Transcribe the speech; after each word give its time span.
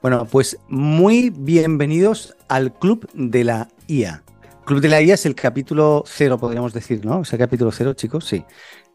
Bueno, 0.00 0.26
pues 0.30 0.58
muy 0.68 1.30
bienvenidos 1.30 2.36
al 2.48 2.72
Club 2.72 3.08
de 3.14 3.42
la 3.42 3.68
IA. 3.88 4.22
Club 4.64 4.80
de 4.80 4.88
la 4.88 5.02
IA 5.02 5.14
es 5.14 5.26
el 5.26 5.34
capítulo 5.34 6.04
cero, 6.06 6.38
podríamos 6.38 6.72
decir, 6.72 7.04
¿no? 7.04 7.22
¿Es 7.22 7.32
el 7.32 7.38
capítulo 7.40 7.72
cero, 7.72 7.94
chicos? 7.94 8.24
Sí 8.24 8.44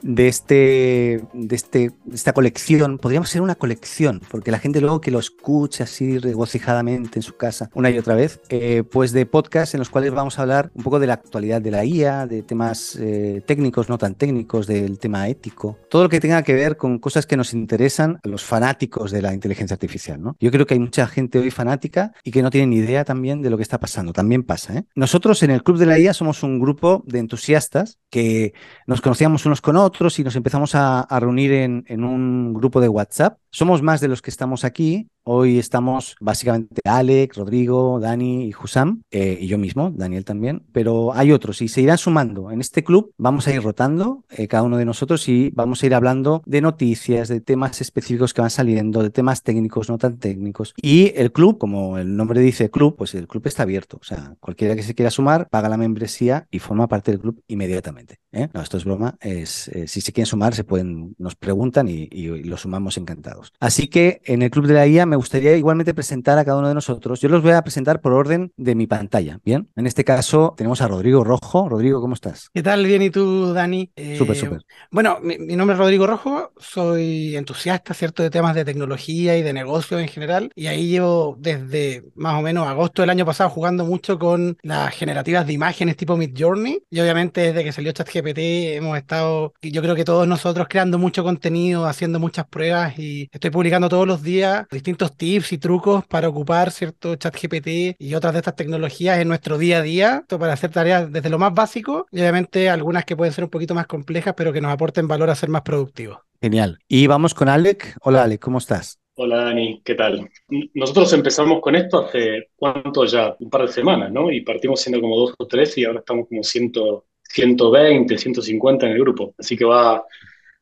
de, 0.04 0.28
este, 0.28 1.24
de, 1.34 1.56
este, 1.56 1.92
esta 2.12 2.34
colección, 2.34 2.98
podríamos 2.98 3.30
ser 3.30 3.42
una 3.42 3.56
colección, 3.56 4.22
porque 4.30 4.52
la 4.52 4.60
gente 4.60 4.82
luego 4.82 5.02
que 5.02 5.12
lo 5.12 5.20
escucha 5.20 5.86
así 5.86 6.20
regocijadamente 6.20 7.20
en 7.20 7.24
su 7.24 7.36
casa 7.36 7.70
una 7.74 7.90
y 7.90 7.98
otra 7.98 8.16
vez, 8.16 8.42
eh, 8.50 8.84
pues 8.84 9.12
de 9.12 9.26
podcasts 9.26 9.74
en 9.74 9.80
los 9.80 9.90
cuales 9.90 10.12
vamos 10.12 10.38
a 10.38 10.44
hablar 10.44 10.72
un 10.76 10.84
poco 10.84 11.00
de 11.00 11.08
la 11.08 11.14
actualidad 11.14 11.62
de 11.62 11.72
la 11.72 11.86
IA, 11.86 12.28
de 12.28 12.44
temas 12.44 12.98
eh, 13.00 13.42
técnicos, 13.46 13.90
no 13.90 13.98
tan 13.98 14.16
técnicos, 14.16 14.68
del 14.68 15.00
tema 15.00 15.28
ético, 15.28 15.78
todo 15.90 16.04
lo 16.04 16.10
que 16.10 16.20
tenga 16.20 16.44
que 16.44 16.54
ver 16.54 16.78
con 16.78 17.00
cosas 17.00 17.26
que 17.26 17.38
nos 17.38 17.54
interesan 17.54 18.20
a 18.24 18.28
los 18.28 18.44
fanáticos 18.44 19.12
de 19.12 19.22
la 19.22 19.34
inteligencia 19.34 19.74
artificial. 19.76 20.22
¿no? 20.22 20.36
Yo 20.40 20.52
creo 20.52 20.66
que 20.66 20.74
hay 20.74 20.80
mucha 20.80 21.08
gente 21.08 21.40
hoy 21.40 21.52
fanática 21.52 22.14
y 22.24 22.32
que 22.32 22.42
no 22.42 22.50
tiene 22.50 22.68
ni 22.68 22.78
idea 22.78 23.06
también 23.06 23.42
de 23.42 23.50
lo 23.50 23.58
que 23.58 23.64
está 23.64 23.80
pasando, 23.80 24.14
también 24.14 24.44
pasa. 24.44 24.78
¿eh? 24.78 24.84
Nosotros 24.96 25.42
en 25.44 25.52
el 25.52 25.64
Club 25.64 25.78
de 25.78 25.86
la 25.86 25.98
IA 25.98 26.14
somos 26.14 26.44
un 26.44 26.60
grupo 26.60 27.04
de 27.08 27.20
entusiastas 27.20 28.00
que 28.10 28.54
nos 28.86 29.02
conocíamos 29.02 29.46
unos 29.46 29.62
con 29.62 29.78
otros, 29.78 29.93
y 30.20 30.24
nos 30.24 30.36
empezamos 30.36 30.76
a, 30.76 31.08
reunir 31.20 31.54
en, 31.54 31.86
en, 31.88 32.04
un 32.04 32.54
grupo 32.54 32.82
de 32.82 32.90
WhatsApp. 32.90 33.38
Somos 33.52 33.82
más 33.82 34.02
de 34.02 34.08
los 34.08 34.22
que 34.22 34.30
estamos 34.30 34.64
aquí 34.64 35.10
Hoy 35.26 35.58
estamos 35.58 36.18
básicamente 36.20 36.82
Alex, 36.84 37.38
Rodrigo, 37.38 37.98
Dani 38.02 38.46
y 38.46 38.54
Husam, 38.54 39.04
eh, 39.10 39.38
y 39.40 39.48
yo 39.48 39.58
mismo, 39.58 39.90
Daniel 39.90 40.26
también, 40.26 40.64
pero 40.74 41.14
hay 41.14 41.32
otros 41.32 41.62
y 41.62 41.70
se 41.70 41.80
irán 41.80 41.98
sumando. 41.98 42.52
En 42.52 42.60
este 42.60 42.84
club 42.84 43.14
vamos 43.18 43.48
a 43.48 43.54
ir 43.54 43.62
rotando 43.62 44.26
eh, 44.32 44.50
cada 44.50 44.64
uno 44.64 44.76
de 44.76 44.84
nosotros 44.84 45.30
y 45.30 45.50
vamos 45.52 45.82
a 45.82 45.86
ir 45.86 45.96
hablando 45.96 46.44
de 46.46 46.60
noticias, 46.60 47.30
de 47.30 47.40
temas 47.40 47.80
específicos 47.80 48.34
que 48.34 48.42
van 48.42 48.50
saliendo, 48.50 49.02
de 49.02 49.12
temas 49.12 49.44
técnicos, 49.44 49.88
no 49.88 49.98
tan 49.98 50.18
técnicos. 50.18 50.74
Y 50.76 51.14
el 51.16 51.32
club, 51.32 51.58
como 51.58 51.98
el 51.98 52.18
nombre 52.18 52.42
dice 52.42 52.70
club, 52.70 52.98
pues 52.98 53.16
el 53.16 53.30
club 53.30 53.48
está 53.48 53.64
abierto. 53.64 54.00
O 54.02 54.04
sea, 54.04 54.36
cualquiera 54.42 54.76
que 54.76 54.84
se 54.84 54.94
quiera 54.94 55.10
sumar 55.10 55.48
paga 55.48 55.70
la 55.70 55.78
membresía 55.78 56.48
y 56.52 56.60
forma 56.60 56.90
parte 56.90 57.12
del 57.12 57.22
club 57.22 57.42
inmediatamente. 57.48 58.20
¿eh? 58.34 58.50
No, 58.54 58.62
esto 58.62 58.76
es 58.76 58.84
broma. 58.84 59.16
Es, 59.22 59.72
si 59.88 60.02
se 60.02 60.12
quieren 60.12 60.26
sumar, 60.26 60.54
se 60.54 60.66
pueden, 60.66 61.16
nos 61.18 61.36
preguntan 61.36 61.88
y, 61.88 62.10
y, 62.12 62.44
lo 62.44 62.58
sumamos 62.58 62.98
encantados. 62.98 63.54
Así 63.62 63.88
que 63.88 64.22
en 64.26 64.42
el 64.42 64.52
club 64.52 64.68
de 64.68 64.74
la 64.74 64.86
IA 64.86 65.13
me 65.14 65.18
gustaría 65.18 65.56
igualmente 65.56 65.94
presentar 65.94 66.40
a 66.40 66.44
cada 66.44 66.58
uno 66.58 66.70
de 66.70 66.74
nosotros. 66.74 67.22
Yo 67.22 67.30
los 67.30 67.44
voy 67.44 67.52
a 67.52 67.62
presentar 67.62 68.02
por 68.02 68.14
orden 68.14 68.52
de 68.58 68.74
mi 68.74 68.88
pantalla. 68.88 69.40
Bien, 69.46 69.70
en 69.76 69.86
este 69.86 70.04
caso 70.04 70.56
tenemos 70.58 70.82
a 70.82 70.88
Rodrigo 70.88 71.24
Rojo. 71.24 71.70
Rodrigo, 71.70 72.02
¿cómo 72.02 72.16
estás? 72.16 72.50
¿Qué 72.52 72.64
tal? 72.64 72.84
Bien, 72.84 73.00
¿y 73.04 73.12
tú, 73.12 73.54
Dani? 73.54 73.92
Eh, 73.96 74.18
súper, 74.18 74.36
súper. 74.36 74.62
Bueno, 74.90 75.20
mi, 75.22 75.38
nombre 75.56 75.76
es 75.76 75.80
Rodrigo 75.80 76.08
Rojo, 76.08 76.52
soy 76.58 77.36
entusiasta, 77.36 77.94
¿cierto?, 77.94 78.24
de 78.24 78.32
temas 78.32 78.56
de 78.56 78.66
tecnología 78.66 79.38
y 79.38 79.44
de 79.44 79.54
negocios 79.54 80.02
en 80.02 80.08
general. 80.08 80.52
Y 80.56 80.66
ahí 80.66 80.88
llevo 80.88 81.36
desde 81.38 82.06
más 82.16 82.40
o 82.40 82.42
menos 82.42 82.68
agosto 82.68 83.04
del 83.04 83.12
año 83.12 83.24
pasado 83.24 83.52
jugando 83.52 83.86
mucho 83.86 84.18
con 84.18 84.58
las 84.64 84.96
generativas 84.96 85.46
de 85.46 85.54
imágenes 85.54 85.96
tipo 85.96 86.18
Mid 86.18 86.32
Journey. 86.36 86.82
Y 86.90 87.00
obviamente 87.02 87.42
desde 87.42 87.64
que 87.64 87.72
salió 87.72 87.92
ChatGPT 87.92 88.40
hemos 88.78 88.98
estado, 88.98 89.54
yo 89.62 89.84
creo 89.84 89.94
que 89.94 90.06
todos 90.06 90.28
nosotros 90.28 90.66
creando 90.68 90.98
mucho 90.98 91.24
contenido, 91.24 91.86
haciendo 91.86 92.20
muchas 92.20 92.48
pruebas 92.48 92.98
y 92.98 93.30
estoy 93.32 93.52
publicando 93.52 93.90
todos 93.90 94.08
los 94.08 94.24
días 94.24 94.66
distintos 94.72 95.03
tips 95.12 95.54
y 95.54 95.58
trucos 95.58 96.06
para 96.06 96.30
ocupar 96.30 96.72
cierto 96.72 97.16
chat 97.16 97.36
GPT 97.36 97.96
y 98.00 98.16
otras 98.16 98.34
de 98.34 98.40
estas 98.40 98.56
tecnologías 98.56 99.20
en 99.20 99.28
nuestro 99.28 99.58
día 99.58 99.80
a 99.80 99.82
día 99.82 100.26
para 100.28 100.54
hacer 100.54 100.72
tareas 100.72 101.12
desde 101.12 101.30
lo 101.30 101.38
más 101.38 101.54
básico 101.54 102.08
y 102.12 102.20
obviamente 102.22 102.70
algunas 102.70 103.06
que 103.06 103.16
pueden 103.16 103.34
ser 103.34 103.44
un 103.44 103.50
poquito 103.50 103.76
más 103.76 103.88
complejas 103.88 104.34
pero 104.36 104.54
que 104.54 104.62
nos 104.62 104.72
aporten 104.72 105.08
valor 105.08 105.30
a 105.30 105.36
ser 105.36 105.50
más 105.50 105.62
productivos. 105.64 106.20
Genial. 106.42 106.80
Y 106.88 107.08
vamos 107.08 107.34
con 107.34 107.50
Alec. 107.50 107.96
Hola 108.02 108.24
Alec, 108.24 108.42
¿cómo 108.42 108.58
estás? 108.58 109.00
Hola 109.16 109.44
Dani, 109.44 109.80
¿qué 109.86 109.94
tal? 109.94 110.28
Nosotros 110.74 111.14
empezamos 111.14 111.62
con 111.62 111.76
esto 111.76 112.06
hace 112.06 112.50
cuánto 112.56 113.06
ya, 113.06 113.36
un 113.40 113.50
par 113.50 113.62
de 113.62 113.68
semanas, 113.68 114.12
¿no? 114.12 114.32
Y 114.32 114.42
partimos 114.42 114.82
siendo 114.82 115.00
como 115.00 115.18
dos 115.18 115.36
o 115.38 115.46
tres 115.46 115.78
y 115.78 115.86
ahora 115.86 116.00
estamos 116.00 116.28
como 116.28 116.42
ciento, 116.42 117.06
120, 117.30 118.18
150 118.18 118.88
en 118.88 118.92
el 118.92 119.00
grupo. 119.00 119.36
Así 119.38 119.56
que 119.56 119.66
va, 119.66 120.04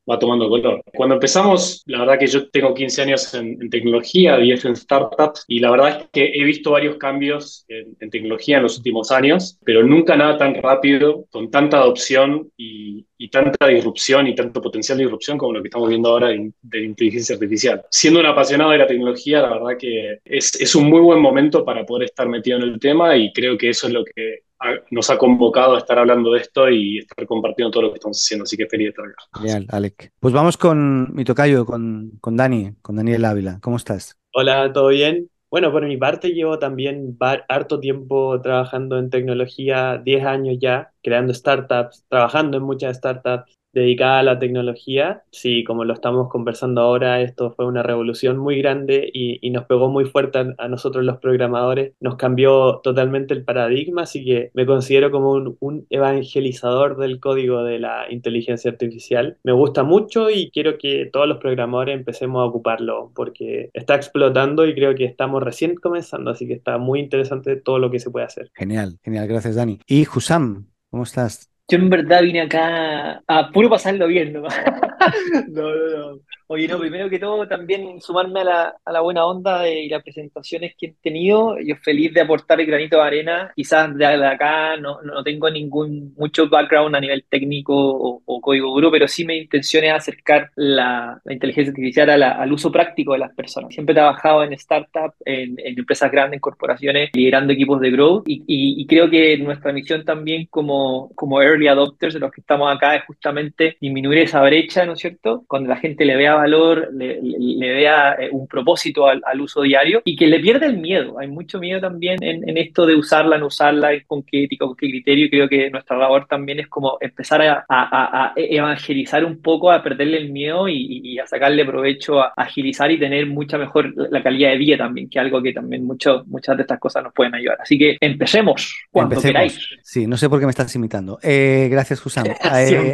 va 0.09 0.19
tomando 0.19 0.49
color. 0.49 0.81
Cuando 0.93 1.15
empezamos, 1.15 1.83
la 1.85 1.99
verdad 1.99 2.19
que 2.19 2.27
yo 2.27 2.49
tengo 2.49 2.73
15 2.73 3.01
años 3.01 3.33
en, 3.33 3.69
tecnología, 3.69 4.37
10 4.37 4.65
en 4.65 4.75
startups, 4.75 5.45
y 5.47 5.59
la 5.59 5.71
verdad 5.71 5.89
es 5.89 6.09
que 6.11 6.31
he 6.33 6.43
visto 6.43 6.71
varios 6.71 6.97
cambios 6.97 7.65
en, 7.67 8.09
tecnología 8.09 8.57
en 8.57 8.63
los 8.63 8.77
últimos 8.77 9.11
años, 9.11 9.57
pero 9.63 9.83
nunca 9.83 10.15
nada 10.15 10.37
tan 10.37 10.55
rápido, 10.55 11.25
con 11.29 11.49
tanta 11.49 11.77
adopción 11.77 12.51
y, 12.57 13.05
tanta 13.31 13.67
disrupción 13.67 14.27
y 14.27 14.35
tanto 14.35 14.61
potencial 14.61 14.97
de 14.97 15.05
disrupción 15.05 15.37
como 15.37 15.53
lo 15.53 15.61
que 15.61 15.67
estamos 15.67 15.87
viendo 15.87 16.09
ahora 16.09 16.29
de, 16.29 16.51
de 16.63 16.83
inteligencia 16.83 17.35
artificial. 17.35 17.81
Siendo 17.89 18.19
un 18.19 18.25
apasionado 18.25 18.71
de 18.71 18.79
la 18.79 18.87
tecnología, 18.87 19.41
la 19.41 19.51
verdad 19.51 19.77
que 19.79 20.17
es, 20.25 20.59
es 20.59 20.75
un 20.75 20.89
muy 20.89 20.99
buen 20.99 21.21
momento 21.21 21.63
para 21.63 21.85
poder 21.85 22.05
estar 22.05 22.27
metido 22.27 22.57
en 22.57 22.63
el 22.63 22.79
tema 22.79 23.15
y 23.15 23.31
creo 23.31 23.57
que 23.57 23.69
eso 23.69 23.87
es 23.87 23.93
lo 23.93 24.03
que 24.03 24.39
nos 24.89 25.09
ha 25.09 25.17
convocado 25.17 25.75
a 25.75 25.79
estar 25.79 25.97
hablando 25.97 26.31
de 26.31 26.41
esto 26.41 26.69
y 26.69 26.99
estar 26.99 27.25
compartiendo 27.25 27.71
todo 27.71 27.83
lo 27.83 27.89
que 27.89 27.95
estamos 27.95 28.17
haciendo, 28.17 28.43
así 28.43 28.57
que 28.57 28.67
feliz 28.67 28.85
de 28.85 28.89
estar 28.89 29.05
acá. 29.05 29.39
Genial, 29.39 29.67
Alec. 29.69 30.11
Pues 30.19 30.33
vamos 30.33 30.57
con 30.57 31.13
mi 31.15 31.23
tocayo, 31.23 31.65
con, 31.65 32.11
con 32.21 32.37
Dani, 32.37 32.73
con 32.81 32.95
Daniel 32.95 33.25
Ávila. 33.25 33.59
¿Cómo 33.61 33.77
estás? 33.77 34.17
Hola, 34.33 34.71
¿todo 34.71 34.89
bien? 34.89 35.29
Bueno, 35.49 35.71
por 35.71 35.85
mi 35.85 35.97
parte 35.97 36.29
llevo 36.29 36.59
también 36.59 37.17
harto 37.49 37.79
tiempo 37.79 38.39
trabajando 38.39 38.97
en 38.97 39.09
tecnología, 39.09 39.97
10 39.97 40.25
años 40.25 40.57
ya, 40.61 40.91
creando 41.03 41.33
startups, 41.33 42.05
trabajando 42.07 42.57
en 42.57 42.63
muchas 42.63 42.97
startups 42.97 43.60
dedicada 43.73 44.19
a 44.19 44.23
la 44.23 44.39
tecnología. 44.39 45.23
Sí, 45.31 45.63
como 45.63 45.85
lo 45.85 45.93
estamos 45.93 46.29
conversando 46.29 46.81
ahora, 46.81 47.21
esto 47.21 47.51
fue 47.51 47.65
una 47.65 47.83
revolución 47.83 48.37
muy 48.37 48.61
grande 48.61 49.09
y, 49.13 49.49
nos 49.51 49.65
pegó 49.65 49.89
muy 49.89 50.05
fuerte 50.05 50.39
a, 50.57 50.67
nosotros 50.69 51.03
los 51.03 51.17
programadores, 51.17 51.93
nos 51.99 52.15
cambió 52.15 52.79
totalmente 52.81 53.33
el 53.33 53.43
paradigma, 53.43 54.03
así 54.03 54.23
que 54.23 54.49
me 54.53 54.65
considero 54.65 55.11
como 55.11 55.33
un, 55.59 55.85
evangelizador 55.89 56.97
del 56.97 57.19
código 57.19 57.63
de 57.63 57.79
la 57.79 58.05
inteligencia 58.09 58.71
artificial. 58.71 59.37
Me 59.43 59.51
gusta 59.51 59.83
mucho 59.83 60.29
y 60.29 60.49
quiero 60.51 60.77
que 60.77 61.09
todos 61.11 61.27
los 61.27 61.39
programadores 61.39 61.97
empecemos 61.97 62.41
a 62.41 62.45
ocuparlo 62.45 63.11
porque 63.13 63.69
está 63.73 63.95
explotando 63.95 64.65
y 64.65 64.73
creo 64.73 64.95
que 64.95 65.03
estamos 65.03 65.43
recién 65.43 65.75
comenzando, 65.75 66.31
así 66.31 66.47
que 66.47 66.53
está 66.53 66.77
muy 66.77 67.01
interesante 67.01 67.57
todo 67.57 67.77
lo 67.77 67.91
que 67.91 67.99
se 67.99 68.09
puede 68.09 68.25
hacer. 68.25 68.49
Genial, 68.53 68.97
genial, 69.03 69.27
gracias 69.27 69.55
Dani. 69.55 69.79
Y 69.85 70.07
Husam, 70.07 70.67
¿cómo 70.89 71.03
estás? 71.03 71.50
Yo 71.71 71.77
en 71.77 71.89
verdad 71.89 72.21
vine 72.21 72.41
acá 72.41 73.23
a 73.25 73.49
puro 73.49 73.69
pasarlo 73.69 74.05
bien, 74.07 74.33
¿no? 74.33 74.41
no, 75.47 75.73
no, 75.73 76.11
no. 76.15 76.19
Oye, 76.53 76.67
no, 76.67 76.77
primero 76.79 77.09
que 77.09 77.17
todo, 77.17 77.47
también 77.47 78.01
sumarme 78.01 78.41
a 78.41 78.43
la, 78.43 78.75
a 78.83 78.91
la 78.91 78.99
buena 78.99 79.25
onda 79.25 79.61
de, 79.61 79.83
y 79.83 79.87
las 79.87 80.03
presentaciones 80.03 80.75
que 80.77 80.87
he 80.87 80.95
tenido. 81.01 81.57
Yo 81.61 81.77
feliz 81.77 82.13
de 82.13 82.19
aportar 82.19 82.59
el 82.59 82.67
granito 82.67 82.97
de 82.97 83.03
arena. 83.03 83.53
Quizás 83.55 83.95
de, 83.95 84.05
acá 84.05 84.75
no, 84.75 85.01
no, 85.01 85.23
tengo 85.23 85.49
ningún 85.49 86.13
mucho 86.17 86.49
background 86.49 86.93
a 86.93 86.99
nivel 86.99 87.23
técnico 87.29 87.73
o, 87.73 88.41
código 88.41 88.73
duro, 88.73 88.91
pero 88.91 89.07
sí 89.07 89.23
mi 89.23 89.37
intención 89.37 89.85
es 89.85 89.93
acercar 89.93 90.51
la, 90.55 91.21
la 91.23 91.33
inteligencia 91.33 91.69
artificial 91.69 92.09
al 92.21 92.51
uso 92.51 92.69
práctico 92.69 93.13
de 93.13 93.19
las 93.19 93.33
personas. 93.33 93.73
Siempre 93.73 93.93
he 93.93 93.95
trabajado 93.95 94.43
en 94.43 94.57
startups, 94.57 95.15
en, 95.23 95.57
en 95.57 95.79
empresas 95.79 96.11
grandes, 96.11 96.37
en 96.37 96.41
corporaciones, 96.41 97.11
liderando 97.13 97.53
equipos 97.53 97.79
de 97.79 97.91
growth 97.91 98.27
y, 98.27 98.43
y, 98.45 98.81
y, 98.81 98.85
creo 98.87 99.09
que 99.09 99.37
nuestra 99.37 99.71
misión 99.71 100.03
también 100.03 100.47
como, 100.49 101.11
como 101.15 101.41
early 101.41 101.67
adopters 101.69 102.15
de 102.15 102.19
los 102.19 102.31
que 102.31 102.41
estamos 102.41 102.75
acá 102.75 102.95
es 102.95 103.05
justamente 103.05 103.77
disminuir 103.79 104.17
esa 104.17 104.41
brecha, 104.41 104.85
¿no 104.85 104.93
es 104.93 104.99
cierto? 104.99 105.45
Cuando 105.47 105.69
la 105.69 105.77
gente 105.77 106.03
le 106.03 106.17
vea 106.17 106.40
valor, 106.41 106.89
le, 106.93 107.19
le, 107.21 107.73
vea 107.73 108.13
eh, 108.13 108.29
un 108.31 108.47
propósito 108.47 109.07
al, 109.07 109.41
uso 109.41 109.61
diario 109.61 110.01
y 110.03 110.15
que 110.15 110.27
le 110.27 110.39
pierda 110.39 110.65
el 110.65 110.77
miedo. 110.77 111.19
Hay 111.19 111.27
mucho 111.27 111.59
miedo 111.59 111.79
también 111.79 112.17
en, 112.21 112.57
esto 112.57 112.85
de 112.85 112.95
usarla, 112.95 113.37
no 113.37 113.47
usarla, 113.47 113.89
con 114.05 114.23
qué 114.23 114.43
ética, 114.43 114.65
con 114.65 114.75
qué 114.75 114.89
criterio. 114.89 115.25
Y 115.25 115.29
creo 115.29 115.49
que 115.49 115.69
nuestra 115.69 115.97
labor 115.97 116.27
también 116.27 116.59
es 116.59 116.67
como 116.67 116.97
empezar 116.99 117.41
a, 117.67 118.33
evangelizar 118.35 119.25
un 119.25 119.41
poco, 119.41 119.71
a 119.71 119.81
perderle 119.81 120.17
el 120.17 120.31
miedo 120.31 120.67
y, 120.67 121.17
a 121.19 121.27
sacarle 121.27 121.65
provecho, 121.65 122.21
a 122.21 122.33
agilizar 122.35 122.91
y 122.91 122.99
tener 122.99 123.27
mucha 123.27 123.57
mejor 123.57 123.93
la 123.95 124.23
calidad 124.23 124.51
de 124.51 124.57
vida 124.57 124.77
también, 124.77 125.09
que 125.09 125.19
es 125.19 125.25
algo 125.25 125.41
que 125.41 125.53
también 125.53 125.85
mucho, 125.85 126.23
muchas 126.27 126.57
de 126.57 126.63
estas 126.63 126.79
cosas 126.79 127.03
nos 127.03 127.13
pueden 127.13 127.35
ayudar. 127.35 127.57
Así 127.61 127.77
que 127.77 127.97
empecemos 127.99 128.87
cuando 128.89 129.19
queráis. 129.21 129.59
Sí, 129.83 130.07
no 130.07 130.17
sé 130.17 130.29
por 130.29 130.39
qué 130.39 130.45
me 130.45 130.51
estás 130.51 130.75
imitando. 130.75 131.19
Eh, 131.21 131.67
gracias, 131.71 132.05
Husam. 132.05 132.25
Eh, 132.53 132.93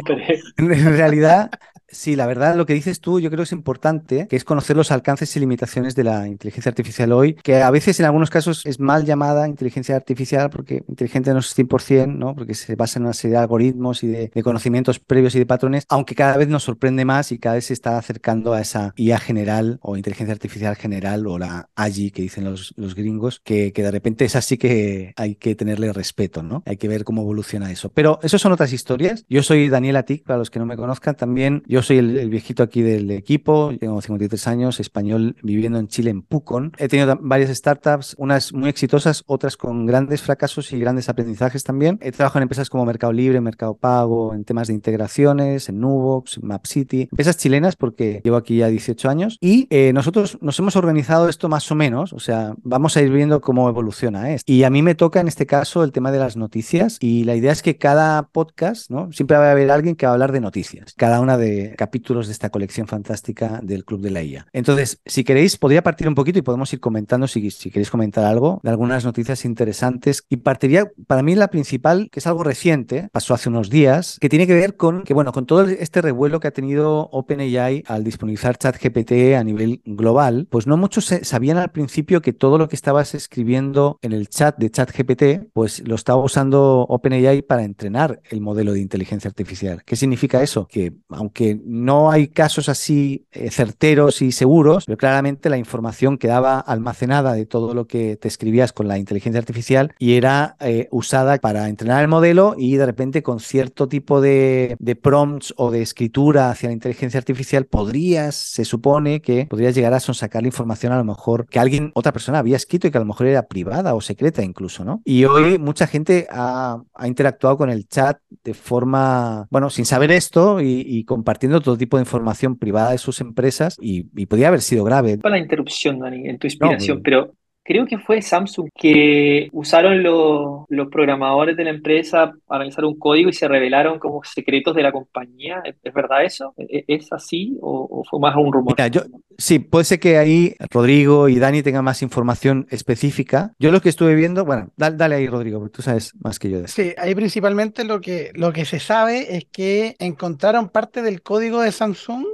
en 0.56 0.96
realidad, 0.96 1.50
Sí, 1.90 2.16
la 2.16 2.26
verdad, 2.26 2.54
lo 2.54 2.66
que 2.66 2.74
dices 2.74 3.00
tú 3.00 3.18
yo 3.18 3.30
creo 3.30 3.38
que 3.38 3.44
es 3.44 3.52
importante, 3.52 4.26
que 4.28 4.36
es 4.36 4.44
conocer 4.44 4.76
los 4.76 4.92
alcances 4.92 5.34
y 5.34 5.40
limitaciones 5.40 5.94
de 5.94 6.04
la 6.04 6.28
inteligencia 6.28 6.68
artificial 6.68 7.12
hoy, 7.12 7.34
que 7.34 7.62
a 7.62 7.70
veces 7.70 7.98
en 7.98 8.06
algunos 8.06 8.28
casos 8.28 8.66
es 8.66 8.78
mal 8.78 9.06
llamada 9.06 9.48
inteligencia 9.48 9.96
artificial 9.96 10.50
porque 10.50 10.84
inteligente 10.86 11.32
no 11.32 11.38
es 11.38 11.56
100%, 11.56 12.14
¿no? 12.14 12.34
porque 12.34 12.54
se 12.54 12.76
basa 12.76 12.98
en 12.98 13.04
una 13.04 13.14
serie 13.14 13.36
de 13.36 13.42
algoritmos 13.42 14.02
y 14.02 14.08
de, 14.08 14.30
conocimientos 14.42 14.98
previos 14.98 15.34
y 15.34 15.38
de 15.38 15.46
patrones, 15.46 15.84
aunque 15.88 16.14
cada 16.14 16.36
vez 16.36 16.48
nos 16.48 16.62
sorprende 16.62 17.04
más 17.04 17.32
y 17.32 17.38
cada 17.38 17.54
vez 17.54 17.66
se 17.66 17.72
está 17.72 17.96
acercando 17.96 18.52
a 18.52 18.60
esa 18.60 18.92
IA 18.96 19.18
general 19.18 19.78
o 19.82 19.96
inteligencia 19.96 20.32
artificial 20.32 20.76
general 20.76 21.26
o 21.26 21.38
la 21.38 21.70
AGI 21.74 22.10
que 22.10 22.22
dicen 22.22 22.44
los, 22.44 22.74
los 22.76 22.94
gringos, 22.94 23.40
que, 23.44 23.72
que 23.72 23.82
de 23.82 23.90
repente 23.90 24.24
es 24.24 24.36
así 24.36 24.58
que 24.58 25.12
hay 25.16 25.36
que 25.36 25.54
tenerle 25.54 25.92
respeto, 25.92 26.42
¿no? 26.42 26.62
Hay 26.66 26.76
que 26.76 26.88
ver 26.88 27.04
cómo 27.04 27.22
evoluciona 27.22 27.70
eso. 27.70 27.90
Pero 27.94 28.20
eso 28.22 28.38
son 28.38 28.52
otras 28.52 28.72
historias. 28.72 29.24
Yo 29.28 29.42
soy 29.42 29.68
Daniel 29.68 29.96
Atik, 29.96 30.24
para 30.24 30.38
los 30.38 30.50
que 30.50 30.58
no 30.58 30.66
me 30.66 30.76
conozcan, 30.76 31.16
también 31.16 31.62
yo 31.66 31.77
yo 31.78 31.82
soy 31.82 31.98
el, 31.98 32.28
viejito 32.28 32.64
aquí 32.64 32.82
del 32.82 33.08
equipo, 33.12 33.72
tengo 33.78 34.02
53 34.02 34.48
años, 34.48 34.80
español, 34.80 35.36
viviendo 35.44 35.78
en 35.78 35.86
Chile, 35.86 36.10
en 36.10 36.22
Pucon. 36.22 36.72
He 36.76 36.88
tenido 36.88 37.16
varias 37.20 37.56
startups, 37.56 38.16
unas 38.18 38.52
muy 38.52 38.68
exitosas, 38.68 39.22
otras 39.26 39.56
con 39.56 39.86
grandes 39.86 40.22
fracasos 40.22 40.72
y 40.72 40.80
grandes 40.80 41.08
aprendizajes 41.08 41.62
también. 41.62 42.00
He 42.02 42.10
trabajado 42.10 42.40
en 42.40 42.42
empresas 42.44 42.68
como 42.68 42.84
Mercado 42.84 43.12
Libre, 43.12 43.40
Mercado 43.40 43.76
Pago, 43.76 44.34
en 44.34 44.44
temas 44.44 44.66
de 44.66 44.74
integraciones, 44.74 45.68
en 45.68 45.78
Nubox, 45.78 46.42
MapCity, 46.42 47.02
empresas 47.02 47.36
chilenas 47.36 47.76
porque 47.76 48.22
llevo 48.24 48.38
aquí 48.38 48.56
ya 48.56 48.66
18 48.66 49.08
años 49.08 49.38
y 49.40 49.68
eh, 49.70 49.92
nosotros 49.92 50.38
nos 50.40 50.58
hemos 50.58 50.74
organizado 50.74 51.28
esto 51.28 51.48
más 51.48 51.70
o 51.70 51.76
menos, 51.76 52.12
o 52.12 52.18
sea, 52.18 52.54
vamos 52.64 52.96
a 52.96 53.02
ir 53.02 53.12
viendo 53.12 53.40
cómo 53.40 53.68
evoluciona 53.68 54.32
esto. 54.32 54.50
Y 54.52 54.64
a 54.64 54.70
mí 54.70 54.82
me 54.82 54.96
toca 54.96 55.20
en 55.20 55.28
este 55.28 55.46
caso 55.46 55.84
el 55.84 55.92
tema 55.92 56.10
de 56.10 56.18
las 56.18 56.36
noticias 56.36 56.98
y 57.00 57.22
la 57.22 57.36
idea 57.36 57.52
es 57.52 57.62
que 57.62 57.76
cada 57.76 58.24
podcast, 58.24 58.90
¿no? 58.90 59.12
Siempre 59.12 59.36
va 59.36 59.46
a 59.46 59.52
haber 59.52 59.70
alguien 59.70 59.94
que 59.94 60.06
va 60.06 60.10
a 60.10 60.14
hablar 60.14 60.32
de 60.32 60.40
noticias, 60.40 60.94
cada 60.96 61.20
una 61.20 61.38
de 61.38 61.67
capítulos 61.76 62.26
de 62.26 62.32
esta 62.32 62.50
colección 62.50 62.86
fantástica 62.86 63.60
del 63.62 63.84
Club 63.84 64.00
de 64.00 64.10
la 64.10 64.22
IA. 64.22 64.46
Entonces, 64.52 65.00
si 65.06 65.24
queréis, 65.24 65.56
podría 65.56 65.82
partir 65.82 66.08
un 66.08 66.14
poquito 66.14 66.38
y 66.38 66.42
podemos 66.42 66.72
ir 66.72 66.80
comentando 66.80 67.26
si, 67.26 67.48
queréis 67.70 67.90
comentar 67.90 68.24
algo 68.24 68.60
de 68.62 68.70
algunas 68.70 69.04
noticias 69.04 69.44
interesantes. 69.44 70.24
Y 70.28 70.38
partiría, 70.38 70.90
para 71.06 71.22
mí, 71.22 71.34
la 71.34 71.48
principal, 71.48 72.08
que 72.10 72.20
es 72.20 72.26
algo 72.26 72.44
reciente, 72.44 73.08
pasó 73.12 73.34
hace 73.34 73.48
unos 73.48 73.70
días, 73.70 74.18
que 74.20 74.28
tiene 74.28 74.46
que 74.46 74.54
ver 74.54 74.76
con 74.76 75.02
que, 75.02 75.14
bueno, 75.14 75.32
con 75.32 75.46
todo 75.46 75.62
este 75.62 76.02
revuelo 76.02 76.40
que 76.40 76.48
ha 76.48 76.52
tenido 76.52 77.08
OpenAI 77.12 77.84
al 77.86 78.04
disponibilizar 78.04 78.58
ChatGPT 78.58 79.34
a 79.36 79.44
nivel 79.44 79.82
global, 79.84 80.46
pues 80.50 80.66
no 80.66 80.76
muchos 80.76 81.12
sabían 81.22 81.58
al 81.58 81.70
principio 81.70 82.22
que 82.22 82.32
todo 82.32 82.58
lo 82.58 82.68
que 82.68 82.76
estabas 82.76 83.14
escribiendo 83.14 83.98
en 84.02 84.12
el 84.12 84.28
chat 84.28 84.56
de 84.58 84.70
ChatGPT, 84.70 85.52
pues 85.52 85.86
lo 85.86 85.94
estaba 85.94 86.22
usando 86.22 86.86
OpenAI 86.88 87.42
para 87.42 87.64
entrenar 87.64 88.20
el 88.30 88.40
modelo 88.40 88.72
de 88.72 88.80
inteligencia 88.80 89.28
artificial. 89.28 89.82
¿Qué 89.84 89.96
significa 89.96 90.42
eso? 90.42 90.66
Que 90.66 90.94
aunque 91.08 91.57
no 91.64 92.10
hay 92.10 92.28
casos 92.28 92.68
así 92.68 93.26
eh, 93.32 93.50
certeros 93.50 94.22
y 94.22 94.32
seguros, 94.32 94.84
pero 94.86 94.98
claramente 94.98 95.50
la 95.50 95.58
información 95.58 96.18
quedaba 96.18 96.60
almacenada 96.60 97.32
de 97.32 97.46
todo 97.46 97.74
lo 97.74 97.86
que 97.86 98.16
te 98.16 98.28
escribías 98.28 98.72
con 98.72 98.88
la 98.88 98.98
inteligencia 98.98 99.38
artificial 99.38 99.94
y 99.98 100.14
era 100.14 100.56
eh, 100.60 100.88
usada 100.90 101.38
para 101.38 101.68
entrenar 101.68 102.02
el 102.02 102.08
modelo 102.08 102.54
y 102.56 102.76
de 102.76 102.86
repente 102.86 103.22
con 103.22 103.40
cierto 103.40 103.88
tipo 103.88 104.20
de, 104.20 104.76
de 104.78 104.96
prompts 104.96 105.54
o 105.56 105.70
de 105.70 105.82
escritura 105.82 106.50
hacia 106.50 106.68
la 106.68 106.74
inteligencia 106.74 107.18
artificial 107.18 107.66
podrías, 107.66 108.34
se 108.34 108.64
supone 108.64 109.20
que 109.20 109.46
podrías 109.46 109.74
llegar 109.74 109.94
a 109.94 110.00
sonsacar 110.00 110.42
la 110.42 110.48
información 110.48 110.92
a 110.92 110.98
lo 110.98 111.04
mejor 111.04 111.46
que 111.46 111.58
alguien, 111.58 111.92
otra 111.94 112.12
persona 112.12 112.38
había 112.38 112.56
escrito 112.56 112.86
y 112.86 112.90
que 112.90 112.98
a 112.98 113.00
lo 113.00 113.06
mejor 113.06 113.26
era 113.26 113.46
privada 113.46 113.94
o 113.94 114.00
secreta 114.00 114.42
incluso, 114.42 114.84
¿no? 114.84 115.02
Y 115.04 115.24
hoy 115.24 115.58
mucha 115.58 115.86
gente 115.86 116.26
ha, 116.30 116.82
interactuado 117.04 117.56
con 117.56 117.70
el 117.70 117.88
chat 117.88 118.18
de 118.44 118.54
forma, 118.54 119.46
bueno, 119.50 119.70
sin 119.70 119.84
saber 119.84 120.10
esto 120.10 120.60
y, 120.60 121.04
compartiendo 121.04 121.47
todo 121.60 121.76
tipo 121.76 121.96
de 121.96 122.02
información 122.02 122.56
privada 122.56 122.92
de 122.92 122.98
sus 122.98 123.20
empresas 123.20 123.76
y, 123.80 124.04
podría 124.26 124.48
haber 124.48 124.60
sido 124.60 124.84
grave. 124.84 125.18
Para 125.18 125.36
la 125.36 125.42
interrupción, 125.42 125.98
Dani, 125.98 126.28
en 126.28 126.38
tu 126.38 126.46
inspiración, 126.46 127.02
pero 127.02 127.32
creo 127.68 127.84
que 127.84 127.98
fue 127.98 128.22
Samsung 128.22 128.70
que 128.74 129.50
usaron 129.52 130.02
los, 130.02 130.66
programadores 130.90 131.54
de 131.54 131.64
la 131.64 131.70
empresa 131.70 132.32
para 132.46 132.60
realizar 132.60 132.84
un 132.86 132.98
código 132.98 133.28
y 133.28 133.34
se 133.34 133.46
revelaron 133.46 133.98
como 133.98 134.24
secretos 134.24 134.74
de 134.74 134.82
la 134.82 134.90
compañía. 134.90 135.62
¿Es, 135.64 135.92
verdad 135.92 136.24
eso? 136.24 136.54
¿E, 136.56 136.84
¿Es, 136.88 137.12
así 137.12 137.58
o, 137.60 138.02
fue 138.08 138.20
más 138.20 138.34
un 138.36 138.52
rumor? 138.52 138.74
yo, 138.90 139.02
sí, 139.36 139.58
puede 139.58 139.84
ser 139.84 140.00
que 140.00 140.16
ahí 140.16 140.54
Rodrigo 140.70 141.28
y 141.28 141.38
Dani 141.38 141.62
tengan 141.62 141.84
más 141.84 142.00
información 142.00 142.66
específica. 142.70 143.52
Yo 143.58 143.70
lo 143.70 143.82
que 143.82 143.90
estuve 143.90 144.14
viendo, 144.14 144.46
bueno, 144.46 144.70
dale, 144.76 145.16
ahí 145.16 145.26
Rodrigo, 145.26 145.58
porque 145.58 145.76
tú 145.76 145.82
sabes 145.82 146.14
más 146.20 146.38
que 146.38 146.48
yo 146.48 146.58
de 146.58 146.64
eso. 146.64 146.74
Sí, 146.74 146.94
ahí 146.96 147.14
principalmente 147.14 147.84
lo 147.84 148.00
que, 148.00 148.30
lo 148.34 148.50
que 148.52 148.64
se 148.64 148.80
sabe 148.80 149.36
es 149.36 149.44
que 149.44 149.94
encontraron 149.98 150.70
parte 150.70 151.02
del 151.02 151.20
código 151.20 151.60
de 151.60 151.72
Samsung 151.72 152.24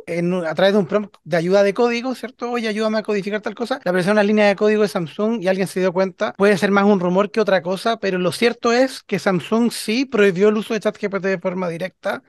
a 0.46 0.54
través 0.54 0.74
de 0.74 0.78
un 0.78 0.86
prompt 0.86 1.16
de 1.24 1.36
ayuda 1.36 1.64
de 1.64 1.74
código, 1.74 2.14
¿cierto? 2.14 2.52
Oye, 2.52 2.68
ayúdame 2.68 2.98
a 2.98 3.02
codificar 3.02 3.40
tal 3.40 3.56
cosa. 3.56 3.80
Le 3.84 3.88
apareció 3.88 4.12
una 4.12 4.22
línea 4.22 4.46
de 4.46 4.54
código 4.54 4.82
de 4.82 4.88
Samsung 4.88 5.23
y 5.32 5.48
alguien 5.48 5.66
se 5.66 5.80
dio 5.80 5.92
cuenta, 5.92 6.34
puede 6.36 6.56
ser 6.56 6.70
más 6.70 6.84
un 6.84 7.00
rumor 7.00 7.30
que 7.30 7.40
otra 7.40 7.62
cosa, 7.62 7.98
pero 7.98 8.18
lo 8.18 8.32
cierto 8.32 8.72
es 8.72 9.02
que 9.02 9.18
Samsung 9.18 9.70
sí 9.70 10.04
prohibió 10.04 10.48
el 10.48 10.56
uso 10.56 10.74
de 10.74 10.80
ChatGPT 10.80 11.24
de 11.24 11.38
forma 11.38 11.68
directa 11.68 12.22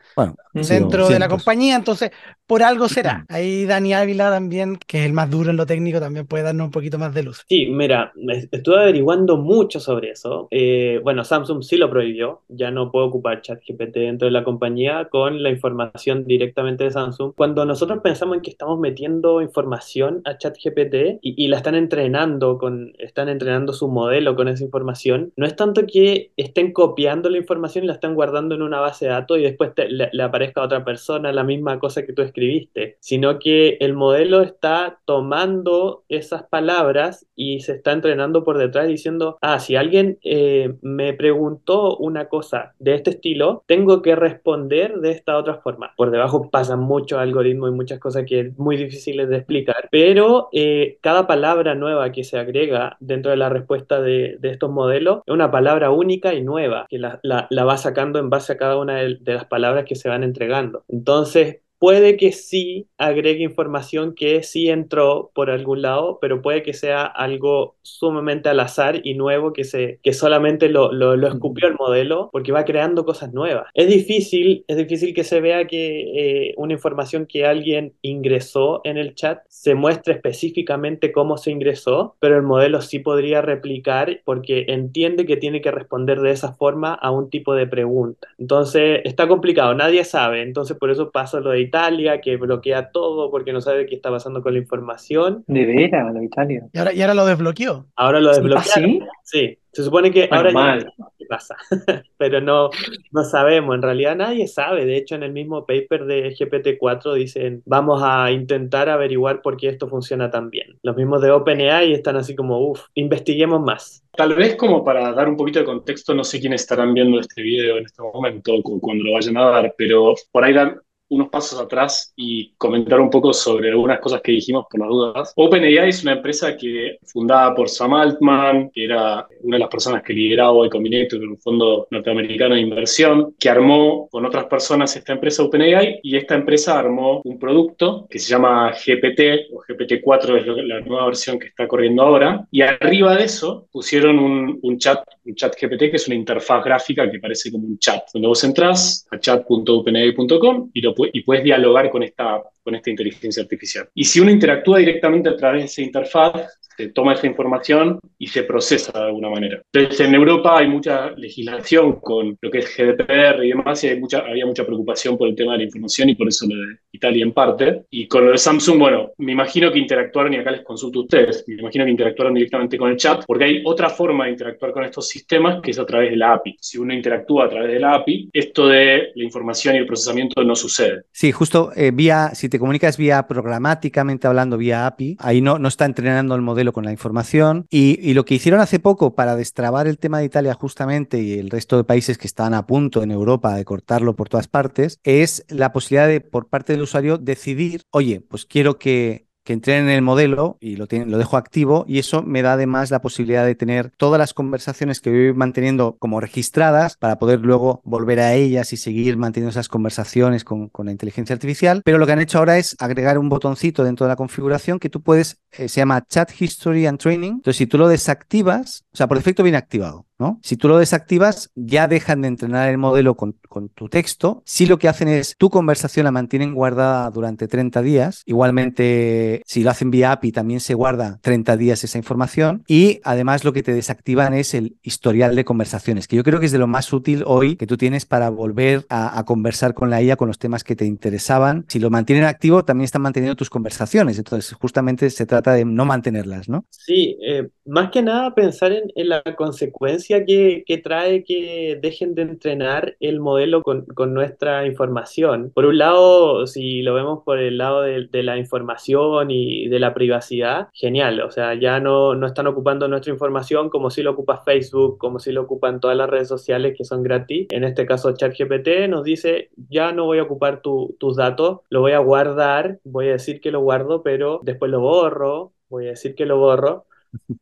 dentro 0.54 1.08
de 1.08 1.20
la 1.20 1.28
compañía, 1.28 1.76
entonces 1.76 2.12
por 2.48 2.64
algo 2.64 2.88
será. 2.88 3.26
Ahí 3.30 3.66
Dani 3.66 3.94
Ávila 3.94 4.30
también, 4.30 4.78
que 4.88 5.00
es 5.00 5.06
el 5.06 5.14
más 5.14 5.30
duro 5.30 5.50
en 5.50 5.58
lo 5.58 5.66
técnico, 5.66 6.00
también 6.00 6.28
puede 6.28 6.44
darnos 6.44 6.66
un 6.66 6.72
poquito 6.72 6.98
más 6.98 7.14
de 7.14 7.24
luz. 7.24 7.44
Sí, 7.48 7.66
mira, 7.68 8.14
estuve 8.52 8.82
averiguando 8.82 9.38
mucho 9.38 9.80
sobre 9.80 10.12
eso. 10.12 10.48
Eh, 10.52 11.00
bueno, 11.04 11.24
Samsung 11.24 11.64
sí 11.64 11.78
lo 11.78 11.90
prohibió, 11.90 12.44
ya 12.48 12.72
no 12.72 12.92
puedo 12.92 13.08
ocupar 13.08 13.42
ChatGPT 13.42 13.96
dentro 13.96 14.28
de 14.28 14.32
la 14.32 14.44
compañía 14.44 15.08
con 15.10 15.42
la 15.42 15.50
información 15.50 16.26
directamente 16.26 16.84
de 16.84 16.92
Samsung. 16.92 17.34
Cuando 17.36 17.66
nosotros 17.66 18.00
pensamos 18.04 18.36
en 18.36 18.42
que 18.42 18.52
estamos 18.52 18.80
metiendo 18.80 19.42
información 19.42 20.22
a 20.26 20.38
ChatGPT 20.38 21.20
y, 21.22 21.44
y 21.44 21.48
la 21.48 21.58
están 21.58 21.76
entrenando 21.76 22.58
con 22.58 22.75
están 22.98 23.30
entrenando 23.30 23.74
su 23.74 23.88
modelo 23.88 24.36
con 24.36 24.48
esa 24.48 24.63
información, 24.63 25.33
no 25.36 25.45
es 25.45 25.56
tanto 25.56 25.86
que 25.86 26.31
estén 26.38 26.74
copiando 26.74 27.30
la 27.30 27.38
información 27.38 27.83
y 27.83 27.88
la 27.88 27.94
están 27.94 28.16
guardando 28.16 28.56
en 28.56 28.62
una 28.62 28.80
base 28.80 29.06
de 29.06 29.12
datos 29.12 29.38
y 29.38 29.44
después 29.44 29.72
le, 29.88 30.24
aparezca 30.24 30.62
a 30.62 30.66
otra 30.66 30.86
persona 30.86 31.31
la 31.31 31.44
misma 31.44 31.80
cosa 31.80 32.06
que 32.06 32.13
tú 32.13 32.22
escribiste, 32.22 32.98
sino 33.00 33.39
que 33.39 33.77
el 33.80 33.94
modelo 33.94 34.42
está 34.42 35.00
tomando 35.06 36.04
esas 36.10 36.44
palabras 36.44 37.27
y 37.36 37.62
se 37.62 37.74
está 37.74 37.92
entrenando 37.92 38.44
por 38.44 38.57
detrás 38.57 38.88
diciendo, 38.88 39.38
ah, 39.42 39.60
si 39.60 39.75
alguien 39.75 40.18
eh, 40.24 40.75
me 40.81 41.13
preguntó 41.13 41.98
una 41.98 42.27
cosa 42.27 42.74
de 42.80 42.95
este 42.95 43.12
estilo, 43.12 43.63
tengo 43.68 44.01
que 44.01 44.16
responder 44.16 45.00
de 45.00 45.12
esta 45.12 45.38
otra 45.38 45.56
forma. 45.56 45.94
Por 45.95 46.12
debajo 46.12 46.50
pasan 46.50 46.80
muchos 46.80 47.19
algoritmos 47.19 47.69
y 47.69 47.75
muchas 47.75 48.00
cosas 48.00 48.25
que 48.25 48.39
es 48.39 48.57
muy 48.57 48.77
difíciles 48.77 49.30
de 49.30 49.38
explicar, 49.38 49.88
pero 49.92 50.50
eh, 50.51 50.98
cada 51.01 51.27
palabra 51.27 51.75
nueva 51.75 52.12
que 52.12 52.24
se 52.24 52.38
agrega 52.38 52.65
dentro 53.00 53.32
de 53.32 53.38
la 53.38 53.50
respuesta 53.50 54.02
de, 54.02 54.38
estos 54.42 54.72
modelos 54.72 55.22
es 55.26 55.34
una 55.34 55.52
palabra 55.52 55.92
única 55.92 56.34
y 56.34 56.42
nueva, 56.42 56.86
que 56.90 57.00
la, 57.00 57.20
va 57.22 57.78
sacando 57.78 58.20
en 58.20 58.30
base 58.30 58.54
a 58.54 58.58
cada 58.58 58.78
una 58.78 58.98
de, 58.98 59.18
de 59.20 59.34
las 59.34 59.46
palabras 59.46 59.86
que 59.86 59.96
se 59.96 60.10
van 60.10 60.24
entregando. 60.24 60.84
Entonces, 60.88 61.60
puede 61.80 62.18
que 62.18 62.31
sí 62.31 62.88
agregue 62.98 63.44
información 63.44 64.16
que 64.16 64.44
sí 64.44 64.69
entró 64.69 65.31
por 65.33 65.50
algún 65.50 65.81
lado, 65.81 66.19
pero 66.22 66.42
puede 66.42 66.63
que 66.63 66.74
sea 66.74 67.04
algo 67.06 67.75
sumamente 67.81 68.50
al 68.50 68.60
azar 68.60 69.01
y 69.04 69.13
nuevo 69.16 69.54
que, 69.54 69.63
se, 69.63 70.00
que 70.01 70.13
solamente 70.13 70.69
lo, 70.69 70.92
lo, 70.92 71.27
escupió 71.27 71.68
el 71.68 71.75
modelo 71.75 72.30
porque 72.31 72.51
va 72.51 72.66
creando 72.66 73.06
cosas 73.06 73.33
nuevas. 73.33 73.68
Es 73.74 73.88
difícil, 73.88 74.63
es 74.68 74.77
difícil 74.77 75.13
que 75.13 75.24
se 75.24 75.42
vea 75.42 75.66
que 75.68 76.50
eh, 76.50 76.54
una 76.57 76.74
información 76.74 77.25
que 77.25 77.45
alguien 77.45 77.94
ingresó 78.01 78.81
en 78.83 78.98
el 78.98 79.16
chat 79.16 79.39
se 79.48 79.75
muestre 79.75 80.13
específicamente 80.13 81.12
cómo 81.12 81.38
se 81.38 81.51
ingresó, 81.51 82.15
pero 82.20 82.38
el 82.38 82.44
modelo 82.44 82.82
sí 82.82 83.00
podría 83.00 83.41
replicar 83.41 84.22
porque 84.24 84.65
entiende 84.70 85.25
que 85.25 85.38
tiene 85.38 85.62
que 85.62 85.72
responder 85.72 86.22
de 86.22 86.32
esa 86.32 86.53
forma 86.53 86.94
a 86.94 87.12
un 87.12 87.29
tipo 87.29 87.53
de 87.53 87.67
pregunta. 87.67 88.27
Entonces, 88.38 89.01
está 89.03 89.27
complicado, 89.27 89.74
nadie 89.74 90.03
sabe, 90.03 90.41
entonces 90.41 90.77
por 90.77 90.91
eso 90.91 91.12
pasa 91.12 91.39
lo 91.39 91.51
de 91.51 91.64
Italia, 91.65 92.22
que 92.22 92.38
bloquea 92.38 92.91
todo 92.91 93.29
porque 93.29 93.53
no 93.53 93.62
sabe 93.62 93.86
qué 93.86 93.95
está 93.95 94.10
pasando 94.10 94.41
con 94.41 94.53
la 94.53 94.60
información. 94.60 95.43
De 95.48 95.65
veras, 95.65 96.13
lo 96.13 96.19
de 96.19 96.25
Italia. 96.25 96.67
Y 96.74 96.77
ahora, 96.77 96.93
y 96.93 97.01
ahora 97.01 97.13
lo 97.13 97.25
desbloqueó. 97.25 97.86
Ahora 97.95 98.19
lo 98.19 98.29
desbloqueó. 98.29 98.60
¿Ah, 98.60 99.03
sí? 99.24 99.57
se 99.75 99.84
supone 99.84 100.10
que 100.10 100.29
ahora 100.31 100.51
ya 100.53 100.88
qué 101.17 101.25
pasa, 101.27 101.57
pero 102.17 102.39
no, 102.39 102.69
no 103.12 103.24
sabemos, 103.25 103.75
en 103.75 103.81
realidad 103.81 104.15
nadie 104.15 104.48
sabe. 104.48 104.86
De 104.86 104.95
hecho, 104.95 105.15
en 105.15 105.24
el 105.24 105.34
mismo 105.34 105.65
paper 105.65 106.05
de 106.05 106.34
GPT-4 106.34 107.13
dicen, 107.13 107.62
vamos 107.65 108.01
a 108.01 108.31
intentar 108.31 108.88
averiguar 108.88 109.41
por 109.41 109.57
qué 109.57 109.67
esto 109.67 109.89
funciona 109.89 110.31
tan 110.31 110.50
bien. 110.50 110.79
Los 110.81 110.95
mismos 110.95 111.22
de 111.22 111.31
OpenAI 111.31 111.91
están 111.91 112.15
así 112.15 112.36
como, 112.36 112.69
uff, 112.69 112.86
investiguemos 112.93 113.60
más. 113.62 114.01
Tal 114.15 114.34
vez 114.34 114.55
como 114.55 114.81
para 114.86 115.12
dar 115.12 115.27
un 115.27 115.36
poquito 115.36 115.60
de 115.60 115.65
contexto, 115.65 116.13
no 116.13 116.24
sé 116.24 116.39
quiénes 116.39 116.62
estarán 116.62 116.93
viendo 116.93 117.19
este 117.19 117.41
video 117.41 117.77
en 117.77 117.86
este 117.86 118.01
momento, 118.01 118.53
cuando 118.63 119.03
lo 119.03 119.12
vayan 119.12 119.36
a 119.36 119.50
dar, 119.50 119.75
pero 119.77 120.13
por 120.31 120.45
ahí 120.45 120.53
dan, 120.53 120.79
unos 121.10 121.30
pasos 121.30 121.60
atrás 121.60 122.14
y 122.16 122.54
comentar 122.58 123.00
un 123.00 123.10
poco 123.10 123.34
sobre 123.34 123.70
algunas 123.70 124.00
cosas 124.00 124.22
que 124.22 124.32
dijimos 124.32 124.66
por 124.70 124.80
las 124.80 124.90
dudas. 124.90 125.34
OpenAI 125.36 125.90
es 125.90 126.04
una 126.04 126.14
empresa 126.14 126.58
que 126.58 126.98
fundada 127.04 127.54
por 127.54 127.70
Sam 127.70 127.94
Altman, 127.94 128.72
que 128.72 128.86
era 128.86 129.28
una 129.42 129.58
de 129.58 129.60
las 129.60 129.70
personas 129.70 130.04
que 130.04 130.14
lideraba 130.14 130.66
Y 130.66 130.70
Combinator, 130.70 131.22
un 131.22 131.38
fondo 131.38 131.88
norteamericano 131.92 132.56
de 132.56 132.62
inversión, 132.62 133.36
que 133.40 133.50
armó 133.50 134.08
con 134.10 134.26
otras 134.26 134.46
personas 134.46 134.96
esta 134.96 135.14
empresa 135.14 135.44
OpenAI 135.44 136.00
y 136.02 136.18
esta 136.18 136.36
empresa 136.36 136.78
armó 136.80 137.22
un 137.24 137.40
producto 137.40 138.08
que 138.10 138.20
se 138.20 138.30
llama 138.30 138.72
GPT 138.72 139.52
o 139.54 139.62
GPT-4 139.62 140.40
es 140.40 140.68
la 140.68 140.82
nueva 140.82 141.06
versión 141.06 141.40
que 141.40 141.48
está 141.48 141.68
corriendo 141.68 142.04
ahora 142.04 142.48
y 142.52 142.62
arriba 142.62 143.16
de 143.16 143.26
eso 143.26 143.68
pusieron 143.72 144.20
un, 144.20 144.60
un 144.62 144.78
chat, 144.78 145.00
un 145.25 145.36
chat 145.36 145.55
GPT 145.60 145.89
que 145.89 145.96
es 145.96 146.08
una 146.08 146.15
interfaz 146.15 146.63
gráfica 146.63 147.10
que 147.10 147.20
parece 147.20 147.51
como 147.51 147.67
un 147.67 147.77
chat, 147.79 148.03
donde 148.13 148.27
vos 148.27 148.44
entrás 148.44 149.08
a 149.12 149.20
chat.openai.com 149.20 150.72
y 150.74 150.82
y 151.13 151.24
puedes 151.24 151.44
dialogar 151.44 151.89
con 151.89 152.03
esta, 152.03 152.41
con 152.63 152.75
esta 152.75 152.89
inteligencia 152.89 153.44
artificial. 153.44 153.89
Y 153.94 154.03
si 154.03 154.20
uno 154.20 154.32
interactúa 154.32 154.79
directamente 154.79 155.29
a 155.29 155.36
través 155.36 155.62
de 155.62 155.65
esa 155.65 155.82
interfaz, 155.82 156.60
se 156.77 156.89
toma 156.89 157.13
esa 157.13 157.27
información 157.27 158.00
y 158.17 158.27
se 158.27 158.44
procesa 158.44 158.91
de 158.91 159.05
alguna 159.05 159.29
manera. 159.29 159.62
Entonces, 159.72 160.08
en 160.08 160.15
Europa 160.15 160.58
hay 160.58 160.67
mucha 160.67 161.12
legislación 161.12 162.00
con 162.00 162.38
lo 162.41 162.51
que 162.51 162.60
es 162.60 162.75
GDPR 162.75 163.44
y 163.44 163.50
demás, 163.50 163.84
y 163.84 163.89
hay 163.89 164.00
mucha, 164.00 164.20
había 164.20 164.46
mucha 164.46 164.65
preocupación 164.65 165.17
por 165.17 165.27
el 165.27 165.36
tema 165.36 165.53
de 165.53 165.60
la 165.60 165.63
información 165.65 166.10
y 166.10 166.15
por 166.15 166.27
eso 166.27 166.46
lo 166.48 166.55
de 166.55 166.77
Italia 166.91 167.24
en 167.24 167.34
parte. 167.34 167.84
Y 167.89 168.08
con 168.08 168.25
lo 168.25 168.32
de 168.32 168.38
Samsung, 168.38 168.79
bueno, 168.79 169.12
me 169.17 169.32
imagino 169.32 169.72
que 169.72 169.79
interactuaron, 169.79 170.34
y 170.34 170.38
acá 170.38 170.51
les 170.51 170.62
consulto 170.62 171.00
a 171.00 171.03
ustedes, 171.03 171.44
me 171.48 171.55
imagino 171.55 171.86
que 171.86 171.91
interactuaron 171.91 172.34
directamente 172.34 172.77
con 172.77 172.89
el 172.89 172.98
chat, 172.98 173.24
porque 173.25 173.46
hay 173.46 173.62
otra 173.65 173.89
forma 173.89 174.25
de 174.25 174.32
interactuar 174.32 174.72
con 174.72 174.84
estos 174.84 175.08
sistemas 175.08 175.62
que 175.62 175.72
es 175.72 175.79
a 175.79 175.86
través 175.86 176.12
de 176.12 176.17
la 176.17 176.34
API. 176.34 176.58
Si 176.60 176.77
uno 176.77 176.94
interactúa 176.94 177.46
a 177.46 177.50
través 177.50 177.72
de 177.72 177.79
la 177.79 177.96
API, 177.96 178.29
esto 178.34 178.67
de 178.67 179.12
la 179.15 179.24
información 179.24 179.75
y 179.75 179.79
el 179.79 179.86
procesamiento 179.86 180.44
no 180.44 180.55
sucede. 180.55 181.03
Sí, 181.12 181.32
justo 181.32 181.72
eh, 181.75 181.91
vía, 181.94 182.32
si 182.34 182.50
te 182.50 182.60
comunicas 182.60 182.98
vía 182.98 183.27
programáticamente 183.27 184.27
hablando, 184.27 184.58
vía 184.58 184.88
API, 184.88 185.17
ahí 185.20 185.41
no, 185.41 185.60
no 185.60 185.67
está 185.67 185.86
entrenando 185.86 186.36
el 186.36 186.41
modelo 186.41 186.64
con 186.74 186.86
la 186.86 186.91
información. 186.91 187.65
Y, 187.69 188.00
y, 188.01 188.13
lo 188.13 188.25
que 188.25 188.36
hicieron 188.36 188.60
hace 188.62 188.79
poco 188.79 189.15
para 189.15 189.36
destrabar 189.36 189.88
el 189.88 189.98
tema 189.98 190.19
de 190.19 190.25
Italia 190.25 190.53
justamente 190.53 191.22
y 191.22 191.39
el 191.39 191.50
resto 191.50 191.77
de 191.77 191.84
países 191.84 192.17
que 192.17 192.27
están 192.27 192.53
a 192.53 192.65
punto 192.65 193.03
en 193.03 193.12
Europa 193.12 193.55
de 193.55 193.65
cortarlo 193.65 194.15
por 194.15 194.29
todas 194.29 194.48
partes, 194.48 195.00
es 195.03 195.45
la 195.50 195.74
posibilidad 195.74 196.07
de, 196.07 196.22
por 196.22 196.48
parte 196.50 196.74
del 196.74 196.81
usuario, 196.81 197.17
decidir, 197.17 197.81
oye, 197.91 198.22
pues 198.22 198.45
quiero 198.45 198.77
que 198.77 199.25
que 199.46 199.54
entrenen 199.54 199.86
en 199.86 199.96
el 199.96 200.02
modelo 200.02 200.58
y 200.60 200.75
lo, 200.75 200.88
lo 200.90 201.18
dejo 201.18 201.38
activo 201.38 201.86
y 201.88 202.00
eso 202.00 202.24
me 202.24 202.42
da 202.42 202.54
además 202.54 202.92
la 202.92 203.00
posibilidad 203.00 203.46
de 203.46 203.56
tener 203.56 203.92
todas 203.96 204.20
las 204.20 204.34
conversaciones 204.34 205.00
que 205.00 205.12
voy 205.12 205.34
manteniendo 205.34 205.96
como 206.00 206.20
registradas 206.20 206.98
para 206.98 207.20
poder 207.20 207.40
luego 207.42 207.82
volver 207.86 208.20
a 208.20 208.34
ellas 208.34 208.74
y 208.74 208.78
seguir 208.78 209.18
manteniendo 209.18 209.52
esas 209.52 209.70
conversaciones 209.70 210.44
con, 210.44 210.70
con 210.70 210.88
la 210.88 210.92
inteligencia 210.92 211.34
artificial. 211.34 211.82
Pero 211.86 212.00
lo 212.00 212.06
que 212.06 212.12
han 212.12 212.22
hecho 212.22 212.40
ahora 212.40 212.58
es 212.58 212.75
agregar 212.80 213.18
un 213.18 213.30
botoncito 213.30 213.84
dentro 213.84 214.08
de 214.08 214.10
la 214.10 214.16
configuración 214.16 214.80
que 214.80 214.90
tú 214.90 215.02
puedes, 215.02 215.38
eh, 215.52 215.70
se 215.70 215.80
llama 215.82 216.06
Chat 216.08 216.32
History 216.40 216.88
and 216.88 217.00
Training. 217.00 217.34
Entonces, 217.34 217.58
si 217.58 217.68
tú 217.68 217.78
lo 217.78 217.88
desactivas, 217.88 218.84
o 218.92 218.98
sea, 218.98 219.08
por 219.08 219.18
defecto 219.18 219.44
viene 219.44 219.58
activado. 219.60 220.06
¿No? 220.17 220.39
Si 220.41 220.55
tú 220.55 220.69
lo 220.69 220.77
desactivas, 220.77 221.51
ya 221.55 221.89
dejan 221.89 222.22
de 222.22 222.29
entrenar 222.29 222.69
el 222.69 222.77
modelo 222.77 223.15
con, 223.15 223.36
tu 223.74 223.89
texto. 223.89 224.43
Si 224.45 224.65
lo 224.65 224.77
que 224.77 224.88
hacen 224.88 225.07
es 225.07 225.36
tu 225.38 225.50
conversación 225.50 226.03
la 226.03 226.12
mantienen 226.12 226.53
guardada 226.53 227.10
durante 227.10 227.48
30 227.48 227.81
días, 227.81 228.22
igualmente 228.25 229.41
si 229.45 229.63
lo 229.63 229.72
hacen 229.72 229.91
vía 229.91 230.12
API 230.12 230.31
también 230.31 230.60
se 230.60 230.74
guarda 230.74 231.19
30 231.22 231.55
días 231.55 231.84
esa 231.84 231.98
información 231.98 232.63
y 232.67 233.00
además 233.03 233.45
lo 233.45 233.53
que 233.53 233.63
te 233.63 233.74
desactivan 233.74 234.34
es 234.34 234.53
el 234.53 234.75
historial 234.84 235.36
de 235.36 235.45
conversaciones, 235.45 236.07
que 236.07 236.17
yo 236.17 236.24
creo 236.24 236.39
que 236.39 236.48
es 236.48 236.51
de 236.51 236.57
lo 236.57 236.67
más 236.67 236.91
útil 236.91 237.24
hoy 237.25 237.55
que 237.55 237.67
tú 237.67 237.77
tienes 237.77 238.05
para 238.05 238.29
volver 238.29 238.86
a, 238.89 239.24
conversar 239.25 239.74
con 239.74 239.89
la 239.89 240.01
IA 240.01 240.17
con 240.17 240.27
los 240.27 240.38
temas 240.38 240.63
que 240.63 240.75
te 240.75 240.86
interesaban. 240.86 241.65
Si 241.67 241.79
lo 241.79 241.89
mantienen 241.89 242.25
activo, 242.25 242.63
también 242.65 242.86
están 242.86 243.01
manteniendo 243.01 243.36
tus 243.36 243.50
conversaciones, 243.50 244.17
entonces 244.17 244.53
justamente 244.53 245.10
se 245.10 245.25
trata 245.25 245.53
de 245.53 245.65
no 245.65 245.86
mantenerlas, 245.86 246.50
¿no? 246.50 246.65
Sí, 246.69 247.17
eh, 247.25 247.50
más 247.65 247.89
que 247.89 248.01
nada 248.01 248.36
pensar 248.36 248.72
en, 248.72 248.84
en 248.95 249.10
la 249.10 249.24
consecuencia 249.36 250.05
que, 250.08 250.64
que, 250.66 250.78
trae 250.78 251.24
que 251.24 251.78
dejen 251.82 252.16
de 252.16 252.24
entrenar 252.24 252.96
el 253.00 253.20
modelo 253.20 253.62
con, 253.62 253.86
con, 253.86 254.14
nuestra 254.14 254.66
información. 254.66 255.52
Por 255.54 255.66
un 255.66 255.78
lado, 255.78 256.48
si 256.48 256.82
lo 256.82 256.94
vemos 256.94 257.24
por 257.24 257.40
el 257.40 257.58
lado 257.58 257.82
de, 257.82 258.08
de, 258.12 258.24
la 258.24 258.38
información 258.38 259.32
y 259.32 259.68
de 259.68 259.80
la 259.80 259.94
privacidad, 259.94 260.70
genial. 260.74 261.22
O 261.22 261.32
sea, 261.32 261.54
ya 261.56 261.80
no, 261.80 262.16
no 262.16 262.28
están 262.28 262.48
ocupando 262.48 262.88
nuestra 262.88 263.12
información 263.12 263.70
como 263.70 263.90
si 263.90 264.04
lo 264.04 264.12
ocupa 264.12 264.44
Facebook, 264.44 264.98
como 264.98 265.20
si 265.20 265.32
lo 265.32 265.42
ocupan 265.42 265.80
todas 265.80 265.98
las 265.98 266.10
redes 266.10 266.28
sociales 266.28 266.76
que 266.78 266.84
son 266.84 267.04
gratis. 267.04 267.48
En 267.52 267.64
este 267.64 267.86
caso, 267.86 268.14
ChatGPT 268.14 268.88
nos 268.90 269.04
dice, 269.04 269.50
ya 269.70 269.92
no 269.92 270.06
voy 270.06 270.20
a 270.20 270.24
ocupar 270.24 270.62
tu, 270.62 270.96
tus 271.00 271.16
datos, 271.18 271.60
lo 271.70 271.82
voy 271.82 271.94
a 271.94 272.00
guardar, 272.00 272.80
voy 272.84 273.10
a 273.10 273.14
decir 273.14 273.42
que 273.42 273.52
lo 273.52 273.62
guardo, 273.62 274.04
pero 274.04 274.40
después 274.44 274.72
lo 274.72 274.80
borro, 274.80 275.54
voy 275.70 275.88
a 275.88 275.90
decir 275.90 276.16
que 276.16 276.26
lo 276.26 276.38
borro 276.38 276.86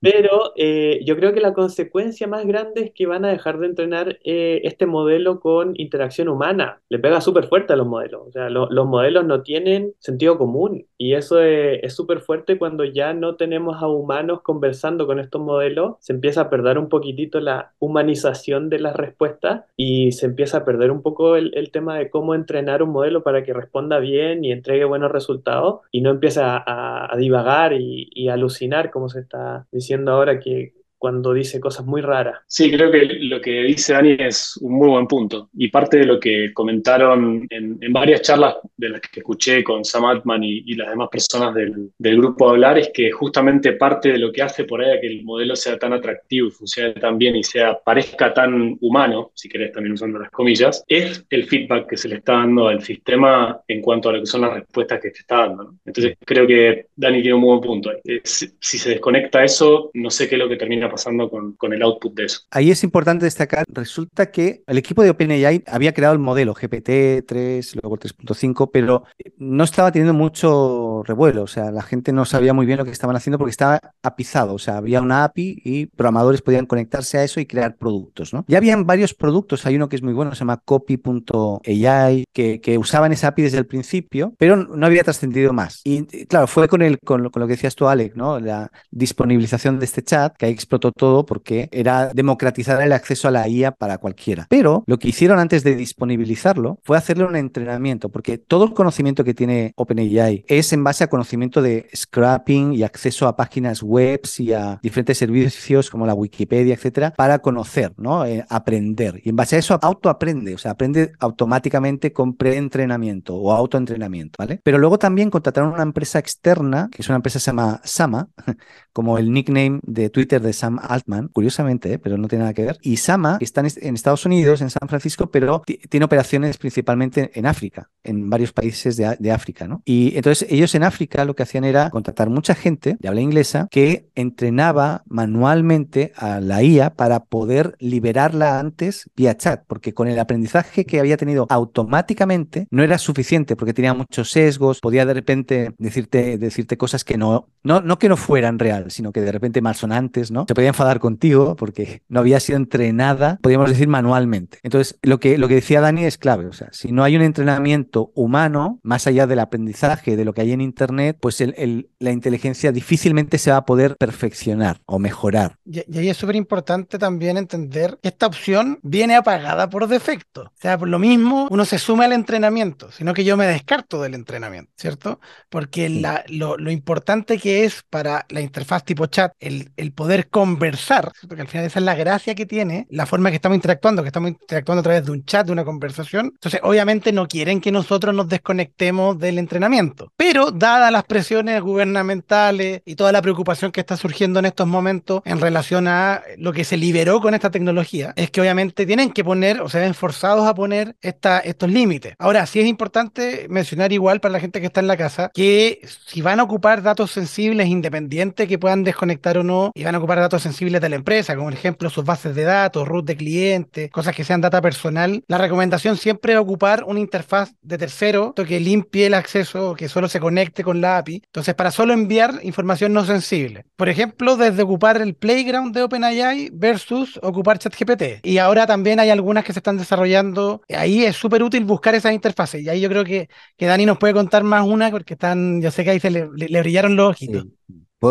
pero 0.02 0.54
eh, 0.56 1.02
yo 1.06 1.16
creo 1.16 1.34
que 1.34 1.42
la 1.42 1.54
consecuencia 1.54 2.28
más 2.28 2.46
grande 2.46 2.82
es 2.82 2.92
que 2.92 3.06
van 3.06 3.26
a 3.26 3.30
dejar 3.30 3.60
de 3.60 3.68
entrenar 3.68 4.20
eh, 4.24 4.62
este 4.64 4.86
modelo 4.86 5.40
con 5.40 5.74
interacción 5.76 6.30
humana. 6.30 6.82
Le 6.90 7.00
pega 7.00 7.22
súper 7.22 7.48
fuerte 7.48 7.74
a 7.74 7.76
los 7.76 7.88
modelos. 7.88 8.28
O 8.28 8.32
sea, 8.32 8.50
lo, 8.50 8.70
los 8.70 8.86
modelos 8.86 9.26
no 9.26 9.42
tienen 9.42 9.94
sentido 10.00 10.38
común. 10.38 10.86
Y 10.98 11.14
eso 11.14 11.42
es 11.42 11.94
súper 11.94 12.20
fuerte 12.20 12.58
cuando 12.58 12.84
ya 12.84 13.14
no 13.14 13.36
tenemos 13.36 13.82
a 13.82 13.88
humanos 13.88 14.42
conversando 14.42 15.06
con 15.08 15.20
estos 15.20 15.42
modelos. 15.42 15.96
Se 16.00 16.14
empieza 16.14 16.42
a 16.42 16.50
perder 16.50 16.78
un 16.78 16.90
poquitito 16.90 17.40
la 17.40 17.74
humanización 17.80 18.70
de 18.70 18.80
las 18.80 18.96
respuestas 18.96 19.66
y 19.76 20.12
se 20.14 20.26
empieza 20.26 20.60
a 20.60 20.66
perder 20.66 20.92
un 20.92 21.02
poco 21.02 21.36
el, 21.36 21.52
el 21.56 21.72
tema 21.72 21.98
de 21.98 22.10
cómo 22.10 22.36
entrenar 22.36 22.84
un 22.84 22.92
modelo 22.92 23.24
para 23.24 23.44
que 23.44 23.54
responda 23.54 24.00
bien 24.00 24.44
y 24.46 24.52
entregue 24.52 24.86
buenos 24.86 25.12
resultados 25.12 25.82
y 25.92 26.02
no 26.02 26.12
empiece 26.12 26.42
a, 26.42 26.58
a, 26.58 27.14
a 27.14 27.18
divagar 27.18 27.74
y, 27.74 28.10
y 28.14 28.30
alucinar 28.30 28.92
como 28.92 29.10
se 29.10 29.22
está 29.22 29.63
diciendo 29.72 30.12
ahora 30.12 30.40
que 30.40 30.74
cuando 31.04 31.34
dice 31.34 31.60
cosas 31.60 31.86
muy 31.86 32.02
raras. 32.02 32.38
Sí, 32.48 32.72
creo 32.72 32.90
que 32.90 33.04
lo 33.04 33.42
que 33.42 33.64
dice 33.64 33.92
Dani 33.92 34.16
es 34.20 34.58
un 34.62 34.72
muy 34.76 34.88
buen 34.88 35.06
punto. 35.06 35.50
Y 35.54 35.68
parte 35.68 35.98
de 35.98 36.06
lo 36.06 36.18
que 36.18 36.54
comentaron 36.54 37.46
en, 37.50 37.78
en 37.82 37.92
varias 37.92 38.22
charlas 38.22 38.56
de 38.78 38.88
las 38.88 39.02
que 39.02 39.20
escuché 39.20 39.66
con 39.66 39.84
Sam 39.84 40.06
Altman 40.06 40.42
y, 40.46 40.64
y 40.66 40.76
las 40.76 40.92
demás 40.92 41.10
personas 41.12 41.54
del, 41.56 41.92
del, 41.98 42.18
grupo 42.18 42.50
hablar 42.50 42.78
es 42.78 42.90
que 42.94 43.12
justamente 43.12 43.74
parte 43.74 44.14
de 44.14 44.18
lo 44.18 44.32
que 44.32 44.44
hace 44.44 44.64
por 44.64 44.82
ahí 44.82 44.98
a 44.98 45.02
que 45.02 45.08
el 45.08 45.26
modelo 45.26 45.58
sea 45.58 45.78
tan 45.78 45.92
atractivo 45.92 46.48
y 46.48 46.52
funcione 46.52 46.94
tan 46.94 47.18
bien 47.18 47.36
y 47.36 47.44
sea, 47.44 47.78
parezca 47.84 48.34
tan 48.34 48.78
humano, 48.80 49.32
si 49.34 49.50
querés 49.50 49.74
también 49.74 49.96
usando 49.96 50.20
las 50.20 50.32
comillas, 50.32 50.86
es 50.88 51.26
el 51.30 51.44
feedback 51.44 51.90
que 51.90 51.98
se 51.98 52.08
le 52.08 52.16
está 52.16 52.32
dando 52.32 52.70
al 52.70 52.82
sistema 52.82 53.60
en 53.68 53.82
cuanto 53.82 54.08
a 54.08 54.14
lo 54.14 54.22
que 54.22 54.26
son 54.26 54.40
las 54.40 54.54
respuestas 54.54 55.02
que 55.02 55.10
te 55.10 55.20
está 55.20 55.40
dando. 55.40 55.64
¿no? 55.66 55.80
Entonces 55.84 56.16
creo 56.26 56.48
que 56.48 56.86
Dani 56.96 57.22
tiene 57.22 57.36
un 57.36 57.42
muy 57.42 57.58
buen 57.58 57.62
punto. 57.62 57.92
Si, 58.24 58.48
si 58.58 58.78
se 58.78 58.92
desconecta 58.92 59.44
eso, 59.44 59.92
no 59.96 60.10
sé 60.10 60.30
qué 60.30 60.36
es 60.36 60.40
lo 60.40 60.48
que 60.48 60.56
termina 60.56 60.93
pasando 60.94 61.28
con, 61.28 61.54
con, 61.54 61.74
el 61.74 61.82
output 61.82 62.14
de 62.14 62.26
eso. 62.26 62.42
Ahí 62.52 62.70
es 62.70 62.84
importante 62.84 63.26
destacar, 63.26 63.66
resulta 63.68 64.30
que 64.30 64.62
el 64.68 64.78
equipo 64.78 65.02
de 65.02 65.10
OpenAI 65.10 65.64
había 65.66 65.94
creado 65.94 66.14
el 66.14 66.20
modelo 66.20 66.54
GPT-3, 66.54 67.80
luego 67.82 67.98
3.5, 67.98 68.70
pero 68.72 69.04
no 69.38 69.64
estaba 69.64 69.92
teniendo 69.92 70.14
mucho 70.14 71.02
revuelo, 71.04 71.42
o 71.42 71.48
sea, 71.48 71.72
la 71.72 71.82
gente 71.82 72.14
no 72.14 72.26
sabía 72.26 72.54
muy 72.54 72.68
bien 72.68 72.78
lo 72.78 72.86
que 72.86 72.92
estaban 72.92 73.16
haciendo 73.16 73.40
porque 73.40 73.50
estaba 73.50 73.80
apizado, 74.04 74.54
o 74.54 74.60
sea, 74.60 74.78
había 74.78 75.02
una 75.02 75.24
API 75.24 75.62
y 75.64 75.88
programadores 75.88 76.44
podían 76.44 76.68
conectarse 76.68 77.18
a 77.18 77.24
eso 77.24 77.40
y 77.40 77.48
crear 77.48 77.76
productos, 77.76 78.34
¿no? 78.34 78.46
Ya 78.48 78.58
habían 78.60 78.86
varios 78.86 79.16
productos, 79.16 79.66
hay 79.66 79.78
uno 79.78 79.90
que 79.90 79.96
es 79.96 80.04
muy 80.04 80.14
bueno, 80.14 80.36
se 80.36 80.40
llama 80.40 80.62
copy.ai, 80.64 82.26
que, 82.32 82.62
que 82.62 82.78
usaban 82.78 83.14
esa 83.14 83.30
API 83.30 83.42
desde 83.42 83.58
el 83.58 83.66
principio, 83.66 84.34
pero 84.38 84.56
no 84.56 84.86
había 84.86 85.04
trascendido 85.04 85.54
más. 85.54 85.82
Y 85.84 86.06
claro, 86.28 86.46
fue 86.46 86.68
con, 86.68 86.84
el, 86.84 87.00
con, 87.00 87.24
lo, 87.24 87.32
con 87.32 87.40
lo 87.40 87.48
que 87.48 87.54
decías 87.54 87.76
tú, 87.76 87.88
Alec, 87.88 88.16
¿no? 88.16 88.40
La 88.40 88.72
disponibilización 88.92 89.80
de 89.80 89.86
este 89.86 90.04
chat, 90.04 90.36
que 90.38 90.46
ahí 90.46 90.52
explotó 90.74 90.92
todo 90.92 91.26
porque 91.26 91.70
era 91.72 92.14
democratizar 92.14 92.82
el 92.82 92.94
acceso 92.94 93.28
a 93.28 93.32
la 93.32 93.48
IA 93.48 93.72
para 93.72 93.98
cualquiera. 93.98 94.48
Pero 94.50 94.84
lo 94.88 94.98
que 94.98 95.10
hicieron 95.10 95.40
antes 95.40 95.64
de 95.64 95.76
disponibilizarlo 95.76 96.80
fue 96.84 96.98
hacerle 96.98 97.26
un 97.26 97.36
entrenamiento, 97.36 98.10
porque 98.10 98.38
todo 98.38 98.66
el 98.66 98.74
conocimiento 98.74 99.24
que 99.24 99.34
tiene 99.34 99.74
OpenAI 99.76 100.46
es 100.48 100.74
en 100.74 100.84
base 100.84 101.04
a 101.04 101.08
conocimiento 101.08 101.62
de 101.62 101.88
scrapping 101.96 102.74
y 102.74 102.84
acceso 102.84 103.28
a 103.28 103.36
páginas 103.36 103.84
web 103.84 104.22
y 104.38 104.54
a 104.54 104.80
diferentes 104.82 105.18
servicios 105.18 105.90
como 105.90 106.08
la 106.08 106.14
Wikipedia, 106.14 106.74
etcétera, 106.74 107.14
para 107.16 107.40
conocer, 107.40 107.94
¿no? 107.98 108.26
Eh, 108.26 108.46
aprender. 108.50 109.22
Y 109.24 109.30
en 109.30 109.36
base 109.36 109.56
a 109.56 109.60
eso 109.60 109.78
autoaprende, 109.82 110.56
o 110.56 110.58
sea, 110.58 110.72
aprende 110.72 111.12
automáticamente 111.20 112.14
con 112.14 112.36
preentrenamiento 112.36 113.36
o 113.36 113.52
autoentrenamiento, 113.52 114.38
¿vale? 114.40 114.60
Pero 114.64 114.78
luego 114.78 114.98
también 114.98 115.30
contrataron 115.30 115.74
una 115.74 115.84
empresa 115.84 116.20
externa, 116.20 116.90
que 116.92 117.02
es 117.02 117.10
una 117.10 117.18
empresa 117.18 117.38
que 117.38 117.42
se 117.42 117.52
llama 117.52 117.82
Sama, 117.84 118.30
como 118.94 119.18
el 119.18 119.32
nickname 119.32 119.80
de 119.84 120.10
Twitter 120.10 120.42
de 120.42 120.54
Sam 120.64 120.80
Altman, 120.82 121.28
curiosamente, 121.28 121.94
¿eh? 121.94 122.00
pero 122.00 122.18
no 122.18 122.30
tiene 122.30 122.44
nada 122.44 122.54
que 122.54 122.64
ver. 122.64 122.78
Y 122.82 122.96
Sama, 122.98 123.38
está 123.42 123.60
en 123.60 123.96
Estados 123.96 124.26
Unidos, 124.26 124.62
en 124.62 124.70
San 124.70 124.88
Francisco, 124.88 125.30
pero 125.30 125.62
tiene 125.90 126.06
operaciones 126.06 126.58
principalmente 126.58 127.32
en 127.34 127.46
África, 127.46 127.90
en 128.02 128.30
varios 128.30 128.54
países 128.54 128.96
de, 128.96 129.32
África, 129.34 129.68
¿no? 129.68 129.82
Y 129.84 130.16
entonces 130.16 130.48
ellos 130.50 130.74
en 130.76 130.84
África 130.84 131.26
lo 131.26 131.36
que 131.36 131.44
hacían 131.44 131.66
era 131.66 131.90
contratar 131.90 132.30
mucha 132.30 132.56
gente 132.56 132.98
de 133.00 133.08
habla 133.10 133.20
inglesa 133.20 133.68
que 133.72 134.10
entrenaba 134.16 135.04
manualmente 135.08 136.14
a 136.16 136.40
la 136.40 136.64
IA 136.64 136.94
para 136.94 137.26
poder 137.26 137.76
liberarla 137.80 138.60
antes 138.60 139.10
vía 139.16 139.36
chat, 139.36 139.64
porque 139.68 139.94
con 139.94 140.08
el 140.08 140.20
aprendizaje 140.20 140.86
que 140.86 141.00
había 141.00 141.18
tenido 141.18 141.48
automáticamente 141.50 142.68
no 142.70 142.84
era 142.84 143.00
suficiente 143.00 143.56
porque 143.56 143.74
tenía 143.74 143.94
muchos 143.94 144.30
sesgos, 144.30 144.80
podía 144.80 145.06
de 145.06 145.14
repente 145.14 145.74
decirte, 145.78 146.38
decirte 146.38 146.78
cosas 146.78 147.04
que 147.04 147.18
no, 147.18 147.48
no, 147.64 147.82
no 147.82 147.98
que 147.98 148.08
no 148.08 148.16
fueran 148.16 148.60
real, 148.60 148.92
sino 148.92 149.12
que 149.12 149.22
de 149.22 149.32
repente 149.32 149.62
malsonantes, 149.62 150.32
¿no? 150.32 150.46
Se 150.54 150.56
podía 150.56 150.70
enfadar 150.70 151.00
contigo 151.00 151.56
porque 151.56 152.04
no 152.10 152.20
había 152.20 152.40
sido 152.40 152.58
entrenada, 152.58 153.40
podríamos 153.42 153.72
decir 153.72 153.88
manualmente. 153.88 154.60
Entonces, 154.62 155.00
lo 155.02 155.20
que, 155.20 155.40
lo 155.40 155.48
que 155.48 155.56
decía 155.56 155.82
Dani 155.82 156.06
es 156.06 156.20
clave, 156.20 156.46
o 156.46 156.54
sea, 156.54 156.70
si 156.72 156.92
no 156.92 157.04
hay 157.04 157.16
un 157.16 157.24
entrenamiento 157.24 158.12
humano, 158.14 158.80
más 158.84 159.08
allá 159.08 159.26
del 159.26 159.40
aprendizaje 159.40 160.16
de 160.16 160.26
lo 160.26 160.34
que 160.34 160.42
hay 160.42 160.52
en 160.52 160.62
Internet, 160.62 161.18
pues 161.20 161.42
el, 161.42 161.56
el, 161.58 161.90
la 161.98 162.12
inteligencia 162.12 162.72
difícilmente 162.72 163.40
se 163.40 163.50
va 163.50 163.58
a 163.58 163.66
poder 163.66 163.98
perfeccionar 163.98 164.80
o 164.86 165.00
mejorar. 165.00 165.58
Y, 165.66 165.80
y 165.92 165.98
ahí 165.98 166.10
es 166.10 166.18
súper 166.18 166.36
importante 166.36 167.00
también 167.00 167.38
entender 167.38 167.98
que 168.04 168.10
esta 168.10 168.28
opción 168.28 168.78
viene 168.84 169.16
apagada 169.16 169.72
por 169.72 169.88
defecto. 169.88 170.42
O 170.44 170.62
sea, 170.62 170.78
por 170.78 170.88
lo 170.88 171.00
mismo, 171.00 171.48
uno 171.50 171.66
se 171.66 171.80
suma 171.80 172.06
al 172.06 172.14
entrenamiento, 172.14 172.92
sino 172.92 173.16
que 173.16 173.24
yo 173.24 173.38
me 173.38 173.48
descarto 173.48 174.04
del 174.04 174.14
entrenamiento, 174.14 174.72
¿cierto? 174.78 175.20
Porque 175.50 175.90
la, 175.90 176.24
lo, 176.28 176.58
lo, 176.58 176.70
importante 176.70 177.40
que 177.40 177.66
es 177.66 177.84
para 177.90 178.28
la 178.30 178.42
interfaz 178.42 178.84
tipo 178.84 179.08
chat 179.08 179.34
el, 179.40 179.72
el 179.78 179.92
poder 179.94 180.30
conversar, 180.44 181.10
porque 181.26 181.42
al 181.42 181.48
final 181.48 181.68
esa 181.68 181.80
es 181.80 181.86
la 181.86 181.96
gracia 181.96 182.36
que 182.36 182.46
tiene, 182.46 182.86
la 182.90 183.06
forma 183.06 183.30
que 183.30 183.38
estamos 183.38 183.56
interactuando, 183.56 184.02
que 184.02 184.10
estamos 184.10 184.32
interactuando 184.32 184.82
a 184.82 184.84
través 184.84 185.06
de 185.06 185.12
un 185.12 185.24
chat, 185.24 185.46
de 185.46 185.54
una 185.54 185.64
conversación. 185.64 186.32
Entonces, 186.34 186.60
obviamente 186.64 187.14
no 187.14 187.30
quieren 187.30 187.62
que 187.62 187.72
nosotros 187.72 188.14
nos 188.14 188.28
desconectemos 188.28 189.18
del 189.18 189.38
entrenamiento, 189.38 190.12
pero 190.18 190.52
dadas 190.52 190.92
las 190.92 191.06
presiones 191.06 191.62
gubernamentales 191.62 192.82
y 192.84 192.96
toda 192.96 193.14
la 193.14 193.22
preocupación 193.22 193.72
que 193.72 193.80
está 193.80 193.96
surgiendo 193.96 194.40
en 194.40 194.46
estos 194.48 194.68
momentos 194.68 195.22
en 195.24 195.40
relación 195.40 195.88
a 195.88 196.22
lo 196.38 196.52
que 196.52 196.66
se 196.66 196.76
liberó 196.76 197.22
con 197.22 197.34
esta 197.34 197.50
tecnología, 197.50 198.12
es 198.18 198.30
que 198.30 198.42
obviamente 198.42 198.86
tienen 198.86 199.12
que 199.12 199.24
poner 199.24 199.62
o 199.62 199.70
se 199.70 199.80
ven 199.80 199.94
forzados 199.94 200.46
a 200.46 200.54
poner 200.54 200.98
estos 201.02 201.72
límites. 201.72 202.16
Ahora, 202.20 202.46
sí 202.48 202.60
es 202.60 202.68
importante 202.68 203.48
mencionar 203.50 203.94
igual 203.94 204.20
para 204.20 204.34
la 204.34 204.42
gente 204.42 204.60
que 204.60 204.66
está 204.66 204.82
en 204.82 204.88
la 204.88 204.98
casa 204.98 205.32
que 205.34 205.88
si 206.06 206.22
van 206.22 206.42
a 206.42 206.44
ocupar 206.44 206.82
datos 206.82 207.12
sensibles 207.12 207.68
independientes 207.68 208.50
que 208.50 208.60
puedan 208.60 208.84
desconectar 208.84 209.38
o 209.38 209.44
no, 209.44 209.72
y 209.74 209.84
van 209.84 209.96
a 209.96 210.00
ocupar 210.00 210.20
datos 210.20 210.33
sensibles 210.42 210.82
de 210.82 210.90
la 210.90 210.96
empresa, 210.96 211.36
como 211.36 211.48
por 211.48 211.54
ejemplo 211.54 211.90
sus 211.90 212.06
bases 212.06 212.36
de 212.36 212.44
datos, 212.44 212.88
root 212.88 213.06
de 213.06 213.16
clientes, 213.16 213.92
cosas 213.92 214.16
que 214.16 214.24
sean 214.24 214.42
data 214.42 214.62
personal, 214.62 215.24
la 215.28 215.38
recomendación 215.38 215.98
siempre 215.98 216.34
es 216.34 216.40
ocupar 216.40 216.84
una 216.86 217.00
interfaz 217.00 217.54
de 217.62 217.78
tercero 217.78 218.34
que 218.34 218.60
limpie 218.60 219.08
el 219.08 219.14
acceso, 219.14 219.76
que 219.76 219.90
solo 219.90 220.08
se 220.08 220.20
conecte 220.20 220.64
con 220.64 220.82
la 220.82 220.98
API. 220.98 221.22
Entonces, 221.26 221.56
para 221.56 221.72
solo 221.72 221.94
enviar 221.94 222.40
información 222.44 222.94
no 222.94 223.06
sensible. 223.06 223.66
Por 223.76 223.90
ejemplo, 223.90 224.38
desde 224.38 224.64
ocupar 224.64 225.02
el 225.02 225.16
playground 225.16 225.74
de 225.74 225.84
OpenAI 225.84 226.50
versus 226.54 227.20
ocupar 227.22 227.60
ChatGPT. 227.60 228.26
Y 228.26 228.38
ahora 228.38 228.66
también 228.66 229.00
hay 229.00 229.10
algunas 229.10 229.44
que 229.44 229.54
se 229.54 229.60
están 229.60 229.78
desarrollando. 229.78 230.62
Ahí 230.70 231.04
es 231.04 231.16
súper 231.16 231.44
útil 231.44 231.66
buscar 231.66 231.96
esas 231.96 232.14
interfaces. 232.14 232.62
Y 232.62 232.70
ahí 232.70 232.82
yo 232.82 232.90
creo 232.90 233.04
que, 233.04 233.30
que 233.58 233.66
Dani 233.66 233.86
nos 233.86 233.98
puede 233.98 234.14
contar 234.14 234.44
más 234.44 234.66
una, 234.66 234.92
porque 234.92 235.14
están, 235.14 235.62
yo 235.62 235.72
sé 235.72 235.84
que 235.84 235.92
ahí 235.92 236.00
se 236.00 236.12
le, 236.12 236.26
brillaron 236.26 236.96
los 236.96 237.12
ojitos. 237.12 237.46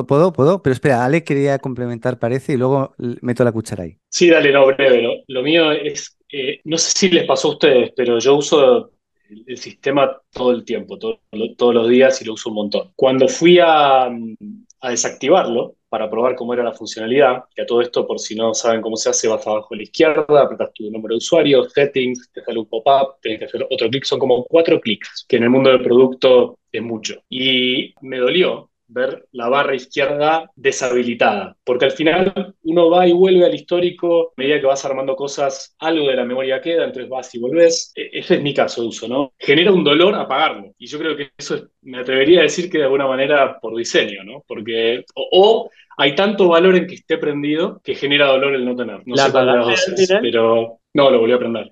¿Puedo, 0.06 0.32
puedo, 0.32 0.62
pero 0.62 0.72
espera, 0.72 1.04
Ale 1.04 1.22
quería 1.22 1.58
complementar, 1.58 2.18
parece, 2.18 2.54
y 2.54 2.56
luego 2.56 2.94
meto 3.20 3.44
la 3.44 3.52
cuchara 3.52 3.84
ahí. 3.84 3.98
Sí, 4.08 4.30
dale, 4.30 4.50
no, 4.50 4.64
breve. 4.64 5.22
Lo, 5.26 5.42
mío 5.42 5.70
es, 5.70 6.16
eh, 6.32 6.60
no 6.64 6.78
sé 6.78 6.92
si 6.96 7.10
les 7.10 7.26
pasó 7.26 7.48
a 7.48 7.50
ustedes, 7.50 7.92
pero 7.94 8.18
yo 8.18 8.36
uso 8.36 8.90
el, 9.28 9.58
sistema 9.58 10.18
todo 10.32 10.52
el 10.52 10.64
tiempo, 10.64 10.98
todos 10.98 11.74
los 11.74 11.88
días 11.90 12.22
y 12.22 12.24
lo 12.24 12.32
uso 12.32 12.48
un 12.48 12.54
montón. 12.54 12.92
Cuando 12.96 13.28
fui 13.28 13.58
a, 13.58 14.06
a 14.06 14.90
desactivarlo, 14.90 15.74
para 15.90 16.08
probar 16.08 16.36
cómo 16.36 16.54
era 16.54 16.64
la 16.64 16.72
funcionalidad, 16.72 17.44
que 17.54 17.60
a 17.60 17.66
todo 17.66 17.82
esto, 17.82 18.06
por 18.06 18.18
si 18.18 18.34
no 18.34 18.54
saben 18.54 18.80
cómo 18.80 18.96
se 18.96 19.10
hace, 19.10 19.28
vas 19.28 19.46
abajo 19.46 19.74
a 19.74 19.76
la 19.76 19.82
izquierda, 19.82 20.42
apretas 20.42 20.72
tu 20.72 20.90
número 20.90 21.12
de 21.12 21.18
usuario, 21.18 21.68
settings, 21.68 22.30
te 22.32 22.42
sale 22.42 22.60
un 22.60 22.66
pop-up, 22.66 23.16
tienes 23.20 23.40
que 23.40 23.44
hacer 23.44 23.66
otro 23.70 23.90
clic, 23.90 24.04
son 24.04 24.18
como 24.18 24.42
cuatro 24.46 24.80
clics, 24.80 25.26
que 25.28 25.36
en 25.36 25.42
el 25.42 25.50
mundo 25.50 25.68
del 25.68 25.82
producto 25.82 26.58
es 26.72 26.82
mucho. 26.82 27.22
Y 27.28 27.92
me 28.00 28.16
dolió 28.16 28.71
ver 28.92 29.26
la 29.32 29.48
barra 29.48 29.74
izquierda 29.74 30.50
deshabilitada, 30.54 31.56
porque 31.64 31.86
al 31.86 31.92
final 31.92 32.54
uno 32.62 32.90
va 32.90 33.06
y 33.06 33.12
vuelve 33.12 33.44
al 33.44 33.54
histórico, 33.54 34.28
a 34.28 34.32
medida 34.36 34.60
que 34.60 34.66
vas 34.66 34.84
armando 34.84 35.16
cosas, 35.16 35.74
algo 35.78 36.08
de 36.08 36.16
la 36.16 36.24
memoria 36.24 36.60
queda, 36.60 36.84
entonces 36.84 37.08
vas 37.08 37.34
y 37.34 37.40
volvés. 37.40 37.92
E-, 37.94 38.10
ese 38.12 38.36
es 38.36 38.42
mi 38.42 38.54
caso 38.54 38.82
de 38.82 38.88
uso, 38.88 39.08
¿no? 39.08 39.32
Genera 39.38 39.72
un 39.72 39.84
dolor 39.84 40.14
apagarlo, 40.14 40.72
y 40.78 40.86
yo 40.86 40.98
creo 40.98 41.16
que 41.16 41.30
eso 41.36 41.56
es, 41.56 41.64
me 41.82 41.98
atrevería 41.98 42.40
a 42.40 42.44
decir 42.44 42.70
que 42.70 42.78
de 42.78 42.84
alguna 42.84 43.06
manera 43.06 43.58
por 43.60 43.76
diseño, 43.76 44.24
¿no? 44.24 44.44
Porque, 44.46 45.04
o, 45.14 45.70
hay 45.96 46.14
tanto 46.14 46.48
valor 46.48 46.76
en 46.76 46.86
que 46.86 46.94
esté 46.94 47.18
prendido 47.18 47.80
que 47.84 47.94
genera 47.94 48.26
dolor 48.26 48.54
el 48.54 48.64
no 48.64 48.74
tener. 48.74 49.02
No 49.06 49.14
¿La 49.14 49.26
sé 49.26 49.32
cuál 49.32 50.22
pero 50.22 50.78
no, 50.94 51.10
lo 51.10 51.20
volví 51.20 51.32
a 51.32 51.38
prender. 51.38 51.70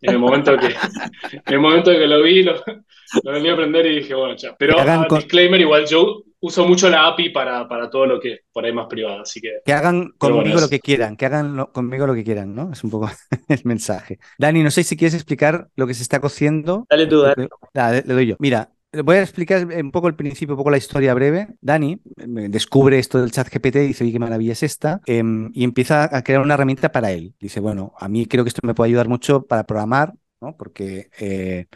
En 0.00 0.14
el 0.14 0.18
momento 0.18 0.56
que, 0.56 0.66
en 0.66 1.42
el 1.54 1.60
momento 1.60 1.90
que 1.90 2.06
lo 2.06 2.22
vi, 2.22 2.42
lo, 2.42 2.54
lo 2.54 3.32
volví 3.32 3.48
a 3.48 3.56
prender 3.56 3.86
y 3.86 3.96
dije, 3.96 4.14
bueno, 4.14 4.36
ya. 4.36 4.56
Pero 4.56 4.76
disclaimer, 5.10 5.60
igual 5.60 5.86
yo 5.86 6.22
uso 6.40 6.66
mucho 6.66 6.88
la 6.88 7.08
API 7.08 7.30
para, 7.30 7.68
para 7.68 7.90
todo 7.90 8.06
lo 8.06 8.20
que 8.20 8.32
es 8.34 8.40
por 8.52 8.64
ahí 8.64 8.72
más 8.72 8.86
privado, 8.86 9.22
así 9.22 9.40
que... 9.40 9.58
Que 9.64 9.72
hagan 9.72 10.12
conmigo 10.18 10.60
lo 10.60 10.68
que 10.68 10.80
quieran, 10.80 11.16
que 11.16 11.26
hagan 11.26 11.66
conmigo 11.72 12.06
lo 12.06 12.14
que 12.14 12.24
quieran, 12.24 12.54
¿no? 12.54 12.70
Es 12.72 12.84
un 12.84 12.90
poco 12.90 13.10
el 13.48 13.60
mensaje. 13.64 14.18
Dani, 14.38 14.62
no 14.62 14.70
sé 14.70 14.84
si 14.84 14.96
quieres 14.96 15.14
explicar 15.14 15.68
lo 15.74 15.86
que 15.86 15.94
se 15.94 16.02
está 16.02 16.20
cociendo. 16.20 16.86
Dale 16.88 17.06
tú, 17.06 17.22
dale. 17.22 17.48
dale 17.74 18.02
le 18.06 18.14
doy 18.14 18.26
yo. 18.26 18.36
Mira, 18.38 18.70
voy 18.92 19.16
a 19.16 19.22
explicar 19.22 19.66
un 19.66 19.90
poco 19.90 20.08
el 20.08 20.14
principio, 20.14 20.54
un 20.54 20.58
poco 20.58 20.70
la 20.70 20.78
historia 20.78 21.14
breve. 21.14 21.48
Dani 21.60 22.00
descubre 22.06 22.98
esto 22.98 23.20
del 23.20 23.30
chat 23.30 23.48
GPT 23.48 23.76
y 23.76 23.88
dice, 23.88 24.10
qué 24.10 24.18
maravilla 24.18 24.52
es 24.52 24.62
esta, 24.62 25.00
em, 25.06 25.50
y 25.54 25.64
empieza 25.64 26.14
a 26.16 26.22
crear 26.22 26.40
una 26.40 26.54
herramienta 26.54 26.90
para 26.92 27.12
él. 27.12 27.34
Dice, 27.40 27.60
bueno, 27.60 27.92
a 27.98 28.08
mí 28.08 28.26
creo 28.26 28.44
que 28.44 28.48
esto 28.48 28.60
me 28.64 28.74
puede 28.74 28.88
ayudar 28.88 29.08
mucho 29.08 29.46
para 29.46 29.64
programar, 29.64 30.14
¿no? 30.40 30.56
Porque... 30.56 31.10
Eh, 31.18 31.66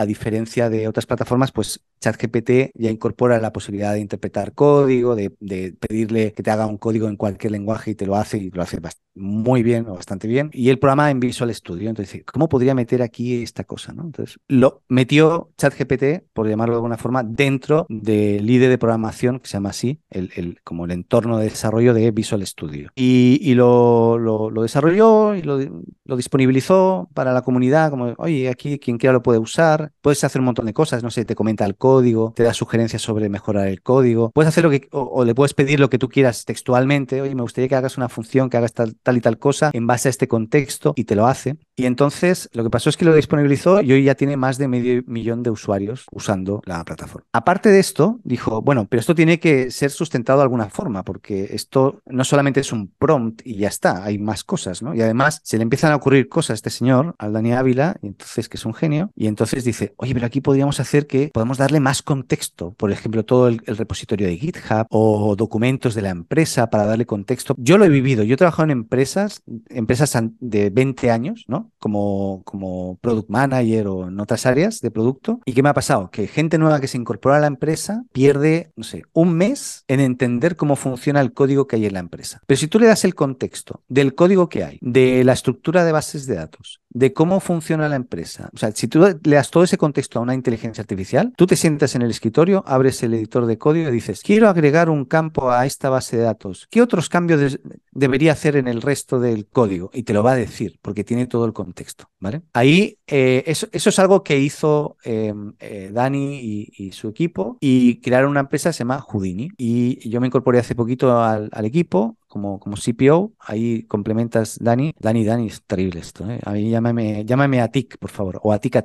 a 0.00 0.06
diferencia 0.06 0.70
de 0.70 0.88
otras 0.88 1.06
plataformas, 1.06 1.52
pues 1.52 1.84
ChatGPT 2.00 2.72
ya 2.74 2.90
incorpora 2.90 3.38
la 3.38 3.52
posibilidad 3.52 3.92
de 3.92 4.00
interpretar 4.00 4.54
código, 4.54 5.14
de, 5.14 5.30
pedirle 5.30 6.32
que 6.32 6.42
te 6.42 6.50
haga 6.50 6.66
un 6.66 6.78
código 6.78 7.08
en 7.08 7.16
cualquier 7.16 7.52
lenguaje 7.52 7.92
y 7.92 7.94
te 7.94 8.06
lo 8.06 8.16
hace 8.16 8.38
y 8.38 8.50
lo 8.50 8.62
hace 8.62 8.80
muy 9.14 9.62
bien 9.62 9.86
o 9.86 9.94
bastante 9.94 10.26
bien. 10.26 10.50
Y 10.52 10.70
el 10.70 10.78
programa 10.78 11.10
en 11.10 11.20
Visual 11.20 11.54
Studio. 11.54 11.90
Entonces, 11.90 12.22
¿cómo 12.24 12.48
podría 12.48 12.74
meter 12.74 13.02
aquí 13.02 13.42
esta 13.42 13.64
cosa? 13.64 13.92
¿no? 13.92 14.02
Entonces, 14.02 14.38
lo 14.48 14.82
metió 14.88 15.50
ChatGPT, 15.58 16.30
por 16.32 16.48
llamarlo 16.48 16.74
de 16.74 16.78
alguna 16.78 16.96
forma, 16.96 17.22
dentro 17.22 17.86
del 17.88 18.46
líder 18.46 18.70
de 18.70 18.78
programación, 18.78 19.40
que 19.40 19.48
se 19.48 19.54
llama 19.54 19.70
así, 19.70 20.00
el, 20.08 20.60
como 20.64 20.86
el 20.86 20.92
entorno 20.92 21.38
de 21.38 21.44
desarrollo 21.44 21.92
de 21.92 22.10
Visual 22.12 22.46
Studio. 22.46 22.90
Y, 22.94 23.54
lo, 23.54 24.16
lo, 24.18 24.62
desarrolló 24.62 25.34
y 25.34 25.42
lo, 25.42 25.58
lo 26.04 26.16
disponibilizó 26.16 27.08
para 27.12 27.32
la 27.32 27.42
comunidad, 27.42 27.90
como, 27.90 28.14
oye, 28.16 28.48
aquí 28.48 28.78
quien 28.78 28.96
quiera 28.96 29.12
lo 29.12 29.22
puede 29.22 29.38
usar. 29.38 29.92
Puedes 30.00 30.24
hacer 30.24 30.40
un 30.40 30.46
montón 30.46 30.66
de 30.66 30.72
cosas, 30.72 31.02
no 31.02 31.10
sé, 31.10 31.24
te 31.24 31.34
comenta 31.34 31.66
el 31.66 31.76
código 31.76 31.89
código, 31.90 32.32
te 32.36 32.44
da 32.44 32.54
sugerencias 32.54 33.02
sobre 33.02 33.28
mejorar 33.28 33.66
el 33.66 33.82
código. 33.82 34.30
Puedes 34.30 34.48
hacer 34.48 34.62
lo 34.62 34.70
que, 34.70 34.86
o, 34.92 35.24
le 35.24 35.34
puedes 35.34 35.54
pedir 35.54 35.80
lo 35.80 35.90
que 35.90 35.98
tú 35.98 36.08
quieras 36.08 36.44
textualmente. 36.44 37.20
Oye, 37.20 37.34
me 37.34 37.42
gustaría 37.42 37.68
que 37.68 37.74
hagas 37.74 37.96
una 37.96 38.08
función 38.08 38.48
que 38.48 38.56
hagas 38.56 38.72
tal, 38.74 38.94
y 39.16 39.20
tal 39.20 39.38
cosa 39.38 39.70
en 39.72 39.88
base 39.88 40.08
a 40.08 40.10
este 40.10 40.28
contexto 40.28 40.92
y 40.94 41.02
te 41.02 41.16
lo 41.16 41.26
hace. 41.26 41.56
Y 41.80 41.86
entonces 41.86 42.50
lo 42.52 42.62
que 42.62 42.68
pasó 42.68 42.90
es 42.90 42.98
que 42.98 43.06
lo 43.06 43.14
disponibilizó 43.14 43.80
y 43.80 43.90
hoy 43.90 44.04
ya 44.04 44.14
tiene 44.14 44.36
más 44.36 44.58
de 44.58 44.68
medio 44.68 45.02
millón 45.06 45.42
de 45.42 45.48
usuarios 45.48 46.04
usando 46.12 46.60
la 46.66 46.84
plataforma. 46.84 47.26
Aparte 47.32 47.70
de 47.70 47.80
esto, 47.80 48.20
dijo, 48.22 48.60
bueno, 48.60 48.86
pero 48.86 49.00
esto 49.00 49.14
tiene 49.14 49.40
que 49.40 49.70
ser 49.70 49.90
sustentado 49.90 50.40
de 50.40 50.42
alguna 50.42 50.68
forma, 50.68 51.04
porque 51.04 51.48
esto 51.52 52.02
no 52.04 52.24
solamente 52.24 52.60
es 52.60 52.70
un 52.72 52.92
prompt 52.98 53.40
y 53.46 53.56
ya 53.56 53.68
está, 53.68 54.04
hay 54.04 54.18
más 54.18 54.44
cosas, 54.44 54.82
¿no? 54.82 54.94
Y 54.94 55.00
además 55.00 55.40
se 55.42 55.56
le 55.56 55.62
empiezan 55.62 55.92
a 55.92 55.96
ocurrir 55.96 56.28
cosas 56.28 56.50
a 56.50 56.54
este 56.54 56.68
señor, 56.68 57.14
al 57.18 57.32
Dani 57.32 57.54
Ávila, 57.54 57.96
y 58.02 58.08
entonces 58.08 58.50
que 58.50 58.58
es 58.58 58.66
un 58.66 58.74
genio, 58.74 59.10
y 59.16 59.26
entonces 59.26 59.64
dice, 59.64 59.94
oye, 59.96 60.12
pero 60.12 60.26
aquí 60.26 60.42
podríamos 60.42 60.80
hacer 60.80 61.06
que 61.06 61.30
podemos 61.32 61.56
darle 61.56 61.80
más 61.80 62.02
contexto, 62.02 62.72
por 62.72 62.92
ejemplo, 62.92 63.24
todo 63.24 63.48
el, 63.48 63.62
repositorio 63.64 64.26
de 64.26 64.36
GitHub 64.36 64.86
o 64.90 65.34
documentos 65.34 65.94
de 65.94 66.02
la 66.02 66.10
empresa 66.10 66.68
para 66.68 66.84
darle 66.84 67.06
contexto. 67.06 67.54
Yo 67.56 67.78
lo 67.78 67.86
he 67.86 67.88
vivido, 67.88 68.22
yo 68.22 68.34
he 68.34 68.36
trabajado 68.36 68.64
en 68.64 68.72
empresas, 68.72 69.42
empresas 69.70 70.14
de 70.40 70.68
20 70.68 71.10
años, 71.10 71.44
¿no? 71.48 71.69
Como, 71.78 72.42
como 72.44 72.98
product 73.00 73.30
manager 73.30 73.88
o 73.88 74.08
en 74.08 74.20
otras 74.20 74.46
áreas 74.46 74.80
de 74.80 74.90
producto. 74.90 75.40
¿Y 75.44 75.52
qué 75.52 75.62
me 75.62 75.68
ha 75.68 75.74
pasado? 75.74 76.10
Que 76.10 76.26
gente 76.26 76.58
nueva 76.58 76.80
que 76.80 76.88
se 76.88 76.98
incorpora 76.98 77.36
a 77.36 77.40
la 77.40 77.46
empresa 77.46 78.04
pierde, 78.12 78.72
no 78.76 78.84
sé, 78.84 79.04
un 79.12 79.34
mes 79.34 79.84
en 79.88 80.00
entender 80.00 80.56
cómo 80.56 80.76
funciona 80.76 81.20
el 81.20 81.32
código 81.32 81.66
que 81.66 81.76
hay 81.76 81.86
en 81.86 81.94
la 81.94 82.00
empresa. 82.00 82.40
Pero 82.46 82.58
si 82.58 82.66
tú 82.66 82.78
le 82.78 82.86
das 82.86 83.04
el 83.04 83.14
contexto 83.14 83.82
del 83.88 84.14
código 84.14 84.48
que 84.48 84.64
hay, 84.64 84.78
de 84.80 85.24
la 85.24 85.32
estructura 85.32 85.84
de 85.84 85.92
bases 85.92 86.26
de 86.26 86.34
datos, 86.34 86.80
de 86.90 87.12
cómo 87.12 87.40
funciona 87.40 87.88
la 87.88 87.96
empresa, 87.96 88.50
o 88.52 88.58
sea, 88.58 88.72
si 88.72 88.88
tú 88.88 89.00
le 89.00 89.36
das 89.36 89.50
todo 89.50 89.62
ese 89.62 89.78
contexto 89.78 90.18
a 90.18 90.22
una 90.22 90.34
inteligencia 90.34 90.82
artificial, 90.82 91.32
tú 91.36 91.46
te 91.46 91.56
sientes 91.56 91.94
en 91.94 92.02
el 92.02 92.10
escritorio, 92.10 92.64
abres 92.66 93.02
el 93.02 93.14
editor 93.14 93.46
de 93.46 93.58
código 93.58 93.88
y 93.88 93.92
dices, 93.92 94.22
quiero 94.22 94.48
agregar 94.48 94.90
un 94.90 95.04
campo 95.04 95.50
a 95.50 95.66
esta 95.66 95.88
base 95.88 96.16
de 96.16 96.24
datos. 96.24 96.66
¿Qué 96.70 96.82
otros 96.82 97.08
cambios 97.08 97.58
debería 97.92 98.32
hacer 98.32 98.56
en 98.56 98.66
el 98.68 98.82
resto 98.82 99.20
del 99.20 99.46
código? 99.46 99.90
Y 99.94 100.02
te 100.02 100.12
lo 100.12 100.22
va 100.22 100.32
a 100.32 100.36
decir, 100.36 100.78
porque 100.82 101.04
tiene 101.04 101.26
todo 101.26 101.44
el 101.44 101.52
contexto. 101.52 102.10
¿vale? 102.18 102.42
Ahí 102.52 102.98
eh, 103.06 103.44
eso, 103.46 103.68
es 103.72 103.98
algo 103.98 104.22
que 104.22 104.38
hizo 104.38 104.96
em, 105.04 105.54
eh, 105.58 105.90
Dani 105.92 106.40
y, 106.40 106.90
su 106.92 107.08
equipo 107.08 107.56
y 107.60 108.00
crearon 108.00 108.32
una 108.32 108.40
empresa 108.40 108.70
que 108.70 108.74
se 108.74 108.78
llama 108.80 109.00
Houdini. 109.00 109.48
Y 109.56 110.08
yo 110.08 110.20
me 110.20 110.26
incorporé 110.26 110.58
hace 110.58 110.74
poquito 110.74 111.20
al 111.20 111.64
equipo 111.64 112.16
como, 112.30 112.60
como 112.60 112.76
CPO, 112.76 113.34
ahí 113.40 113.82
complementas 113.82 114.56
Dani. 114.60 114.94
Dani, 114.98 115.24
Dani, 115.24 115.48
es 115.48 115.62
terrible 115.66 116.00
esto. 116.00 116.30
¿eh? 116.30 116.38
A 116.44 116.52
mí 116.52 116.70
llámame, 116.70 117.24
llámame 117.26 117.60
a 117.60 117.68
TIC, 117.68 117.98
por 117.98 118.10
favor, 118.10 118.40
o 118.42 118.52
a 118.52 118.58
TIC 118.58 118.76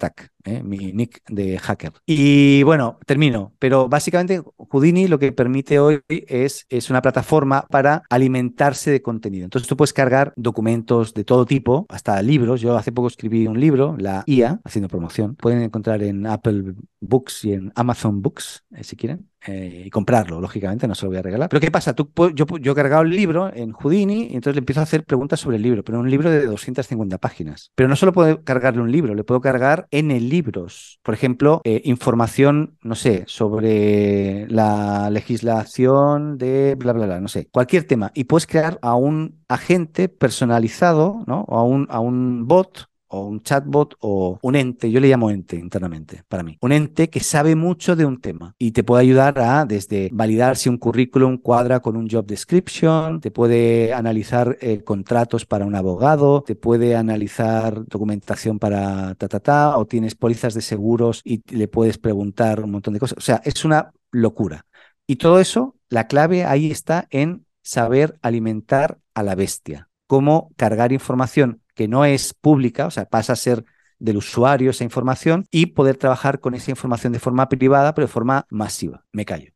¿eh? 0.45 0.63
mi 0.63 0.91
nick 0.91 1.21
de 1.29 1.57
hacker. 1.59 1.93
Y 2.05 2.63
bueno, 2.63 2.97
termino, 3.05 3.53
pero 3.59 3.87
básicamente 3.87 4.41
Houdini 4.57 5.07
lo 5.07 5.19
que 5.19 5.31
permite 5.31 5.79
hoy 5.79 6.01
es, 6.09 6.65
es 6.69 6.89
una 6.89 7.01
plataforma 7.01 7.65
para 7.69 8.03
alimentarse 8.09 8.91
de 8.91 9.01
contenido. 9.01 9.45
Entonces 9.45 9.69
tú 9.69 9.77
puedes 9.77 9.93
cargar 9.93 10.33
documentos 10.35 11.13
de 11.13 11.23
todo 11.23 11.45
tipo, 11.45 11.85
hasta 11.89 12.21
libros. 12.23 12.61
Yo 12.61 12.75
hace 12.75 12.91
poco 12.91 13.07
escribí 13.07 13.47
un 13.47 13.59
libro, 13.59 13.95
la 13.99 14.23
IA, 14.25 14.59
haciendo 14.63 14.89
promoción. 14.89 15.35
Pueden 15.35 15.61
encontrar 15.61 16.01
en 16.01 16.25
Apple 16.25 16.73
Books 16.99 17.45
y 17.45 17.53
en 17.53 17.71
Amazon 17.75 18.21
Books, 18.23 18.63
eh, 18.75 18.83
si 18.83 18.95
quieren. 18.95 19.29
Eh, 19.47 19.83
y 19.85 19.89
comprarlo, 19.89 20.41
lógicamente, 20.41 20.87
no 20.87 20.95
se 20.95 21.05
lo 21.05 21.09
voy 21.09 21.17
a 21.17 21.21
regalar. 21.21 21.49
Pero 21.49 21.59
¿qué 21.59 21.71
pasa? 21.71 21.93
Tú, 21.93 22.09
yo, 22.33 22.45
yo 22.59 22.71
he 22.71 22.75
cargado 22.75 23.03
el 23.03 23.09
libro 23.09 23.51
en 23.53 23.71
Houdini 23.71 24.27
y 24.31 24.35
entonces 24.35 24.55
le 24.55 24.59
empiezo 24.59 24.79
a 24.79 24.83
hacer 24.83 25.03
preguntas 25.03 25.39
sobre 25.39 25.57
el 25.57 25.63
libro, 25.63 25.83
pero 25.83 25.99
un 25.99 26.09
libro 26.09 26.29
de 26.29 26.45
250 26.45 27.17
páginas. 27.17 27.71
Pero 27.75 27.89
no 27.89 27.95
solo 27.95 28.13
puedo 28.13 28.43
cargarle 28.43 28.81
un 28.81 28.91
libro, 28.91 29.13
le 29.15 29.23
puedo 29.23 29.41
cargar 29.41 29.87
N 29.91 30.19
libros. 30.19 30.99
Por 31.03 31.13
ejemplo, 31.13 31.61
eh, 31.63 31.81
información, 31.85 32.77
no 32.81 32.95
sé, 32.95 33.23
sobre 33.27 34.47
la 34.49 35.09
legislación 35.09 36.37
de 36.37 36.75
bla, 36.75 36.93
bla, 36.93 37.05
bla, 37.05 37.19
no 37.19 37.27
sé, 37.27 37.47
cualquier 37.51 37.85
tema. 37.85 38.11
Y 38.13 38.25
puedes 38.25 38.47
crear 38.47 38.79
a 38.81 38.95
un 38.95 39.43
agente 39.47 40.09
personalizado, 40.09 41.23
¿no? 41.27 41.41
O 41.47 41.57
a 41.57 41.63
un, 41.63 41.87
a 41.89 41.99
un 41.99 42.47
bot 42.47 42.87
un 43.21 43.41
chatbot 43.41 43.95
o 43.99 44.39
un 44.41 44.55
ente, 44.55 44.91
yo 44.91 44.99
le 44.99 45.07
llamo 45.07 45.29
ente 45.29 45.55
internamente 45.55 46.23
para 46.27 46.43
mí, 46.43 46.57
un 46.61 46.71
ente 46.71 47.09
que 47.09 47.19
sabe 47.19 47.55
mucho 47.55 47.95
de 47.95 48.05
un 48.05 48.19
tema 48.19 48.55
y 48.57 48.71
te 48.71 48.83
puede 48.83 49.03
ayudar 49.03 49.39
a 49.39 49.65
desde 49.65 50.09
validar 50.11 50.57
si 50.57 50.69
un 50.69 50.77
currículum 50.77 51.37
cuadra 51.37 51.79
con 51.79 51.97
un 51.97 52.09
job 52.09 52.25
description, 52.25 53.19
te 53.19 53.31
puede 53.31 53.93
analizar 53.93 54.57
eh, 54.61 54.83
contratos 54.83 55.45
para 55.45 55.65
un 55.65 55.75
abogado, 55.75 56.43
te 56.43 56.55
puede 56.55 56.95
analizar 56.95 57.85
documentación 57.85 58.59
para 58.59 59.15
ta 59.15 59.27
ta 59.27 59.39
ta 59.39 59.77
o 59.77 59.85
tienes 59.85 60.15
pólizas 60.15 60.53
de 60.53 60.61
seguros 60.61 61.21
y 61.23 61.41
le 61.55 61.67
puedes 61.67 61.97
preguntar 61.97 62.63
un 62.63 62.71
montón 62.71 62.93
de 62.93 62.99
cosas, 62.99 63.17
o 63.17 63.21
sea, 63.21 63.41
es 63.43 63.65
una 63.65 63.93
locura. 64.11 64.65
Y 65.07 65.17
todo 65.17 65.39
eso, 65.39 65.75
la 65.89 66.07
clave 66.07 66.45
ahí 66.45 66.71
está 66.71 67.07
en 67.11 67.45
saber 67.61 68.17
alimentar 68.21 68.99
a 69.13 69.23
la 69.23 69.35
bestia, 69.35 69.89
cómo 70.07 70.51
cargar 70.55 70.91
información 70.91 71.61
que 71.75 71.87
no 71.87 72.05
es 72.05 72.33
pública, 72.33 72.87
o 72.87 72.91
sea, 72.91 73.05
pasa 73.05 73.33
a 73.33 73.35
ser 73.35 73.63
del 73.99 74.17
usuario 74.17 74.71
esa 74.71 74.83
información 74.83 75.45
y 75.51 75.67
poder 75.67 75.97
trabajar 75.97 76.39
con 76.39 76.53
esa 76.53 76.71
información 76.71 77.13
de 77.13 77.19
forma 77.19 77.47
privada, 77.47 77.93
pero 77.93 78.07
de 78.07 78.13
forma 78.13 78.45
masiva. 78.49 79.05
Me 79.11 79.25
callo. 79.25 79.51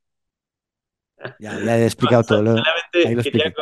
Ya, 1.40 1.78
he 1.78 1.86
explicado 1.86 2.24
todo. 2.24 2.42
Lo, 2.42 2.56
quería, 2.92 3.54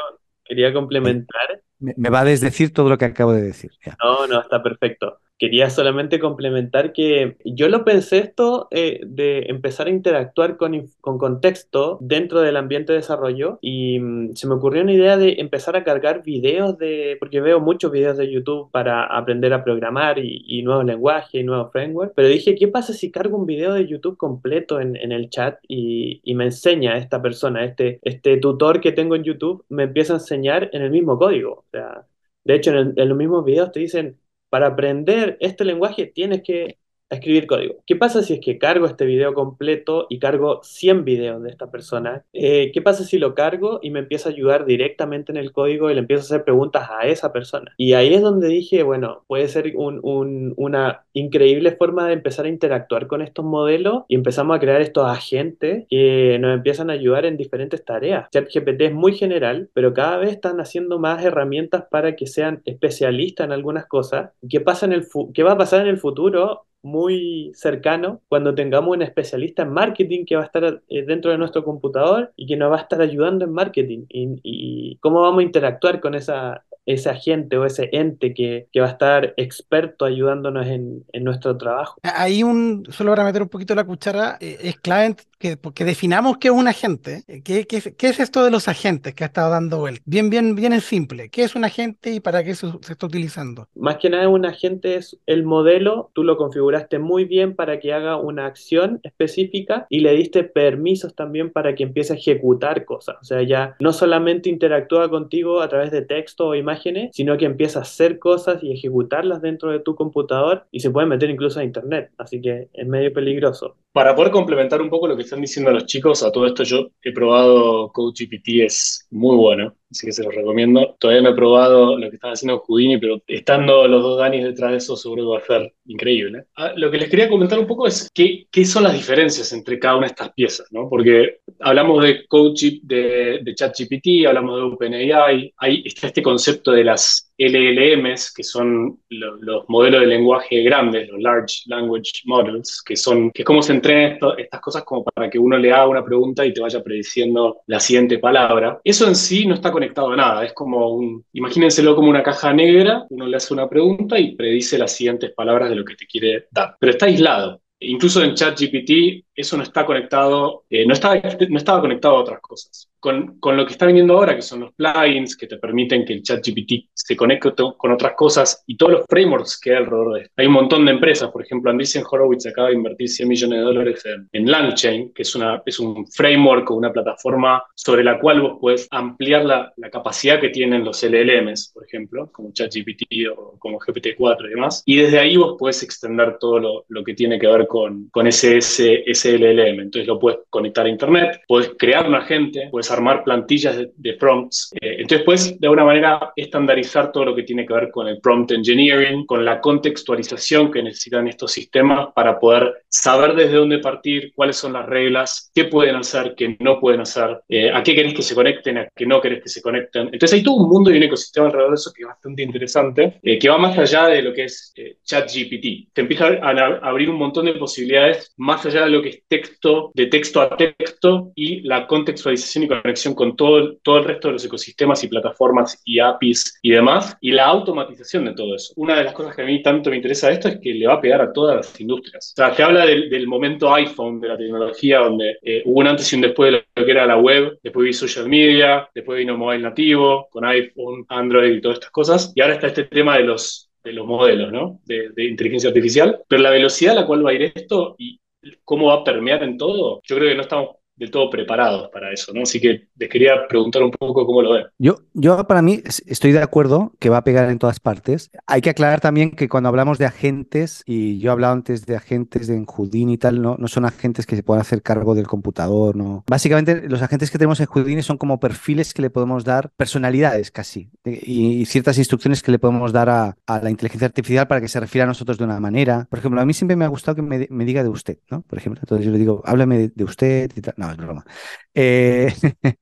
quería, 0.43 0.74
complementar. 0.74 1.63
Me, 1.80 1.93
me, 1.98 2.10
va 2.10 2.20
a 2.20 2.26
desdecir 2.26 2.72
todo 2.72 2.89
lo 2.89 2.98
que 2.98 3.06
acabo 3.06 3.34
de 3.34 3.41
decir. 3.41 3.72
No, 4.04 4.28
no, 4.28 4.41
está 4.41 4.62
perfecto. 4.62 5.20
Quería 5.39 5.69
solamente 5.69 6.19
complementar 6.19 6.93
que 6.93 7.38
yo 7.45 7.69
lo 7.69 7.86
pensé 7.86 8.17
esto 8.17 8.67
eh, 8.71 9.02
de 9.06 9.45
empezar 9.50 9.86
a 9.86 9.91
interactuar 9.91 10.58
con, 10.58 10.89
con, 11.00 11.19
contexto 11.19 12.00
dentro 12.02 12.41
del 12.41 12.58
ambiente 12.58 12.91
de 12.91 13.00
desarrollo 13.00 13.60
y 13.62 14.00
mm, 14.00 14.36
se 14.36 14.47
me 14.47 14.56
ocurrió 14.56 14.82
una 14.82 14.93
idea 14.93 15.15
de 15.15 15.36
empezar 15.39 15.76
a 15.76 15.84
cargar 15.84 16.23
videos 16.23 16.78
de, 16.80 17.17
porque 17.19 17.39
veo 17.39 17.60
muchos 17.60 17.91
videos 17.91 18.17
de 18.17 18.32
YouTube 18.32 18.71
para 18.71 19.06
aprender 19.06 19.54
a 19.54 19.63
programar 19.63 20.17
y, 20.19 20.62
nuevos 20.63 20.86
lenguajes 20.86 21.36
y 21.36 21.43
nuevos 21.43 21.71
frameworks, 21.71 22.13
pero 22.15 22.28
dije, 22.28 22.56
¿qué 22.56 22.67
pasa 22.67 22.93
si 22.93 23.12
cargo 23.12 23.38
un 23.38 23.45
video 23.45 23.73
de 23.73 23.88
YouTube 23.88 24.17
completo 24.17 24.82
en, 24.82 24.95
en 24.95 25.12
el 25.12 25.30
chat 25.30 25.60
y, 25.67 26.19
y, 26.23 26.34
me 26.36 26.45
enseña 26.45 26.97
esta 26.97 27.21
persona, 27.21 27.63
este, 27.63 28.00
este 28.02 28.38
tutor 28.38 28.82
que 28.82 28.91
tengo 28.91 29.15
en 29.15 29.23
YouTube, 29.23 29.63
me 29.69 29.84
empieza 29.84 30.13
a 30.13 30.17
enseñar 30.17 30.69
en 30.73 30.82
el 30.82 30.89
mismo 30.91 31.17
código? 31.17 31.52
O 31.54 31.65
sea, 31.71 32.08
de 32.43 32.56
hecho, 32.56 32.71
en, 32.71 32.93
en 32.95 33.10
los 33.10 33.17
mismos 33.17 33.45
videos 33.45 33.71
te 33.71 33.80
dicen, 33.80 34.17
para 34.49 34.67
aprender 34.67 35.38
este 35.39 35.65
lenguaje 35.65 36.07
tienes 36.07 36.41
que 36.43 36.77
a 37.10 37.15
escribir 37.15 37.48
código. 37.48 37.76
¿Qué 37.86 37.96
pasa 37.96 38.22
si 38.22 38.34
es 38.34 38.39
que 38.39 38.58
cargo 38.58 38.86
este 38.86 39.06
video 39.06 39.34
completo 39.34 40.08
y 40.10 40.20
cargo 40.20 40.62
100 40.63 41.06
videos 41.06 41.43
de 41.43 41.50
esta 41.50 41.72
persona? 41.72 42.24
Eh, 42.34 42.72
¿Qué 42.74 42.82
pasa 42.82 43.04
si 43.04 43.17
lo 43.17 43.34
cargo 43.34 43.80
y 43.82 43.91
me 43.91 44.00
empieza 44.00 44.30
a 44.30 44.32
ayudar 44.32 44.65
directamente 44.65 45.32
en 45.32 45.38
el 45.38 45.52
código 45.52 45.89
y 45.89 45.93
le 45.93 46.00
empiezo 46.00 46.22
a 46.22 46.26
hacer 46.26 46.43
preguntas 46.43 46.89
a 46.89 47.08
esa 47.08 47.32
persona? 47.32 47.74
Y 47.78 47.93
ahí 47.93 48.13
es 48.13 48.22
donde 48.22 48.48
dije, 48.48 48.84
bueno, 48.84 49.24
puede 49.28 49.48
ser 49.48 49.74
una 49.76 51.06
increíble 51.13 51.72
forma 51.74 52.08
de 52.08 52.13
empezar 52.13 52.46
a 52.46 52.50
interactuar 52.50 53.08
con 53.08 53.22
estos 53.22 53.46
modelos 53.46 54.04
y 54.08 54.15
empezamos 54.15 54.58
a 54.58 54.60
crear 54.60 54.82
estos 54.82 55.08
agentes 55.08 55.86
que 55.89 56.38
nos 56.39 56.54
empiezan 56.54 56.89
a 56.89 56.93
ayudar 56.93 57.26
en 57.26 57.38
diferentes 57.38 57.84
tareas. 57.84 58.30
ChatGPT 58.32 58.82
es 58.82 58.93
muy 58.93 59.13
general, 59.13 59.70
pero 59.74 59.93
cada 59.93 60.17
vez 60.17 60.32
están 60.32 60.60
haciendo 60.60 61.00
más 61.00 61.24
herramientas 61.24 61.86
para 61.89 62.15
que 62.15 62.28
sean 62.28 62.62
especialistas 62.65 63.46
en 63.46 63.52
algunas 63.52 63.86
cosas. 63.86 64.32
¿Qué, 64.50 64.60
pasa 64.60 64.86
en 64.86 64.93
el 64.93 65.08
¿Qué 65.34 65.43
va 65.43 65.54
a 65.54 65.58
pasar 65.58 65.82
en 65.82 65.88
el 65.88 65.98
futuro? 65.98 66.66
Muy 66.82 67.52
cercano 67.54 68.22
cuando 68.28 68.56
tengamos 68.56 68.96
un 68.96 69.02
especialista 69.02 69.63
en 69.63 69.72
marketing 69.72 70.26
que 70.26 70.36
va 70.36 70.44
a 70.44 70.46
estar 70.46 70.82
eh, 70.88 71.06
dentro 71.06 71.32
de 71.32 71.38
nuestro 71.38 71.63
computador 71.63 72.34
y 72.36 72.48
que 72.48 72.56
nos 72.56 72.72
va 72.72 72.78
a 72.78 72.82
estar 72.82 73.02
ayudando 73.02 73.46
en 73.46 73.52
marketing 73.52 74.06
y, 74.10 74.98
cómo 75.02 75.22
vamos 75.22 75.40
a 75.40 75.44
interactuar 75.44 76.00
con 76.00 76.16
esa, 76.16 76.63
ese 76.86 77.10
agente 77.10 77.58
o 77.58 77.66
ese 77.66 77.90
ente 77.92 78.34
que, 78.34 78.68
va 78.80 78.86
a 78.86 78.92
estar 78.92 79.34
experto 79.38 80.06
ayudándonos 80.06 80.66
en, 80.68 81.06
nuestro 81.22 81.58
trabajo. 81.58 82.00
Ahí 82.04 82.44
un, 82.44 82.86
solo 82.90 83.12
para 83.12 83.26
meter 83.26 83.42
un 83.42 83.50
poquito 83.50 83.76
la 83.76 83.84
cuchara, 83.84 84.38
eh, 84.40 84.58
es 84.62 84.78
clave 84.78 85.16
que, 85.38 85.58
que, 85.76 85.86
definamos 85.86 86.38
qué 86.38 86.47
es 86.47 86.54
un 86.54 86.67
agente. 86.67 87.23
¿Qué, 87.43 87.65
qué, 87.67 88.08
es 88.08 88.19
esto 88.19 88.43
de 88.43 88.52
los 88.52 88.67
agentes 88.67 89.13
que 89.13 89.23
ha 89.23 89.28
estado 89.28 89.52
dando 89.52 89.80
vuelta? 89.80 90.02
Bien, 90.06 90.30
bien, 90.30 90.56
bien 90.56 90.73
en 90.73 90.82
simple. 90.82 91.30
¿Qué 91.30 91.43
es 91.43 91.56
un 91.56 91.65
agente 91.65 92.12
y 92.12 92.19
para 92.19 92.43
qué 92.43 92.56
se, 92.56 92.67
se 92.82 92.93
está 92.93 93.06
utilizando? 93.06 93.67
Más 93.76 93.97
que 93.97 94.10
nada 94.10 94.28
un 94.30 94.45
agente 94.45 94.95
es 94.95 95.19
el 95.26 95.43
modelo, 95.43 96.12
tú 96.13 96.23
lo 96.23 96.38
configuraste 96.38 97.00
muy 97.00 97.26
bien 97.26 97.56
para 97.56 97.80
que 97.80 97.93
haga 97.93 98.17
una 98.17 98.45
acción 98.45 99.00
específica 99.04 99.86
y 99.89 100.00
le 100.00 100.13
diste 100.13 100.43
permisos 100.43 101.15
también 101.15 101.52
para 101.52 101.76
que 101.76 101.84
empiece 101.84 102.13
a 102.13 102.15
ejecutar 102.15 102.86
cosas. 102.86 103.17
O 103.21 103.26
sea, 103.26 103.43
ya 103.43 103.76
no 103.80 103.93
solamente 103.93 104.50
interactúa 104.50 105.10
contigo 105.10 105.62
a 105.62 105.69
través 105.69 105.91
de 105.91 106.02
texto 106.02 106.47
o 106.47 106.56
imagen, 106.56 107.10
sino 107.12 107.38
que 107.38 107.45
empieza 107.45 107.80
a 107.80 107.82
hacer 107.84 108.19
cosas 108.19 108.63
y 108.63 108.71
ejecutarlas 108.71 109.41
dentro 109.41 109.71
de 109.71 109.80
tu 109.80 109.95
computador 109.95 110.65
y 110.71 110.80
se 110.80 110.91
puede 110.91 111.08
meter 111.08 111.30
incluso 111.30 111.60
a 111.60 111.63
internet, 111.63 112.12
así 112.17 112.41
que 112.41 112.69
es 112.73 112.88
medio 112.88 113.12
peligroso. 113.13 113.76
Para 113.91 114.15
poder 114.15 114.32
complementar 114.32 114.82
un 114.82 114.89
poco 114.89 115.08
lo 115.08 115.17
que 115.17 115.23
están 115.28 115.42
diciendo 115.42 115.72
los 115.72 115.86
chicos, 115.86 116.24
a 116.24 116.32
todo 116.32 116.48
esto 116.48 116.63
yo 116.63 116.88
he 117.02 117.12
probado 117.12 117.92
CodeGPT, 117.92 118.63
es 118.66 119.08
muy 119.12 119.36
bueno, 119.36 119.76
así 119.89 120.08
que 120.08 120.13
se 120.13 120.23
los 120.23 120.34
recomiendo. 120.34 120.95
Todavía 121.00 121.23
no 121.23 121.30
he 121.30 121.36
probado 121.36 121.97
lo 121.97 122.10
que 122.10 122.15
están 122.15 122.32
haciendo 122.34 122.60
Houdini, 122.60 122.97
pero 122.97 123.21
estando 123.28 123.88
los 123.88 124.04
dos 124.04 124.19
Danis 124.19 124.43
detrás 124.43 124.71
de 124.71 124.78
eso, 124.78 124.95
seguro 124.95 125.30
va 125.30 125.39
a 125.39 125.41
ser 125.41 125.73
increíble. 125.86 126.45
Ah, 126.56 126.73
lo 126.76 126.91
que 126.91 126.97
les 126.97 127.10
quería 127.10 127.30
comentar 127.30 127.60
un 127.60 127.67
poco 127.67 127.88
es 127.88 128.10
qué, 128.13 128.47
qué, 128.52 128.65
son 128.65 128.84
las 128.84 128.93
diferencias 128.93 129.52
entre 129.54 129.80
cada 129.80 129.95
una 129.95 130.08
de 130.08 130.12
estas 130.12 130.34
piezas, 130.34 130.67
¿no? 130.71 130.89
Porque 130.89 131.39
hablamos 131.60 132.04
de 132.04 132.26
CodeGPT, 132.28 132.84
de, 132.84 133.39
de 133.43 133.56
ChatGPT, 133.56 134.28
hablamos 134.28 134.56
de 134.56 134.62
OpenAI, 134.63 135.54
hay 135.58 135.84
está 135.86 136.08
este 136.08 136.21
concepto 136.21 136.71
de 136.71 136.84
las 136.84 137.28
LLMs, 137.38 138.34
que 138.34 138.43
son 138.43 139.00
los 139.10 139.65
modelos 139.67 140.02
de 140.02 140.08
lenguaje 140.08 140.63
grandes, 140.63 141.08
los 141.10 141.21
Large 141.21 141.63
Language 141.67 142.23
Models, 142.26 142.82
que 142.84 142.95
son 142.95 143.32
que 143.32 143.43
es 143.43 143.45
como 143.45 143.62
se 143.62 143.73
entrenan 143.73 144.17
estas 144.38 144.60
cosas 144.60 144.84
como 144.84 145.04
para 145.04 145.30
que 145.30 145.38
uno 145.38 145.58
le 145.58 145.71
haga 145.71 145.88
una 145.88 146.04
pregunta 146.04 146.45
y 146.45 146.54
te 146.54 146.62
vaya 146.62 146.84
prediciendo 146.84 147.62
la 147.67 147.80
siguiente 147.80 148.17
palabra. 148.17 148.80
Eso 148.84 149.08
en 149.08 149.15
sí 149.15 149.45
no 149.45 149.54
está 149.54 149.71
conectado 149.78 150.12
a 150.12 150.16
nada, 150.16 150.44
es 150.44 150.54
como 150.54 150.90
un, 150.90 151.24
imagínenselo 151.34 151.96
como 151.96 152.10
una 152.10 152.24
caja 152.24 152.52
negra, 152.52 153.06
uno 153.12 153.28
le 153.28 153.38
hace 153.38 153.54
una 153.54 153.70
pregunta 153.70 154.20
y 154.20 154.36
predice 154.36 154.80
las 154.80 154.92
siguientes 154.92 155.32
palabras 155.36 155.70
de 155.70 155.76
lo 155.76 155.86
que 155.86 155.96
te 155.96 156.08
quiere 156.08 156.48
dar, 156.50 156.76
pero 156.80 156.94
está 156.94 157.06
aislado. 157.06 157.62
Incluso 157.80 158.24
en 158.24 158.34
ChatGPT 158.34 159.27
eso 159.38 159.56
no 159.56 159.63
está 159.63 159.86
conectado, 159.86 160.63
eh, 160.69 160.86
no, 160.86 160.93
estaba, 160.93 161.15
no 161.15 161.58
estaba 161.58 161.80
conectado 161.80 162.17
a 162.17 162.21
otras 162.21 162.41
cosas. 162.41 162.89
Con, 163.00 163.39
con, 163.39 163.56
lo 163.56 163.65
que 163.65 163.73
está 163.73 163.86
viniendo 163.86 164.15
ahora, 164.15 164.36
que 164.36 164.41
son 164.41 164.62
los 164.62 164.73
plugins 164.73 165.38
que 165.38 165.45
te 165.45 165.58
permiten 165.58 166.04
que 166.04 166.13
el 166.13 166.23
ChatGPT 166.23 166.89
se 166.91 167.15
conecte 167.15 167.54
con 167.78 167.91
otras 167.91 168.13
cosas 168.15 168.63
y 168.65 168.76
todos 168.76 168.93
los 168.93 169.06
frameworks 169.08 169.60
que 169.62 169.69
hay 169.69 169.78
alrededor 169.78 170.13
de 170.15 170.21
esto. 170.21 170.34
Hay 170.38 170.47
un 170.47 170.54
montón 170.54 170.84
de 170.84 170.93
empresas, 170.93 171.30
por 171.30 171.43
ejemplo, 171.43 171.69
Andreessen 171.69 172.04
Horowitz 172.10 172.47
acaba 172.47 172.69
de 172.69 172.73
invertir 172.73 173.08
100 173.08 173.30
millones 173.30 173.60
de 173.60 173.63
dólares 173.63 174.04
en, 174.06 174.28
en 174.34 174.52
LangChain, 174.52 175.13
que 175.13 175.21
es, 175.21 175.36
una, 175.36 175.62
es 175.63 175.80
un 175.80 176.08
framework 176.08 176.69
o 176.71 176.76
una 176.76 176.91
plataforma 176.91 177.63
sobre 177.76 178.04
la 178.04 178.19
cual 178.19 178.41
vos 178.41 178.58
puedes 178.60 178.88
ampliar 178.89 179.45
la, 179.45 179.71
la 179.78 179.91
capacidad 179.91 180.41
que 180.41 180.50
tienen 180.50 180.84
los 180.84 181.04
LLMs, 181.04 181.71
por 181.73 181.86
ejemplo, 181.86 182.32
como 182.32 182.52
ChatGPT 182.52 183.04
o 183.38 183.58
como 183.60 183.80
GPT-4 183.80 184.47
y 184.47 184.50
demás. 184.50 184.84
Y 184.86 184.97
desde 184.97 185.19
ahí 185.19 185.38
vos 185.38 185.56
puedes 185.60 185.84
extender 185.84 186.38
todo 186.39 186.60
lo, 186.60 186.86
lo 186.89 187.04
que 187.04 187.13
tiene 187.13 187.38
que 187.39 187.47
ver 187.47 187.67
con, 187.67 188.10
con 188.10 188.26
ese, 188.26 188.58
ese, 188.58 189.04
ese 189.06 189.27
LLM. 189.28 189.82
Entonces 189.82 190.08
lo 190.08 190.20
puedes 190.20 190.40
conectar 190.50 190.86
a 190.86 190.90
Internet, 190.90 191.42
puedes 191.48 191.72
crear 191.78 192.08
un 192.08 192.16
agente, 192.16 192.70
puedes 192.72 192.90
armar 192.92 193.24
plantillas 193.24 193.78
de, 193.96 194.13
prompts. 194.13 194.72
Eh, 194.82 194.98
entonces 195.00 195.24
puedes 195.26 195.60
de 195.60 195.68
alguna 195.68 195.86
manera 195.86 196.32
estandarizar 196.36 197.12
todo 197.12 197.26
lo 197.26 197.36
que 197.36 197.44
tiene 197.44 197.66
que 197.66 197.74
ver 197.74 197.90
con 197.92 198.08
el 198.08 198.20
prompt 198.20 198.52
engineering, 198.52 199.26
con 199.26 199.44
la 199.46 199.60
contextualización 199.62 200.72
que 200.72 200.84
necesitan 200.84 201.28
estos 201.28 201.52
sistemas 201.52 202.10
para 202.16 202.40
poder 202.40 202.84
saber 202.88 203.36
desde 203.36 203.58
dónde 203.58 203.80
partir, 203.80 204.32
cuáles 204.34 204.58
son 204.58 204.74
las 204.74 204.86
reglas, 204.86 205.52
qué 205.54 205.66
pueden 205.66 205.96
hacer, 205.96 206.34
qué 206.36 206.58
no 206.60 206.80
pueden 206.80 207.02
hacer, 207.02 207.42
eh, 207.50 207.72
a 207.72 207.84
qué 207.84 207.96
querés 207.96 208.13
que 208.13 208.22
se 208.22 208.36
conecten, 208.36 208.78
a 208.78 208.88
qué 208.96 209.06
no 209.06 209.22
querés 209.22 209.44
que 209.44 209.50
se 209.50 209.62
conecten. 209.62 210.10
Entonces 210.12 210.34
hay 210.34 210.44
todo 210.44 210.56
un 210.56 210.70
mundo 210.70 210.92
y 210.92 210.98
un 210.98 211.04
ecosistema 211.04 211.48
alrededor 211.48 211.72
de 211.72 211.76
eso 211.76 211.92
que 211.96 212.04
es 212.04 212.08
bastante 212.08 212.44
interesante, 212.44 213.20
eh, 213.22 213.38
que 213.38 213.50
va 213.50 213.58
más 213.58 213.78
allá 213.78 214.08
de 214.08 214.22
lo 214.22 214.34
que 214.34 214.46
es 214.46 214.74
ChatGPT. 215.08 215.93
Te 215.93 216.02
empieza 216.02 216.28
a, 216.28 216.80
abrir 216.88 217.10
un 217.10 217.17
montón 217.17 217.46
de 217.46 217.54
posibilidades 217.54 218.34
más 218.38 218.65
allá 218.65 218.84
de 218.84 218.89
lo 218.89 219.02
que 219.02 219.10
es 219.10 219.24
texto, 219.28 219.91
de 219.96 220.08
texto 220.08 220.41
a 220.41 220.56
texto 220.56 221.32
y 221.36 221.62
la 221.62 221.88
contextualización 221.88 222.65
y 222.65 222.67
conexión 222.67 223.15
con 223.15 223.36
todo, 223.36 223.78
todo 223.78 223.98
el 223.98 224.04
resto 224.04 224.28
de 224.28 224.34
los 224.34 224.46
ecosistemas 224.46 225.04
y 225.04 225.08
plataformas 225.08 225.82
y 225.86 226.00
APIs 226.00 226.60
y 226.62 226.72
demás, 226.72 227.17
y 227.22 227.32
la 227.32 227.46
automatización 227.46 228.26
de 228.26 228.34
todo 228.34 228.56
eso. 228.56 228.74
Una 228.76 228.98
de 228.98 229.06
las 229.06 229.13
cosas 229.13 229.36
que 229.36 229.41
a 229.41 229.46
mí 229.46 229.62
tanto 229.63 229.89
me 229.89 229.96
interesa 229.96 230.28
de 230.28 230.34
esto 230.34 230.50
es 230.50 230.60
que 230.60 230.74
le 230.74 230.88
va 230.88 230.96
a 230.96 231.02
pegar 231.02 231.22
a 231.22 231.32
todas 231.32 231.56
las 231.56 231.80
industrias. 231.80 232.34
O 232.34 232.36
sea, 232.36 232.54
se 232.54 232.63
habla 232.63 232.86
del, 232.86 233.10
del 233.10 233.28
momento 233.28 233.74
iPhone 233.74 234.20
de 234.20 234.28
la 234.28 234.38
tecnología, 234.38 235.00
donde 235.00 235.38
eh, 235.41 235.63
hubo 235.65 235.80
un 235.80 235.88
antes 235.88 236.12
y 236.12 236.15
un 236.15 236.22
después 236.22 236.52
de 236.52 236.65
lo 236.76 236.86
que 236.86 236.91
era 236.91 237.06
la 237.06 237.17
web, 237.17 237.58
después 237.63 237.86
vi 237.86 237.93
social 237.93 238.28
media, 238.28 238.89
después 238.93 239.17
vino 239.17 239.38
mobile 239.38 239.63
nativo, 239.63 240.28
con 240.30 240.46
iPhone, 240.46 241.06
Android 241.08 241.56
y 241.56 241.62
todas 241.62 241.78
estas 241.78 241.91
cosas, 241.91 242.34
y 242.36 242.41
ahora 242.41 242.56
está 242.56 242.67
este 242.67 242.84
tema 242.84 243.17
de 243.17 243.24
los 243.24 243.66
de 243.88 243.93
los 243.93 244.06
modelos, 244.06 244.52
¿no? 244.52 244.80
De, 244.86 245.10
de, 245.10 245.26
inteligencia 245.26 245.69
artificial, 245.69 246.21
pero 246.28 246.41
la 246.41 246.52
velocidad 246.52 246.97
a 246.97 247.02
la 247.02 247.08
cual 247.08 247.26
va 247.26 247.32
a 247.32 247.34
ir 247.34 247.54
esto 247.56 247.95
y 247.97 248.19
cómo 248.63 248.88
va 248.88 248.95
a 248.95 249.04
permear 249.04 249.43
en 249.43 249.58
todo, 249.58 250.02
yo 250.04 250.15
creo 250.15 250.30
que 250.30 250.36
no 250.36 250.41
estamos 250.41 250.76
de 250.97 251.07
todo 251.07 251.29
preparados 251.29 251.89
para 251.89 252.12
eso, 252.12 252.33
¿no? 252.33 252.41
Así 252.41 252.60
que 252.60 252.88
les 252.97 253.10
quería 253.10 253.47
preguntar 253.47 253.83
un 253.83 253.91
poco 253.91 254.25
cómo 254.25 254.41
lo 254.41 254.53
ven. 254.53 254.65
Yo, 254.77 254.97
yo 255.13 255.45
para 255.47 255.62
mí 255.62 255.81
estoy 256.05 256.31
de 256.31 256.41
acuerdo 256.41 256.93
que 256.99 257.10
va 257.10 257.17
a 257.17 257.23
pegar 257.23 257.49
en 257.49 257.60
todas 257.60 257.79
partes. 257.79 258.31
Hay 258.45 258.62
que 258.62 258.69
aclarar 258.69 258.99
también 258.99 259.31
que 259.31 259.47
cuando 259.47 259.69
hablamos 259.69 259.97
de 259.97 260.05
agentes, 260.05 260.83
y 260.86 261.19
yo 261.19 261.29
he 261.29 261.31
hablado 261.31 261.53
antes 261.53 261.86
de 261.86 261.95
agentes 261.95 262.47
de 262.47 262.63
Houdini 262.65 263.13
y 263.13 263.17
tal, 263.17 263.41
no, 263.41 263.55
no 263.57 263.67
son 263.67 263.86
agentes 263.86 264.25
que 264.25 264.36
se 264.36 264.43
puedan 264.43 264.62
hacer 264.62 264.81
cargo 264.81 265.15
del 265.15 265.27
computador, 265.27 265.95
¿no? 265.95 266.23
Básicamente 266.27 266.88
los 266.88 267.01
agentes 267.01 267.31
que 267.31 267.38
tenemos 267.38 267.60
en 267.60 267.67
Houdini 267.67 268.01
son 268.01 268.17
como 268.17 268.39
perfiles 268.39 268.93
que 268.93 269.01
le 269.01 269.10
podemos 269.10 269.43
dar 269.43 269.71
personalidades 269.77 270.51
casi, 270.51 270.89
y, 271.05 271.62
y 271.62 271.65
ciertas 271.65 271.97
instrucciones 271.97 272.41
que 272.41 272.51
le 272.51 272.60
podemos 272.60 272.91
dar 272.91 273.10
a, 273.10 273.38
a, 273.45 273.60
la 273.62 273.69
inteligencia 273.69 274.07
artificial 274.07 274.47
para 274.47 274.62
que 274.62 274.67
se 274.67 274.79
refiera 274.79 275.05
a 275.05 275.07
nosotros 275.07 275.38
de 275.38 275.43
una 275.43 275.60
manera. 275.60 276.07
Por 276.10 276.19
ejemplo, 276.19 276.41
a 276.41 276.45
mí 276.45 276.53
siempre 276.53 276.75
me 276.75 276.86
ha 276.86 276.89
gustado 276.89 277.15
que 277.15 277.21
me, 277.21 277.47
me 277.49 277.65
diga 277.65 277.83
de 277.83 277.89
usted, 277.89 278.17
¿no? 278.29 278.41
Por 278.41 278.57
ejemplo, 278.57 278.81
entonces 278.83 279.05
yo 279.05 279.12
le 279.12 279.19
digo, 279.19 279.41
háblame 279.45 279.77
de, 279.77 279.91
de 279.93 280.03
usted 280.03 280.51
y 280.55 280.62
tal. 280.62 280.73
No, 280.77 280.87
es 280.91 280.97
broma. 280.97 281.26
Eh, 281.73 282.34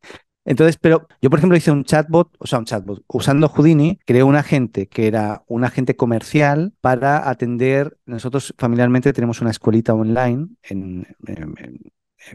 entonces, 0.46 0.78
pero 0.78 1.08
yo, 1.22 1.30
por 1.30 1.40
ejemplo, 1.40 1.58
hice 1.58 1.72
un 1.72 1.84
chatbot, 1.84 2.36
o 2.40 2.48
sea, 2.48 2.60
un 2.60 2.66
chatbot, 2.66 3.04
usando 3.08 3.50
Houdini, 3.50 4.00
creé 4.06 4.24
un 4.24 4.36
agente 4.36 4.88
que 4.88 5.08
era 5.08 5.44
un 5.48 5.64
agente 5.64 5.96
comercial 5.96 6.74
para 6.82 7.30
atender, 7.30 7.98
nosotros 8.06 8.54
familiarmente 8.58 9.14
tenemos 9.14 9.42
una 9.42 9.52
escuelita 9.52 9.94
online 9.94 10.48
en, 10.64 11.08
en, 11.26 11.56
en, 11.58 11.80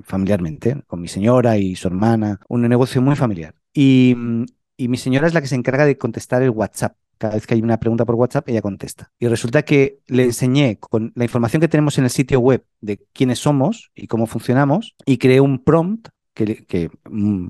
familiarmente, 0.04 0.82
con 0.86 1.00
mi 1.00 1.08
señora 1.08 1.56
y 1.58 1.76
su 1.76 1.88
hermana, 1.88 2.40
un 2.48 2.62
negocio 2.62 3.02
muy 3.02 3.16
familiar. 3.16 3.54
Y, 3.72 4.16
y 4.76 4.88
mi 4.88 4.96
señora 4.96 5.26
es 5.26 5.34
la 5.34 5.40
que 5.40 5.48
se 5.48 5.56
encarga 5.56 5.84
de 5.84 5.98
contestar 5.98 6.42
el 6.42 6.50
WhatsApp 6.50 6.96
cada 7.20 7.34
vez 7.34 7.46
que 7.46 7.52
hay 7.52 7.60
una 7.60 7.78
pregunta 7.78 8.06
por 8.06 8.14
WhatsApp, 8.14 8.48
ella 8.48 8.62
contesta. 8.62 9.12
Y 9.18 9.28
resulta 9.28 9.62
que 9.62 9.98
le 10.06 10.24
enseñé 10.24 10.78
con 10.78 11.12
la 11.14 11.24
información 11.24 11.60
que 11.60 11.68
tenemos 11.68 11.98
en 11.98 12.04
el 12.04 12.10
sitio 12.10 12.40
web 12.40 12.64
de 12.80 12.98
quiénes 13.12 13.38
somos 13.38 13.90
y 13.94 14.06
cómo 14.06 14.26
funcionamos 14.26 14.94
y 15.04 15.18
creé 15.18 15.40
un 15.42 15.62
prompt 15.62 16.08
que, 16.32 16.64
que, 16.64 16.90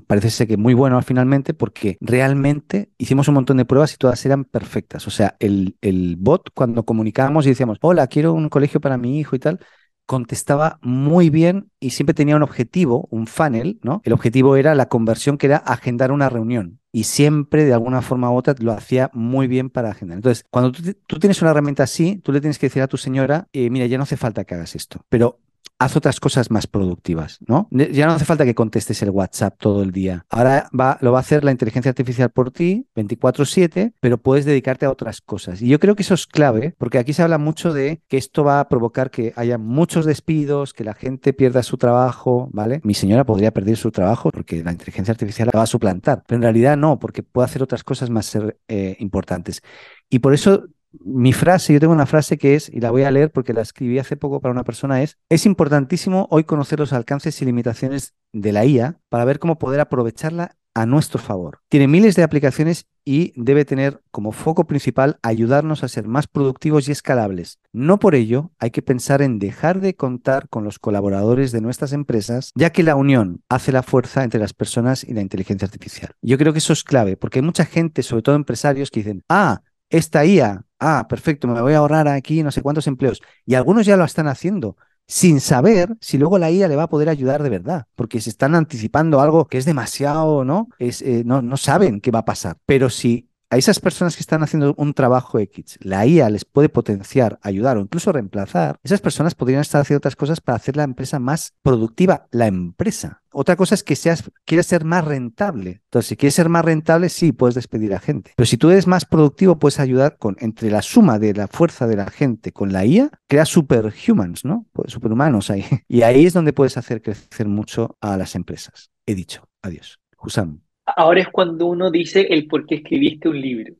parece 0.07 0.29
ser 0.29 0.47
que 0.49 0.57
muy 0.57 0.73
bueno 0.73 1.01
finalmente 1.03 1.53
porque 1.53 1.97
realmente 2.01 2.89
hicimos 2.97 3.29
un 3.29 3.35
montón 3.35 3.55
de 3.57 3.65
pruebas 3.65 3.93
y 3.93 3.97
todas 3.97 4.25
eran 4.25 4.43
perfectas. 4.43 5.07
O 5.07 5.09
sea, 5.09 5.37
el, 5.39 5.77
el 5.79 6.17
bot 6.17 6.49
cuando 6.53 6.83
comunicábamos 6.83 7.45
y 7.45 7.49
decíamos, 7.49 7.77
hola, 7.81 8.07
quiero 8.07 8.33
un 8.33 8.49
colegio 8.49 8.81
para 8.81 8.97
mi 8.97 9.19
hijo 9.19 9.37
y 9.37 9.39
tal, 9.39 9.61
contestaba 10.05 10.79
muy 10.81 11.29
bien 11.29 11.69
y 11.79 11.91
siempre 11.91 12.13
tenía 12.13 12.35
un 12.35 12.43
objetivo, 12.43 13.07
un 13.11 13.27
funnel, 13.27 13.79
¿no? 13.81 14.01
El 14.03 14.13
objetivo 14.13 14.55
era 14.55 14.75
la 14.75 14.87
conversión, 14.87 15.37
que 15.37 15.47
era 15.47 15.57
agendar 15.57 16.11
una 16.11 16.29
reunión. 16.29 16.79
Y 16.91 17.05
siempre, 17.05 17.63
de 17.63 17.73
alguna 17.73 18.01
forma 18.01 18.29
u 18.29 18.35
otra, 18.35 18.53
lo 18.59 18.73
hacía 18.73 19.09
muy 19.13 19.47
bien 19.47 19.69
para 19.69 19.91
agendar. 19.91 20.17
Entonces, 20.17 20.45
cuando 20.49 20.73
tú, 21.07 21.19
tienes 21.19 21.41
una 21.41 21.51
herramienta 21.51 21.83
así, 21.83 22.17
tú 22.17 22.31
le 22.33 22.41
tienes 22.41 22.59
que 22.59 22.65
decir 22.65 22.81
a 22.81 22.87
tu 22.87 22.97
señora, 22.97 23.47
eh, 23.53 23.69
mira, 23.69 23.85
ya 23.85 23.97
no 23.97 24.03
hace 24.03 24.17
falta 24.17 24.43
que 24.43 24.55
hagas 24.55 24.75
esto, 24.75 25.05
pero 25.07 25.39
haz 25.81 25.95
otras 25.95 26.19
cosas 26.19 26.51
más 26.51 26.67
productivas, 26.67 27.39
¿no? 27.47 27.67
Ya 27.71 28.05
no 28.05 28.13
hace 28.13 28.25
falta 28.25 28.45
que 28.45 28.53
contestes 28.53 29.01
el 29.01 29.09
WhatsApp 29.09 29.55
todo 29.57 29.81
el 29.81 29.91
día. 29.91 30.25
Ahora 30.29 30.69
va, 30.79 30.99
lo 31.01 31.11
va 31.11 31.17
a 31.17 31.21
hacer 31.21 31.43
la 31.43 31.51
inteligencia 31.51 31.89
artificial 31.89 32.29
por 32.29 32.51
ti, 32.51 32.87
24/7, 32.95 33.93
pero 33.99 34.19
puedes 34.19 34.45
dedicarte 34.45 34.85
a 34.85 34.91
otras 34.91 35.21
cosas. 35.21 35.59
Y 35.59 35.67
yo 35.67 35.79
creo 35.79 35.95
que 35.95 36.03
eso 36.03 36.13
es 36.13 36.27
clave, 36.27 36.75
porque 36.77 36.99
aquí 36.99 37.13
se 37.13 37.23
habla 37.23 37.39
mucho 37.39 37.73
de 37.73 38.03
que 38.07 38.17
esto 38.17 38.43
va 38.43 38.59
a 38.59 38.69
provocar 38.69 39.09
que 39.09 39.33
haya 39.35 39.57
muchos 39.57 40.05
despidos, 40.05 40.73
que 40.73 40.83
la 40.83 40.93
gente 40.93 41.33
pierda 41.33 41.63
su 41.63 41.77
trabajo, 41.77 42.47
¿vale? 42.53 42.79
Mi 42.83 42.93
señora 42.93 43.25
podría 43.25 43.51
perder 43.51 43.75
su 43.75 43.89
trabajo 43.89 44.29
porque 44.31 44.63
la 44.63 44.71
inteligencia 44.71 45.13
artificial 45.13 45.49
la 45.51 45.57
va 45.57 45.63
a 45.63 45.67
suplantar, 45.67 46.23
pero 46.27 46.37
en 46.37 46.43
realidad 46.43 46.77
no, 46.77 46.99
porque 46.99 47.23
puede 47.23 47.45
hacer 47.45 47.63
otras 47.63 47.83
cosas 47.83 48.11
más 48.11 48.37
eh, 48.67 48.97
importantes. 48.99 49.63
Y 50.11 50.19
por 50.19 50.35
eso 50.35 50.67
mi 50.99 51.33
frase, 51.33 51.73
yo 51.73 51.79
tengo 51.79 51.93
una 51.93 52.05
frase 52.05 52.37
que 52.37 52.55
es, 52.55 52.69
y 52.69 52.79
la 52.79 52.91
voy 52.91 53.03
a 53.03 53.11
leer 53.11 53.31
porque 53.31 53.53
la 53.53 53.61
escribí 53.61 53.99
hace 53.99 54.17
poco 54.17 54.41
para 54.41 54.51
una 54.51 54.63
persona, 54.63 55.01
es, 55.01 55.17
es 55.29 55.45
importantísimo 55.45 56.27
hoy 56.29 56.43
conocer 56.43 56.79
los 56.79 56.93
alcances 56.93 57.41
y 57.41 57.45
limitaciones 57.45 58.13
de 58.33 58.51
la 58.51 58.65
IA 58.65 58.99
para 59.09 59.25
ver 59.25 59.39
cómo 59.39 59.57
poder 59.57 59.79
aprovecharla 59.79 60.57
a 60.73 60.85
nuestro 60.85 61.19
favor. 61.19 61.59
Tiene 61.69 61.87
miles 61.87 62.15
de 62.15 62.23
aplicaciones 62.23 62.87
y 63.03 63.33
debe 63.35 63.65
tener 63.65 64.01
como 64.11 64.31
foco 64.31 64.65
principal 64.65 65.17
ayudarnos 65.21 65.83
a 65.83 65.87
ser 65.87 66.07
más 66.07 66.27
productivos 66.27 66.87
y 66.87 66.91
escalables. 66.91 67.59
No 67.73 67.99
por 67.99 68.15
ello 68.15 68.51
hay 68.59 68.71
que 68.71 68.81
pensar 68.81 69.21
en 69.21 69.39
dejar 69.39 69.81
de 69.81 69.95
contar 69.95 70.47
con 70.49 70.63
los 70.63 70.79
colaboradores 70.79 71.51
de 71.51 71.61
nuestras 71.61 71.93
empresas, 71.93 72.51
ya 72.55 72.71
que 72.71 72.83
la 72.83 72.95
unión 72.95 73.43
hace 73.49 73.71
la 73.71 73.83
fuerza 73.83 74.23
entre 74.23 74.39
las 74.39 74.53
personas 74.53 75.03
y 75.03 75.13
la 75.13 75.21
inteligencia 75.21 75.65
artificial. 75.65 76.11
Yo 76.21 76.37
creo 76.37 76.53
que 76.53 76.59
eso 76.59 76.73
es 76.73 76.83
clave, 76.83 77.17
porque 77.17 77.39
hay 77.39 77.45
mucha 77.45 77.65
gente, 77.65 78.03
sobre 78.03 78.21
todo 78.21 78.35
empresarios, 78.35 78.91
que 78.91 79.01
dicen, 79.01 79.23
ah, 79.29 79.61
esta 79.89 80.25
IA, 80.25 80.65
ah, 80.81 81.07
perfecto, 81.07 81.47
me 81.47 81.61
voy 81.61 81.73
a 81.73 81.77
ahorrar 81.77 82.07
aquí 82.09 82.43
no 82.43 82.51
sé 82.51 82.61
cuántos 82.61 82.87
empleos. 82.87 83.21
Y 83.45 83.55
algunos 83.55 83.85
ya 83.85 83.95
lo 83.97 84.03
están 84.03 84.27
haciendo 84.27 84.75
sin 85.07 85.41
saber 85.41 85.97
si 85.99 86.17
luego 86.17 86.37
la 86.37 86.51
IA 86.51 86.67
le 86.67 86.75
va 86.75 86.83
a 86.83 86.89
poder 86.89 87.09
ayudar 87.09 87.43
de 87.43 87.49
verdad, 87.49 87.85
porque 87.95 88.21
se 88.21 88.29
están 88.29 88.55
anticipando 88.55 89.21
algo 89.21 89.45
que 89.47 89.57
es 89.57 89.65
demasiado, 89.65 90.45
¿no? 90.45 90.69
Es, 90.79 91.01
eh, 91.01 91.23
no, 91.25 91.41
no 91.41 91.57
saben 91.57 92.01
qué 92.01 92.11
va 92.11 92.19
a 92.19 92.25
pasar. 92.25 92.57
Pero 92.65 92.89
si 92.89 93.29
a 93.51 93.57
esas 93.57 93.81
personas 93.81 94.15
que 94.15 94.21
están 94.21 94.43
haciendo 94.43 94.73
un 94.77 94.93
trabajo 94.93 95.37
X, 95.37 95.77
la 95.81 96.05
IA 96.07 96.29
les 96.29 96.45
puede 96.45 96.69
potenciar, 96.69 97.37
ayudar 97.41 97.75
o 97.75 97.81
incluso 97.81 98.13
reemplazar, 98.13 98.79
esas 98.81 99.01
personas 99.01 99.35
podrían 99.35 99.59
estar 99.59 99.81
haciendo 99.81 99.97
otras 99.97 100.15
cosas 100.15 100.39
para 100.39 100.55
hacer 100.55 100.77
la 100.77 100.83
empresa 100.83 101.19
más 101.19 101.53
productiva, 101.61 102.27
la 102.31 102.47
empresa. 102.47 103.23
Otra 103.33 103.57
cosa 103.57 103.75
es 103.75 103.83
que 103.83 103.97
seas, 103.97 104.23
quieres 104.45 104.67
ser 104.67 104.85
más 104.85 105.03
rentable. 105.03 105.81
Entonces, 105.83 106.07
si 106.07 106.15
quieres 106.15 106.35
ser 106.35 106.47
más 106.47 106.63
rentable, 106.63 107.09
sí, 107.09 107.33
puedes 107.33 107.55
despedir 107.55 107.93
a 107.93 107.99
gente. 107.99 108.31
Pero 108.37 108.47
si 108.47 108.55
tú 108.55 108.69
eres 108.69 108.87
más 108.87 109.03
productivo, 109.03 109.59
puedes 109.59 109.81
ayudar 109.81 110.17
con, 110.17 110.37
entre 110.39 110.71
la 110.71 110.81
suma 110.81 111.19
de 111.19 111.33
la 111.33 111.49
fuerza 111.49 111.87
de 111.87 111.97
la 111.97 112.09
gente 112.09 112.53
con 112.53 112.71
la 112.71 112.85
IA, 112.85 113.09
creas 113.27 113.49
superhumans, 113.49 114.45
¿no? 114.45 114.65
Pues 114.71 114.93
superhumanos 114.93 115.49
ahí. 115.49 115.65
Y 115.89 116.03
ahí 116.03 116.25
es 116.25 116.33
donde 116.33 116.53
puedes 116.53 116.77
hacer 116.77 117.01
crecer 117.01 117.49
mucho 117.49 117.97
a 117.99 118.15
las 118.15 118.35
empresas. 118.35 118.91
He 119.05 119.13
dicho. 119.13 119.43
Adiós. 119.61 119.99
Husam 120.17 120.61
ahora 120.95 121.21
es 121.21 121.29
cuando 121.29 121.65
uno 121.65 121.89
dice 121.91 122.21
el 122.29 122.47
por 122.47 122.65
qué 122.65 122.75
escribiste 122.75 123.29
un 123.29 123.39
libro. 123.39 123.73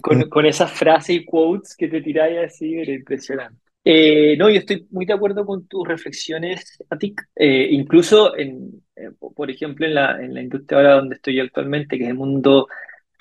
Con, 0.00 0.28
con, 0.28 0.46
esas 0.46 0.70
frases 0.70 1.16
y 1.16 1.24
quotes 1.24 1.74
que 1.76 1.88
te 1.88 2.00
tiráis 2.02 2.38
así, 2.38 2.74
era 2.74 2.92
impresionante. 2.92 3.58
Eh, 3.84 4.36
no, 4.36 4.50
yo 4.50 4.58
estoy 4.58 4.86
muy 4.90 5.06
de 5.06 5.14
acuerdo 5.14 5.46
con 5.46 5.66
tus 5.66 5.86
reflexiones, 5.88 6.82
Atik. 6.90 7.22
Eh, 7.34 7.68
incluso, 7.70 8.36
en, 8.36 8.82
eh, 8.94 9.10
por 9.34 9.50
ejemplo, 9.50 9.86
en 9.86 9.94
la, 9.94 10.22
en 10.22 10.34
la 10.34 10.42
industria 10.42 10.78
ahora 10.78 10.94
donde 10.96 11.14
estoy 11.14 11.40
actualmente, 11.40 11.96
que 11.96 12.04
es 12.04 12.10
el 12.10 12.16
mundo 12.16 12.68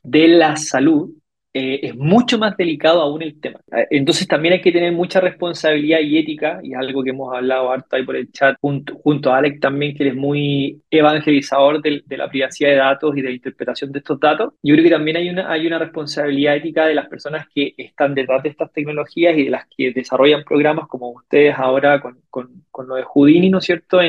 de 0.03 0.27
la 0.27 0.57
salud, 0.57 1.13
eh, 1.57 1.79
es 1.81 1.95
mucho 1.95 2.37
más 2.37 2.55
delicado 2.55 3.01
aún 3.01 3.23
el 3.23 3.39
tema. 3.41 3.59
Entonces 3.89 4.27
también 4.27 4.53
hay 4.53 4.61
que 4.61 4.71
tener 4.71 4.91
mucha 4.91 5.19
responsabilidad 5.19 5.99
y 6.01 6.19
ética, 6.19 6.59
y 6.61 6.73
es 6.73 6.77
algo 6.77 7.03
que 7.03 7.09
hemos 7.09 7.33
hablado 7.35 7.71
harto 7.71 7.95
ahí 7.95 8.03
por 8.03 8.15
el 8.15 8.31
chat, 8.31 8.55
junto, 8.61 8.95
junto 8.97 9.33
a 9.33 9.39
Alex 9.39 9.59
también, 9.59 9.95
que 9.95 10.07
es 10.07 10.15
muy 10.15 10.79
evangelizador 10.91 11.81
de, 11.81 12.03
la 12.15 12.29
privacidad 12.29 12.69
de 12.69 12.75
datos 12.75 13.17
y 13.17 13.21
de 13.21 13.29
la 13.29 13.33
interpretación 13.33 13.91
de 13.91 13.99
estos 13.99 14.19
datos. 14.19 14.53
Yo 14.61 14.75
creo 14.75 14.83
que 14.83 14.91
también 14.91 15.17
hay 15.17 15.29
una, 15.29 15.51
hay 15.51 15.65
una 15.65 15.79
responsabilidad 15.79 16.57
ética 16.57 16.85
de 16.85 16.93
las 16.93 17.07
personas 17.07 17.47
que 17.53 17.73
están 17.75 18.13
detrás 18.13 18.43
de 18.43 18.49
estas 18.49 18.71
tecnologías 18.71 19.35
y 19.35 19.45
de 19.45 19.49
las 19.49 19.65
que 19.75 19.91
desarrollan 19.91 20.43
programas 20.43 20.87
como 20.87 21.09
ustedes 21.09 21.55
ahora 21.57 21.99
con, 21.99 22.19
con, 22.29 22.65
con 22.69 22.87
lo 22.87 22.95
de 22.95 23.03
Houdini, 23.03 23.49
¿no 23.49 23.57
es 23.57 23.65
cierto?, 23.65 23.99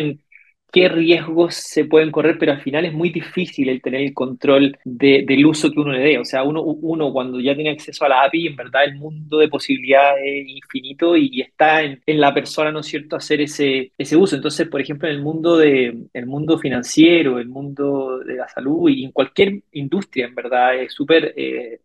qué 0.70 0.88
riesgos 0.88 1.54
se 1.54 1.84
pueden 1.86 2.10
correr, 2.10 2.36
pero 2.38 2.52
al 2.52 2.60
final 2.60 2.84
es 2.84 2.92
muy 2.92 3.10
difícil 3.10 3.68
el 3.68 3.80
tener 3.80 4.02
el 4.02 4.14
control 4.14 4.76
de, 4.84 5.24
del 5.26 5.46
uso 5.46 5.70
que 5.70 5.80
uno 5.80 5.92
le 5.92 6.00
dé. 6.00 6.18
O 6.18 6.24
sea, 6.24 6.42
uno, 6.42 7.12
cuando 7.12 7.40
ya 7.40 7.54
tiene 7.54 7.70
acceso 7.70 8.04
a 8.04 8.08
la 8.08 8.24
API, 8.24 8.48
en 8.48 8.56
verdad 8.56 8.84
el 8.84 8.96
mundo 8.96 9.38
de 9.38 9.48
posibilidades 9.48 10.22
es 10.24 10.48
infinito 10.48 11.16
y, 11.16 11.40
está 11.40 11.82
en, 11.82 12.00
la 12.06 12.34
persona, 12.34 12.70
¿no 12.70 12.80
es 12.80 12.86
cierto?, 12.86 13.16
hacer 13.16 13.40
ese, 13.40 13.92
ese 13.96 14.16
uso. 14.16 14.36
Entonces, 14.36 14.68
por 14.68 14.80
ejemplo, 14.80 15.08
en 15.08 15.16
el 15.16 15.22
mundo, 15.22 15.56
de, 15.56 15.96
el 16.12 16.26
mundo 16.26 16.58
financiero, 16.58 17.38
el 17.38 17.48
mundo 17.48 18.18
de 18.20 18.36
la 18.36 18.48
salud 18.48 18.88
y 18.90 19.04
en 19.04 19.12
cualquier 19.12 19.62
industria, 19.72 20.26
en 20.26 20.34
verdad, 20.34 20.76
es 20.76 20.92
súper 20.92 21.32
eh, 21.36 21.80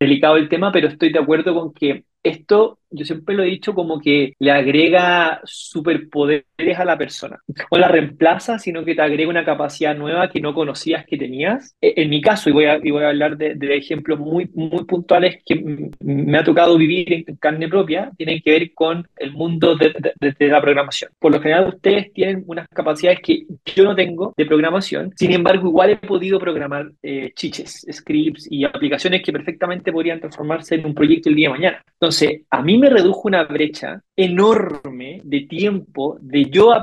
delicado 0.00 0.36
el 0.36 0.48
tema, 0.48 0.72
pero 0.72 0.88
estoy 0.88 1.12
de 1.12 1.18
acuerdo 1.20 1.54
con 1.54 1.72
que 1.72 2.04
esto 2.22 2.78
yo 2.94 3.04
siempre 3.04 3.34
lo 3.34 3.42
he 3.42 3.46
dicho 3.46 3.74
como 3.74 4.00
que 4.00 4.34
le 4.38 4.50
agrega 4.50 5.40
superpoderes 5.44 6.78
a 6.78 6.84
la 6.84 6.96
persona. 6.96 7.38
No 7.70 7.78
la 7.78 7.88
reemplaza, 7.88 8.58
sino 8.58 8.84
que 8.84 8.94
te 8.94 9.02
agrega 9.02 9.28
una 9.28 9.44
capacidad 9.44 9.96
nueva 9.96 10.30
que 10.30 10.40
no 10.40 10.54
conocías 10.54 11.04
que 11.06 11.18
tenías. 11.18 11.76
E, 11.80 11.94
en 11.96 12.10
mi 12.10 12.20
caso, 12.20 12.50
y 12.50 12.52
voy 12.52 12.64
a, 12.66 12.78
y 12.82 12.90
voy 12.90 13.02
a 13.02 13.08
hablar 13.08 13.36
de, 13.36 13.56
ejemplos 13.74 14.20
muy, 14.20 14.48
muy 14.54 14.84
puntuales 14.84 15.38
que 15.44 15.60
me 16.00 16.38
ha 16.38 16.44
tocado 16.44 16.76
vivir 16.78 17.12
en 17.12 17.36
carne 17.36 17.68
propia, 17.68 18.10
tienen 18.16 18.40
que 18.40 18.50
ver 18.52 18.72
con 18.72 19.06
el 19.16 19.32
mundo 19.32 19.76
de, 19.76 19.94
de, 20.20 20.48
la 20.48 20.60
programación. 20.60 21.10
Por 21.18 21.32
lo 21.32 21.40
general, 21.40 21.68
ustedes 21.68 22.12
tienen 22.12 22.44
unas 22.46 22.68
capacidades 22.68 23.20
que 23.20 23.46
yo 23.74 23.84
no 23.84 23.96
tengo 23.96 24.32
de 24.36 24.46
programación, 24.46 25.12
sin 25.16 25.32
embargo, 25.32 25.68
igual 25.68 25.90
he 25.90 25.96
podido 25.96 26.38
programar 26.38 26.90
eh, 27.02 27.32
chiches, 27.34 27.86
scripts 27.90 28.46
y 28.50 28.64
aplicaciones 28.64 29.22
que 29.22 29.32
perfectamente 29.32 29.92
podrían 29.92 30.20
transformarse 30.20 30.76
en 30.76 30.86
un 30.86 30.94
proyecto 30.94 31.28
el 31.28 31.36
día 31.36 31.48
de 31.48 31.54
mañana. 31.54 31.84
Entonces, 31.92 32.42
a 32.50 32.62
mí 32.62 32.78
me 32.78 32.83
redujo 32.90 33.22
una 33.28 33.44
brecha 33.44 34.02
enorme 34.16 35.20
de 35.24 35.40
tiempo 35.42 36.18
de 36.20 36.46
yo 36.46 36.74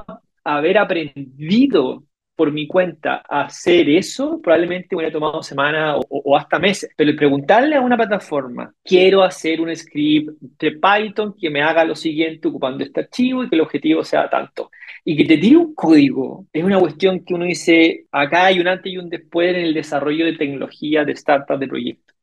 haber 0.44 0.78
aprendido 0.78 2.04
por 2.42 2.52
mi 2.52 2.66
cuenta 2.66 3.22
a 3.30 3.44
hacer 3.44 3.88
eso, 3.88 4.42
probablemente 4.42 4.88
me 4.92 4.98
hubiera 4.98 5.14
tomado 5.14 5.44
semanas 5.44 5.98
o, 6.10 6.36
hasta 6.36 6.58
meses. 6.58 6.90
Pero 6.98 7.16
preguntarle 7.16 7.76
a 7.76 7.82
una 7.82 7.96
plataforma, 7.96 8.74
quiero 8.84 9.22
hacer 9.22 9.62
un 9.62 9.76
script 9.76 10.32
de 10.42 10.72
Python 10.72 11.36
que 11.40 11.52
me 11.52 11.62
haga 11.62 11.86
lo 11.86 11.96
siguiente 11.96 12.48
ocupando 12.48 12.84
este 12.84 13.02
archivo 13.02 13.44
y 13.44 13.50
que 13.50 13.56
el 13.56 13.62
objetivo 13.62 14.04
sea 14.04 14.28
tanto. 14.28 14.72
Y 15.06 15.16
que 15.16 15.26
te 15.26 15.38
tire 15.38 15.58
un 15.58 15.76
código, 15.76 16.48
es 16.52 16.64
una 16.64 16.80
cuestión 16.80 17.24
que 17.24 17.36
uno 17.36 17.46
dice, 17.46 18.08
acá 18.12 18.48
hay 18.48 18.60
un 18.60 18.68
antes 18.68 18.92
y 18.92 18.98
un 18.98 19.10
después 19.10 19.56
en 19.56 19.62
el 19.62 19.74
desarrollo 19.76 20.26
de 20.26 20.34
tecnología, 20.34 21.06
de 21.06 21.16
startups, 21.16 21.60
de 21.60 21.68
proyectos. 21.68 22.16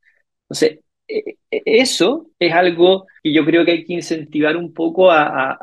Entonces, 0.42 0.80
e, 1.06 1.36
e, 1.50 1.62
eso 1.64 2.26
es 2.40 2.52
algo 2.52 3.06
que 3.22 3.32
yo 3.32 3.44
creo 3.44 3.64
que 3.64 3.72
hay 3.72 3.84
que 3.84 3.94
incentivar 3.94 4.56
un 4.56 4.72
poco 4.72 5.10
a, 5.10 5.58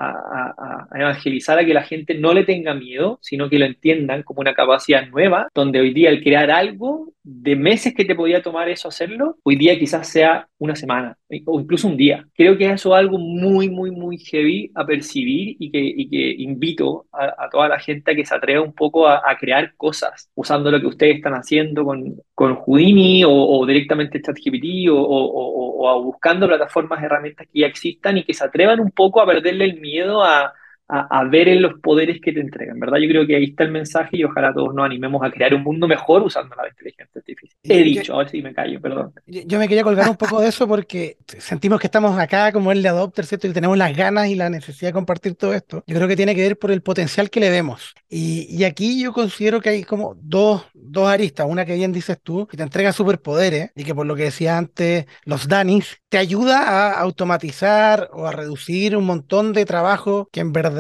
evangelizar 0.94 1.60
a 1.60 1.66
que 1.66 1.74
la 1.74 1.84
gente 1.84 2.16
no 2.16 2.34
le 2.34 2.44
tenga 2.44 2.74
miedo, 2.74 3.20
sino 3.22 3.50
que 3.50 3.60
lo 3.60 3.66
entiendan 3.66 4.24
como 4.24 4.42
una 4.42 4.54
capacidad 4.54 5.08
nueva, 5.08 5.50
donde 5.54 5.80
hoy 5.80 5.94
día 5.94 6.10
el 6.10 6.24
crear 6.24 6.52
algo 6.52 7.14
de 7.24 7.56
meses 7.56 7.94
que 7.96 8.06
te 8.06 8.16
podía 8.16 8.42
tomar 8.42 8.70
eso 8.70 8.88
hacerlo, 8.88 9.38
hoy 9.44 9.56
día 9.56 9.78
quizás 9.80 10.08
sea 10.08 10.48
una 10.60 10.76
semana 10.76 11.18
o 11.46 11.60
incluso 11.60 11.88
un 11.88 11.98
día. 11.98 12.26
Creo 12.36 12.58
que 12.58 12.70
eso 12.70 12.96
es 12.96 13.00
algo 13.00 13.18
muy, 13.18 13.70
muy, 13.70 13.92
muy 13.92 14.18
heavy 14.20 14.72
a 14.76 14.86
percibir 14.86 15.58
y 15.60 15.72
que, 15.72 16.08
que 16.10 16.36
invito 16.38 17.08
a, 17.12 17.50
toda 17.50 17.68
la 17.68 17.80
gente 17.80 18.12
a 18.12 18.16
que 18.16 18.26
se 18.26 18.36
atreva 18.36 18.62
un 18.62 18.74
poco 18.74 19.08
a, 19.08 19.22
crear 19.40 19.76
cosas 19.76 20.30
usando 20.36 20.72
lo 20.72 20.80
que 20.80 20.88
ustedes 20.88 21.18
están 21.18 21.34
haciendo 21.34 21.84
con, 21.84 22.16
con 22.34 22.56
Houdini 22.56 23.24
o, 23.26 23.66
directamente 23.66 24.22
ChatGPT 24.22 24.90
o, 24.90 24.96
o, 24.98 25.92
o 25.92 26.04
buscando 26.04 26.48
plataformas, 26.48 27.04
herramientas 27.04 27.45
que 27.46 27.60
ya 27.60 27.68
existan 27.68 28.18
y 28.18 28.24
que 28.24 28.34
se 28.34 28.44
atrevan 28.44 28.80
un 28.80 28.92
poco 28.92 29.22
a 29.22 29.26
perderle 29.26 29.66
el 29.66 29.80
miedo 29.80 30.24
a, 30.24 30.54
a, 30.88 31.24
ver 31.24 31.48
en 31.48 31.62
los 31.62 31.80
poderes 31.80 32.22
que 32.22 32.32
te 32.32 32.40
entregan, 32.40 32.80
¿verdad? 32.80 33.00
Yo 33.00 33.10
creo 33.10 33.26
que 33.26 33.36
ahí 33.36 33.46
está 33.46 33.64
el 33.64 33.72
mensaje 33.72 34.18
y 34.18 34.24
ojalá 34.24 34.54
todos 34.54 34.74
nos 34.74 34.86
animemos 34.86 35.24
a 35.24 35.32
crear 35.32 35.54
un 35.56 35.64
mundo 35.64 35.88
mejor 35.88 36.22
usando 36.22 36.56
la 36.56 36.68
inteligencia 36.68 37.20
artificial. 37.20 37.58
He 37.64 37.84
dicho, 37.84 38.14
ahora 38.14 38.30
sí 38.30 38.42
me 38.44 38.54
callo, 38.54 38.80
perdón. 38.80 39.12
Yo 39.26 39.58
me 39.58 39.68
quería 39.68 39.84
colgar 39.84 40.10
un 40.10 40.16
poco 40.16 40.40
de 40.42 40.50
eso 40.50 40.68
porque 40.68 41.18
sentimos 41.26 41.80
que 41.80 41.88
estamos 41.88 42.18
acá 42.20 42.52
como 42.52 42.72
el 42.72 42.84
de 42.84 42.90
Adopter, 42.90 43.26
¿cierto? 43.26 43.48
Y 43.48 43.54
tenemos 43.54 43.78
las 43.78 43.96
ganas 43.96 44.28
y 44.28 44.36
la 44.36 44.50
necesidad 44.50 44.90
de 44.90 44.94
compartir 44.94 45.34
todo 45.36 45.54
esto. 45.54 45.84
Yo 45.88 45.96
creo 45.96 46.08
que 46.08 46.16
tiene 46.16 46.36
que 46.36 46.42
ver 46.42 46.60
por 46.60 46.72
el 46.72 46.84
potencial 46.84 47.32
que 47.32 47.40
le 47.40 47.50
vemos. 47.50 47.96
Y, 48.08 48.46
y 48.50 48.64
aquí 48.64 49.02
yo 49.02 49.12
considero 49.12 49.62
que 49.62 49.70
hay 49.70 49.84
como 49.84 50.16
dos, 50.22 50.66
dos 50.74 51.10
aristas. 51.10 51.48
Una 51.50 51.66
que 51.66 51.74
bien 51.74 51.94
dices 51.94 52.20
tú, 52.22 52.46
que 52.46 52.58
te 52.58 52.64
entrega 52.64 52.94
superpoderes 52.94 53.72
y 53.76 53.84
que 53.84 53.96
por 53.96 54.06
lo 54.06 54.16
que 54.16 54.26
decía 54.26 54.58
antes, 54.58 55.08
los 55.24 55.48
Danis, 55.48 55.98
te 56.10 56.20
ayuda 56.20 56.62
a 56.62 57.00
automatizar 57.00 58.10
o 58.14 58.28
a 58.28 58.32
reducir 58.32 58.96
un 58.96 59.06
montón 59.06 59.52
de 59.52 59.66
trabajo 59.66 60.30
que 60.32 60.42
en 60.42 60.54
verdad 60.54 60.75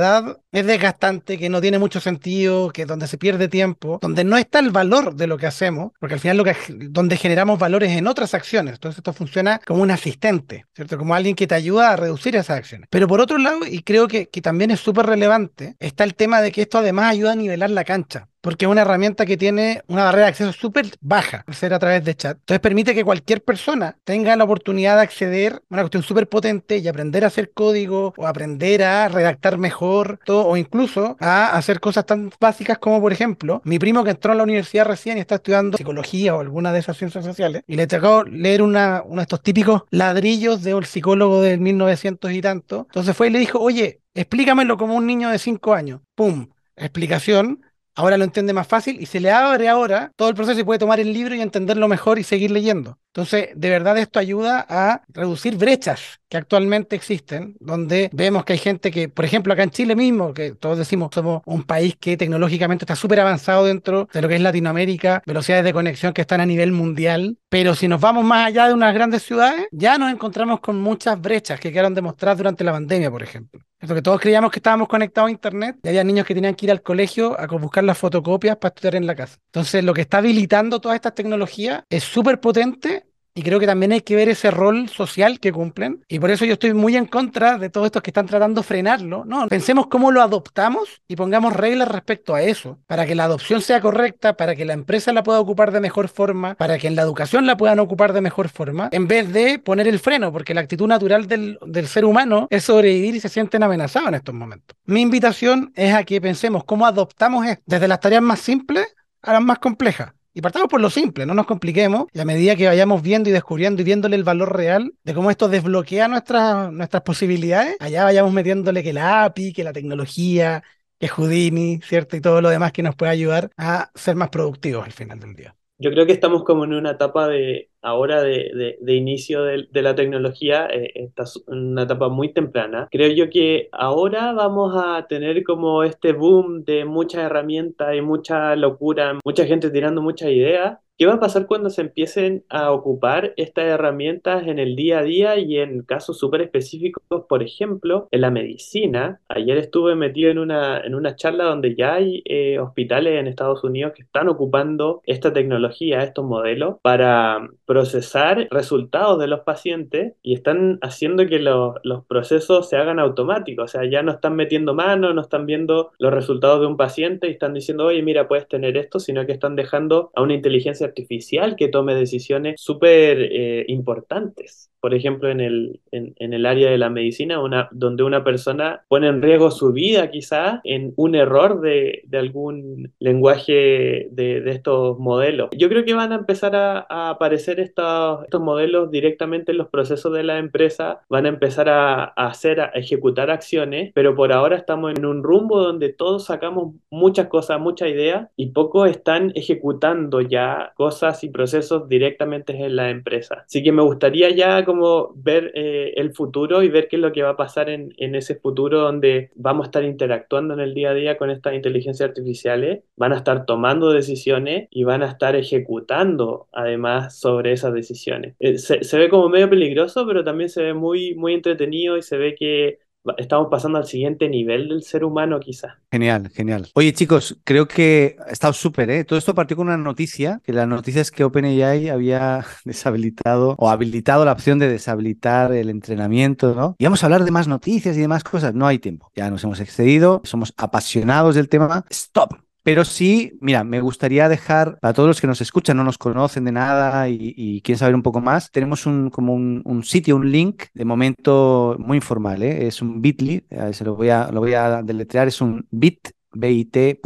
es 0.51 0.65
desgastante, 0.65 1.37
que 1.37 1.49
no 1.49 1.61
tiene 1.61 1.79
mucho 1.79 1.99
sentido, 1.99 2.69
que 2.69 2.85
donde 2.85 3.07
se 3.07 3.17
pierde 3.17 3.47
tiempo, 3.47 3.99
donde 4.01 4.23
no 4.23 4.37
está 4.37 4.59
el 4.59 4.71
valor 4.71 5.15
de 5.15 5.27
lo 5.27 5.37
que 5.37 5.47
hacemos, 5.47 5.91
porque 5.99 6.15
al 6.15 6.19
final 6.19 6.37
lo 6.37 6.43
que 6.43 6.55
donde 6.69 7.17
generamos 7.17 7.59
valores 7.59 7.91
en 7.91 8.07
otras 8.07 8.33
acciones. 8.33 8.75
Entonces 8.75 8.99
esto 8.99 9.13
funciona 9.13 9.59
como 9.65 9.81
un 9.81 9.91
asistente, 9.91 10.65
¿cierto? 10.73 10.97
Como 10.97 11.15
alguien 11.15 11.35
que 11.35 11.47
te 11.47 11.55
ayuda 11.55 11.91
a 11.91 11.95
reducir 11.95 12.35
esas 12.35 12.57
acciones. 12.57 12.87
Pero 12.89 13.07
por 13.07 13.21
otro 13.21 13.37
lado, 13.37 13.59
y 13.65 13.81
creo 13.81 14.07
que, 14.07 14.27
que 14.27 14.41
también 14.41 14.71
es 14.71 14.79
súper 14.79 15.05
relevante, 15.05 15.75
está 15.79 16.03
el 16.03 16.15
tema 16.15 16.41
de 16.41 16.51
que 16.51 16.61
esto 16.61 16.77
además 16.77 17.11
ayuda 17.11 17.33
a 17.33 17.35
nivelar 17.35 17.69
la 17.69 17.83
cancha 17.83 18.29
porque 18.45 18.65
es 18.65 18.71
una 18.71 18.83
herramienta 18.83 19.25
que 19.25 19.37
tiene 19.37 19.81
una 19.87 20.03
barrera 20.03 20.25
de 20.25 20.29
acceso 20.29 20.53
súper 20.53 20.85
baja, 21.01 21.43
al 21.47 21.55
ser 21.55 21.73
a 21.73 21.79
través 21.79 22.05
de 22.05 22.13
chat. 22.13 22.37
Entonces 22.37 22.59
permite 22.59 22.93
que 22.93 23.03
cualquier 23.03 23.43
persona 23.43 23.97
tenga 24.03 24.35
la 24.35 24.43
oportunidad 24.43 24.97
de 24.97 25.01
acceder 25.01 25.53
a 25.53 25.59
una 25.71 25.81
cuestión 25.81 26.03
súper 26.03 26.29
potente 26.29 26.77
y 26.77 26.87
aprender 26.87 27.23
a 27.23 27.27
hacer 27.27 27.53
código 27.53 28.13
o 28.15 28.27
aprender 28.27 28.83
a 28.83 29.07
redactar 29.07 29.57
mejor 29.57 30.19
todo, 30.25 30.45
o 30.45 30.57
incluso 30.57 31.17
a 31.19 31.57
hacer 31.57 31.79
cosas 31.79 32.05
tan 32.05 32.29
básicas 32.39 32.77
como, 32.77 33.01
por 33.01 33.11
ejemplo, 33.11 33.63
mi 33.65 33.79
primo 33.79 34.03
que 34.03 34.11
entró 34.11 34.33
a 34.33 34.35
la 34.35 34.43
universidad 34.43 34.85
recién 34.85 35.17
y 35.17 35.21
está 35.21 35.35
estudiando 35.35 35.75
psicología 35.79 36.35
o 36.35 36.41
alguna 36.41 36.71
de 36.71 36.77
esas 36.77 36.97
ciencias 36.97 37.25
sociales 37.25 37.63
y 37.65 37.75
le 37.75 37.87
tocó 37.87 38.25
leer 38.25 38.61
una, 38.61 39.01
uno 39.03 39.21
de 39.21 39.23
estos 39.23 39.41
típicos 39.41 39.85
ladrillos 39.89 40.61
de 40.61 40.75
un 40.75 40.85
psicólogo 40.85 41.41
del 41.41 41.59
1900 41.61 42.31
y 42.31 42.41
tanto. 42.41 42.85
Entonces 42.89 43.17
fue 43.17 43.25
y 43.25 43.31
le 43.31 43.39
dijo, 43.39 43.57
oye, 43.57 44.01
explícamelo 44.13 44.77
como 44.77 44.93
un 44.93 45.07
niño 45.07 45.31
de 45.31 45.39
5 45.39 45.73
años. 45.73 46.01
¡Pum! 46.13 46.49
Explicación 46.75 47.61
ahora 47.95 48.17
lo 48.17 48.23
entiende 48.23 48.53
más 48.53 48.67
fácil 48.67 49.01
y 49.01 49.05
se 49.05 49.19
le 49.19 49.31
abre 49.31 49.67
ahora 49.69 50.11
todo 50.15 50.29
el 50.29 50.35
proceso 50.35 50.59
y 50.59 50.63
puede 50.63 50.79
tomar 50.79 50.99
el 50.99 51.13
libro 51.13 51.35
y 51.35 51.41
entenderlo 51.41 51.87
mejor 51.87 52.19
y 52.19 52.23
seguir 52.23 52.51
leyendo. 52.51 52.97
Entonces, 53.07 53.49
de 53.55 53.69
verdad 53.69 53.97
esto 53.97 54.19
ayuda 54.19 54.65
a 54.67 55.03
reducir 55.07 55.55
brechas 55.55 56.19
que 56.27 56.35
actualmente 56.35 56.97
existen, 56.97 57.55
donde 57.61 58.09
vemos 58.11 58.43
que 58.43 58.53
hay 58.53 58.59
gente 58.59 58.91
que, 58.91 59.07
por 59.07 59.23
ejemplo, 59.23 59.53
acá 59.53 59.63
en 59.63 59.69
Chile 59.69 59.95
mismo, 59.95 60.33
que 60.33 60.51
todos 60.51 60.77
decimos 60.77 61.09
somos 61.13 61.41
un 61.45 61.63
país 61.63 61.95
que 61.97 62.17
tecnológicamente 62.17 62.83
está 62.83 62.95
súper 62.97 63.21
avanzado 63.21 63.63
dentro 63.63 64.09
de 64.11 64.21
lo 64.21 64.27
que 64.27 64.35
es 64.35 64.41
Latinoamérica, 64.41 65.23
velocidades 65.25 65.63
de 65.63 65.71
conexión 65.71 66.11
que 66.11 66.21
están 66.21 66.41
a 66.41 66.45
nivel 66.45 66.73
mundial, 66.73 67.37
pero 67.47 67.73
si 67.73 67.87
nos 67.87 68.01
vamos 68.01 68.25
más 68.25 68.47
allá 68.47 68.67
de 68.67 68.73
unas 68.73 68.93
grandes 68.93 69.23
ciudades, 69.23 69.67
ya 69.71 69.97
nos 69.97 70.11
encontramos 70.11 70.59
con 70.59 70.81
muchas 70.81 71.19
brechas 71.21 71.57
que 71.57 71.71
quedaron 71.71 71.93
demostradas 71.93 72.39
durante 72.39 72.65
la 72.65 72.73
pandemia, 72.73 73.09
por 73.09 73.23
ejemplo. 73.23 73.61
Esto 73.79 73.93
que 73.93 74.01
todos 74.01 74.19
creíamos 74.21 74.51
que 74.51 74.59
estábamos 74.59 74.87
conectados 74.87 75.27
a 75.27 75.31
Internet 75.31 75.77
y 75.83 75.89
había 75.89 76.03
niños 76.03 76.25
que 76.25 76.33
tenían 76.33 76.55
que 76.55 76.65
ir 76.65 76.71
al 76.71 76.81
colegio 76.81 77.39
a 77.39 77.45
buscar 77.45 77.83
las 77.83 77.97
fotocopias 77.97 78.57
para 78.57 78.73
estudiar 78.73 78.95
en 78.95 79.05
la 79.05 79.15
casa. 79.15 79.37
Entonces, 79.47 79.83
lo 79.83 79.93
que 79.93 80.01
está 80.01 80.19
habilitando 80.19 80.79
todas 80.79 80.95
estas 80.95 81.13
tecnologías 81.13 81.83
es 81.89 82.03
súper 82.03 82.39
potente 82.39 83.05
y 83.37 83.43
creo 83.43 83.59
que 83.59 83.67
también 83.67 83.91
hay 83.91 84.01
que 84.01 84.15
ver 84.15 84.29
ese 84.29 84.49
rol 84.49 84.87
social 84.87 85.41
que 85.41 85.51
cumplen. 85.51 86.03
Y 86.07 86.19
por 86.19 86.31
eso 86.31 86.45
yo 86.45 86.53
estoy 86.53 86.73
muy 86.73 86.95
en 86.95 87.05
contra 87.05 87.57
de 87.57 87.69
todos 87.69 87.87
estos 87.87 88.01
que 88.01 88.09
están 88.09 88.25
tratando 88.25 88.61
de 88.61 88.67
frenarlo. 88.67 89.25
No, 89.25 89.45
pensemos 89.49 89.87
cómo 89.87 90.09
lo 90.09 90.21
adoptamos 90.21 91.01
y 91.07 91.17
pongamos 91.17 91.53
reglas 91.53 91.89
respecto 91.89 92.33
a 92.33 92.41
eso, 92.41 92.79
para 92.87 93.05
que 93.05 93.13
la 93.13 93.25
adopción 93.25 93.61
sea 93.61 93.81
correcta, 93.81 94.37
para 94.37 94.55
que 94.55 94.63
la 94.63 94.71
empresa 94.71 95.11
la 95.11 95.21
pueda 95.21 95.41
ocupar 95.41 95.73
de 95.73 95.81
mejor 95.81 96.07
forma, 96.07 96.55
para 96.55 96.77
que 96.77 96.87
en 96.87 96.95
la 96.95 97.01
educación 97.01 97.45
la 97.45 97.57
puedan 97.57 97.79
ocupar 97.79 98.13
de 98.13 98.21
mejor 98.21 98.47
forma, 98.47 98.87
en 98.93 99.05
vez 99.07 99.33
de 99.33 99.59
poner 99.59 99.89
el 99.89 99.99
freno, 99.99 100.31
porque 100.31 100.53
la 100.53 100.61
actitud 100.61 100.87
natural 100.87 101.27
del, 101.27 101.59
ser 101.87 102.05
humano 102.05 102.47
es 102.49 102.63
sobrevivir 102.63 103.15
y 103.15 103.19
se 103.19 103.27
sienten 103.27 103.63
amenazados 103.63 104.07
en 104.07 104.15
estos 104.15 104.33
momentos. 104.33 104.77
Mi 104.85 105.01
invitación 105.01 105.73
es 105.75 105.93
a 105.93 106.05
que 106.05 106.21
pensemos 106.21 106.63
cómo 106.63 106.85
adoptamos 106.85 107.45
esto, 107.45 107.63
desde 107.65 107.89
las 107.89 107.99
tareas 107.99 108.21
más 108.21 108.39
simples 108.39 108.87
a 109.21 109.33
las 109.33 109.41
más 109.41 109.59
complejas. 109.59 110.14
Y 110.37 110.41
partamos 110.41 110.67
por 110.67 110.81
lo 110.81 110.89
simple, 110.89 111.25
no 111.25 111.33
nos 111.33 111.45
compliquemos. 111.45 112.07
Y 112.11 112.19
a 112.19 112.25
medida 112.25 112.57
que 112.57 112.67
vayamos 112.67 113.01
viendo 113.01 113.29
y 113.29 113.31
descubriendo 113.31 113.81
y 113.81 113.85
viéndole 113.85 114.17
el 114.17 114.25
valor 114.25 114.53
real 114.53 114.93
de 115.01 115.13
cómo 115.13 115.31
esto 115.31 115.47
desbloquea 115.47 116.09
nuestras, 116.09 116.73
nuestras 116.73 117.03
posibilidades, 117.03 117.77
allá 117.79 118.03
vayamos 118.03 118.33
metiéndole 118.33 118.83
que 118.83 118.91
la 118.91 119.23
API, 119.23 119.53
que 119.53 119.63
la 119.63 119.71
tecnología, 119.71 120.61
que 120.99 121.07
Houdini, 121.07 121.79
¿cierto? 121.81 122.17
Y 122.17 122.21
todo 122.21 122.41
lo 122.41 122.49
demás 122.49 122.73
que 122.73 122.83
nos 122.83 122.97
puede 122.97 123.13
ayudar 123.13 123.49
a 123.55 123.91
ser 123.95 124.17
más 124.17 124.27
productivos 124.27 124.83
al 124.83 124.91
final 124.91 125.21
del 125.21 125.35
día. 125.35 125.55
Yo 125.77 125.89
creo 125.91 126.05
que 126.05 126.11
estamos 126.11 126.43
como 126.43 126.65
en 126.65 126.73
una 126.73 126.91
etapa 126.91 127.29
de 127.29 127.69
ahora 127.85 128.21
de, 128.21 128.77
de, 128.81 128.95
inicio 128.95 129.43
de, 129.43 129.67
de, 129.71 129.81
la 129.81 129.95
tecnología, 129.95 130.67
eh, 130.67 130.91
está 130.95 131.23
en 131.47 131.71
una 131.71 131.83
etapa 131.83 132.09
muy 132.09 132.33
temprana. 132.33 132.87
Creo 132.91 133.09
yo 133.11 133.29
que 133.29 133.69
ahora 133.71 134.33
vamos 134.33 134.73
a 134.75 135.05
tener 135.07 135.43
como 135.43 135.83
este 135.83 136.13
boom 136.13 136.63
de 136.65 136.85
muchas 136.85 137.23
herramientas 137.23 137.95
y 137.95 138.01
mucha 138.01 138.55
locura, 138.55 139.19
mucha 139.23 139.45
gente 139.45 139.69
tirando 139.69 140.01
muchas 140.01 140.29
ideas 140.31 140.79
¿Qué 140.97 141.05
va 141.05 141.15
a 141.15 141.19
pasar 141.19 141.45
cuando 141.45 141.69
se 141.69 141.81
empiecen 141.81 142.45
a 142.47 142.71
ocupar 142.71 143.33
estas 143.35 143.65
herramientas 143.65 144.47
en 144.47 144.59
el 144.59 144.77
día 144.77 144.99
a 144.99 145.03
día 145.03 145.37
y 145.37 145.57
en 145.57 145.81
casos 145.81 146.17
súper 146.17 146.41
específicos, 146.41 147.03
por 147.27 147.43
ejemplo, 147.43 148.07
en 148.11 148.21
la 148.21 148.31
medicina? 148.31 149.19
Ayer 149.27 149.57
estuve 149.57 149.95
metido 149.95 150.31
en 150.31 150.39
una, 150.39 150.79
en 150.79 150.95
una 150.95 151.17
charla 151.17 151.43
donde 151.43 151.75
ya 151.75 151.95
hay 151.95 152.21
eh, 152.23 152.59
hospitales 152.59 153.19
en 153.19 153.27
Estados 153.27 153.61
Unidos 153.65 153.91
que 153.93 154.03
están 154.03 154.29
ocupando 154.29 155.01
esta 155.05 155.33
tecnología, 155.33 156.01
estos 156.01 156.23
modelos, 156.23 156.77
para 156.81 157.45
procesar 157.75 158.47
resultados 158.51 159.19
de 159.19 159.27
los 159.27 159.41
pacientes 159.41 160.13
y 160.23 160.33
están 160.33 160.79
haciendo 160.81 161.27
que 161.27 161.39
los, 161.39 161.75
procesos 162.07 162.69
se 162.69 162.77
hagan 162.77 162.99
automáticos. 162.99 163.65
O 163.65 163.67
sea, 163.67 163.89
ya 163.89 164.01
no 164.01 164.13
están 164.13 164.37
metiendo 164.37 164.73
mano, 164.73 165.13
no 165.13 165.19
están 165.19 165.45
viendo 165.45 165.91
los 165.99 166.13
resultados 166.13 166.61
de 166.61 166.67
un 166.67 166.77
paciente 166.77 167.27
y 167.27 167.31
están 167.31 167.53
diciendo, 167.53 167.87
oye, 167.87 168.01
mira, 168.01 168.29
puedes 168.29 168.47
tener 168.47 168.77
esto, 168.77 169.01
sino 169.01 169.25
que 169.25 169.33
están 169.33 169.57
dejando 169.57 170.09
a 170.15 170.21
una 170.21 170.35
inteligencia 170.35 170.87
artificial 170.87 171.57
que 171.57 171.67
tome 171.67 171.95
decisiones 171.95 172.61
súper 172.61 173.17
eh, 173.19 173.65
importantes 173.67 174.71
por 174.85 174.93
ejemplo, 174.93 175.31
en 175.31 175.41
el, 175.41 175.79
en, 175.91 176.13
en 176.17 176.35
el 176.35 176.45
área 176.45 176.69
de 176.69 176.77
la 176.77 176.91
medicina, 176.91 177.41
una, 177.41 177.69
donde 177.71 178.03
una 178.03 178.23
persona 178.23 178.83
pone 178.87 179.07
en 179.07 179.23
riesgo 179.23 179.49
su 179.49 179.73
vida 179.73 180.11
quizás 180.11 180.59
en 180.63 180.93
un 180.95 181.15
error 181.15 181.59
de, 181.59 182.03
de 182.05 182.19
algún 182.19 182.93
lenguaje 182.99 184.09
de, 184.11 184.41
de, 184.41 184.51
estos 184.51 184.99
modelos. 184.99 185.49
Yo 185.57 185.69
creo 185.69 185.85
que 185.85 185.95
van 185.95 186.11
a 186.11 186.17
empezar 186.17 186.55
a, 186.55 186.85
a 186.87 187.09
aparecer 187.09 187.59
estos, 187.59 188.25
estos, 188.25 188.41
modelos 188.41 188.91
directamente 188.91 189.53
en 189.53 189.57
los 189.57 189.69
procesos 189.69 190.13
de 190.13 190.21
la 190.21 190.37
empresa, 190.37 191.01
van 191.09 191.25
a 191.25 191.29
empezar 191.29 191.67
a, 191.67 192.03
a 192.03 192.27
hacer, 192.27 192.61
a 192.61 192.65
ejecutar 192.75 193.31
acciones, 193.31 193.91
pero 193.95 194.13
por 194.13 194.31
ahora 194.31 194.55
estamos 194.55 194.93
en 194.95 195.03
un 195.03 195.23
rumbo 195.23 195.63
donde 195.63 195.93
todos 195.93 196.25
sacamos 196.25 196.75
muchas 196.91 197.25
cosas, 197.25 197.59
muchas 197.59 197.89
ideas 197.89 198.29
y 198.35 198.51
pocos 198.51 198.87
están 198.87 199.31
ejecutando 199.33 200.21
ya 200.21 200.73
cosas 200.75 201.23
y 201.23 201.29
procesos 201.29 201.89
directamente 201.89 202.53
en 202.53 202.75
la 202.75 202.91
empresa. 202.91 203.45
Así 203.47 203.63
que 203.63 203.71
me 203.71 203.81
gustaría 203.81 204.29
ya 204.29 204.63
como 204.63 204.74
ver 205.15 205.51
eh, 205.55 205.93
el 205.95 206.13
futuro 206.13 206.63
y 206.63 206.69
ver 206.69 206.87
qué 206.87 206.95
es 206.95 207.01
lo 207.01 207.11
que 207.11 207.23
va 207.23 207.31
a 207.31 207.37
pasar 207.37 207.69
en, 207.69 207.93
en, 207.97 208.15
ese 208.15 208.35
futuro 208.35 208.81
donde 208.81 209.31
vamos 209.35 209.65
a 209.65 209.67
estar 209.67 209.83
interactuando 209.83 210.53
en 210.53 210.59
el 210.59 210.73
día 210.73 210.91
a 210.91 210.93
día 210.93 211.17
con 211.17 211.29
estas 211.29 211.53
inteligencias 211.53 212.09
artificiales, 212.09 212.83
van 212.95 213.13
a 213.13 213.17
estar 213.17 213.45
tomando 213.45 213.91
decisiones 213.91 214.67
y 214.71 214.83
van 214.83 215.03
a 215.03 215.07
estar 215.07 215.35
ejecutando 215.35 216.47
además 216.51 217.19
sobre 217.19 217.51
esas 217.53 217.73
decisiones. 217.73 218.35
Eh, 218.39 218.57
se, 218.57 218.83
se, 218.83 218.97
ve 218.97 219.09
como 219.09 219.29
medio 219.29 219.49
peligroso, 219.49 220.05
pero 220.07 220.23
también 220.23 220.49
se 220.49 220.63
ve 220.63 220.73
muy, 220.73 221.15
muy 221.15 221.33
entretenido 221.33 221.97
y 221.97 222.01
se 222.01 222.17
ve 222.17 222.35
que 222.35 222.79
estamos 223.17 223.47
pasando 223.49 223.77
al 223.77 223.85
siguiente 223.85 224.29
nivel 224.29 224.69
del 224.69 224.83
ser 224.83 225.03
humano 225.03 225.39
quizás. 225.39 225.73
Genial, 225.91 226.29
genial. 226.29 226.67
Oye 226.73 226.93
chicos, 226.93 227.37
creo 227.43 227.67
que 227.67 228.17
ha 228.25 228.31
estado 228.31 228.53
súper, 228.53 228.89
¿eh? 228.89 229.03
Todo 229.03 229.19
esto 229.19 229.35
partió 229.35 229.57
con 229.57 229.67
una 229.67 229.77
noticia, 229.77 230.41
que 230.43 230.53
la 230.53 230.65
noticia 230.65 231.01
es 231.01 231.11
que 231.11 231.23
OpenAI 231.23 231.89
había 231.89 232.45
deshabilitado 232.65 233.55
o 233.57 233.69
habilitado 233.69 234.25
la 234.25 234.31
opción 234.31 234.59
de 234.59 234.67
deshabilitar 234.67 235.51
el 235.53 235.69
entrenamiento, 235.69 236.53
¿no? 236.55 236.75
Y 236.77 236.83
vamos 236.85 237.03
a 237.03 237.07
hablar 237.07 237.23
de 237.23 237.31
más 237.31 237.47
noticias 237.47 237.97
y 237.97 238.01
de 238.01 238.07
más 238.07 238.23
cosas. 238.23 238.53
No 238.53 238.67
hay 238.67 238.79
tiempo. 238.79 239.11
Ya 239.15 239.29
nos 239.29 239.43
hemos 239.43 239.59
excedido, 239.59 240.21
somos 240.23 240.53
apasionados 240.57 241.35
del 241.35 241.49
tema. 241.49 241.85
Stop. 241.89 242.44
Pero 242.65 242.83
sí, 242.83 243.37
mira, 243.41 243.63
me 243.63 243.79
gustaría 243.79 244.27
dejar 244.27 244.79
para 244.79 244.91
todos 244.91 245.07
los 245.07 245.21
que 245.21 245.27
nos 245.27 245.39
escuchan, 245.39 245.77
no 245.77 245.83
nos 245.83 245.99
conocen 245.99 246.45
de 246.45 246.51
nada 246.51 247.07
y, 247.07 247.61
quieren 247.61 247.77
saber 247.77 247.93
un 247.93 248.01
poco 248.01 248.21
más, 248.21 248.49
tenemos 248.49 248.87
un, 248.87 249.11
como 249.11 249.35
un, 249.35 249.83
sitio, 249.83 250.15
un 250.15 250.31
link, 250.31 250.63
de 250.73 250.83
momento 250.83 251.75
muy 251.77 251.97
informal, 251.97 252.41
¿eh? 252.41 252.65
es 252.65 252.81
un 252.81 253.03
bit.ly, 253.03 253.45
se 253.71 253.85
lo 253.85 253.95
voy, 253.95 254.09
a, 254.09 254.31
lo 254.31 254.39
voy 254.39 254.55
a 254.55 254.81
deletrear, 254.81 255.27
es 255.27 255.41
un 255.41 255.67
bit, 255.69 256.09
bit.ly 256.31 256.99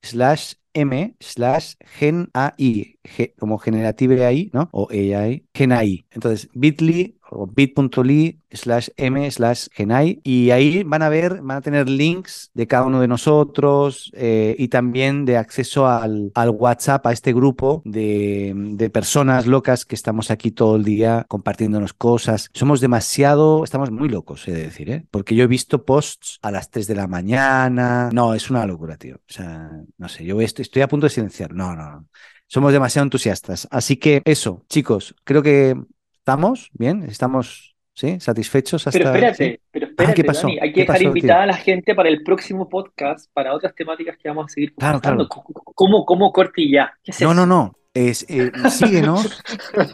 slash 0.00 0.54
m 0.72 1.14
slash 1.20 1.74
gen 1.98 2.30
AI, 2.32 2.98
como 3.38 3.58
generative 3.58 4.24
AI, 4.24 4.50
¿no? 4.54 4.70
O 4.72 4.88
AI, 4.90 5.44
gen 5.52 5.72
AI. 5.72 6.06
Entonces, 6.10 6.48
bit.ly 6.54 7.18
bit.ly 7.54 8.38
slash 8.50 8.88
m 8.96 9.30
slash 9.30 9.68
genai 9.72 10.20
y 10.22 10.50
ahí 10.50 10.82
van 10.84 11.02
a 11.02 11.08
ver, 11.08 11.40
van 11.42 11.58
a 11.58 11.60
tener 11.60 11.88
links 11.88 12.50
de 12.54 12.66
cada 12.66 12.84
uno 12.84 13.00
de 13.00 13.08
nosotros 13.08 14.10
eh, 14.14 14.54
y 14.58 14.68
también 14.68 15.24
de 15.24 15.36
acceso 15.36 15.86
al, 15.86 16.32
al, 16.34 16.50
WhatsApp, 16.50 17.06
a 17.06 17.12
este 17.12 17.32
grupo 17.32 17.82
de, 17.84 18.52
de, 18.54 18.90
personas 18.90 19.46
locas 19.46 19.84
que 19.84 19.94
estamos 19.94 20.30
aquí 20.30 20.50
todo 20.50 20.76
el 20.76 20.84
día 20.84 21.24
compartiéndonos 21.28 21.94
cosas. 21.94 22.50
Somos 22.52 22.80
demasiado, 22.80 23.64
estamos 23.64 23.90
muy 23.90 24.08
locos, 24.08 24.46
he 24.48 24.52
de 24.52 24.62
decir, 24.64 24.90
¿eh? 24.90 25.06
porque 25.10 25.34
yo 25.34 25.44
he 25.44 25.48
visto 25.48 25.84
posts 25.84 26.38
a 26.42 26.50
las 26.50 26.70
3 26.70 26.86
de 26.86 26.94
la 26.94 27.06
mañana. 27.06 28.10
No, 28.12 28.34
es 28.34 28.50
una 28.50 28.66
locura, 28.66 28.96
tío. 28.96 29.16
O 29.16 29.32
sea, 29.32 29.70
no 29.98 30.08
sé, 30.08 30.24
yo 30.24 30.40
estoy, 30.40 30.62
estoy 30.62 30.82
a 30.82 30.88
punto 30.88 31.06
de 31.06 31.10
silenciar. 31.10 31.54
No, 31.54 31.74
no, 31.74 31.90
no. 31.90 32.06
Somos 32.46 32.72
demasiado 32.72 33.04
entusiastas. 33.04 33.66
Así 33.70 33.96
que 33.96 34.20
eso, 34.26 34.64
chicos, 34.68 35.14
creo 35.24 35.42
que 35.42 35.74
¿Estamos 36.22 36.70
bien? 36.72 37.02
¿Estamos 37.02 37.74
¿sí? 37.94 38.20
satisfechos? 38.20 38.86
Hasta... 38.86 38.96
Pero 38.96 39.10
espérate, 39.10 39.60
pero 39.72 39.86
espérate, 39.86 40.12
ah, 40.12 40.14
¿qué 40.14 40.22
pasó? 40.24 40.46
Dani, 40.46 40.58
hay 40.60 40.72
que 40.72 40.80
dejar 40.82 40.96
pasó, 40.98 41.08
invitada 41.08 41.40
tío? 41.40 41.42
a 41.42 41.46
la 41.46 41.56
gente 41.56 41.94
para 41.96 42.08
el 42.08 42.22
próximo 42.22 42.68
podcast, 42.68 43.28
para 43.32 43.52
otras 43.52 43.74
temáticas 43.74 44.16
que 44.16 44.28
vamos 44.28 44.44
a 44.44 44.48
seguir 44.50 44.72
claro, 44.76 45.00
claro. 45.00 45.26
¿Cómo, 45.28 46.04
cómo 46.04 46.32
corte 46.32 46.62
y 46.62 46.70
ya? 46.70 46.94
¿Qué 47.02 47.10
es 47.10 47.20
no, 47.22 47.32
eso? 47.32 47.34
no, 47.34 47.46
no. 47.46 47.76
Es, 47.94 48.24
eh, 48.30 48.50
síguenos. 48.70 49.42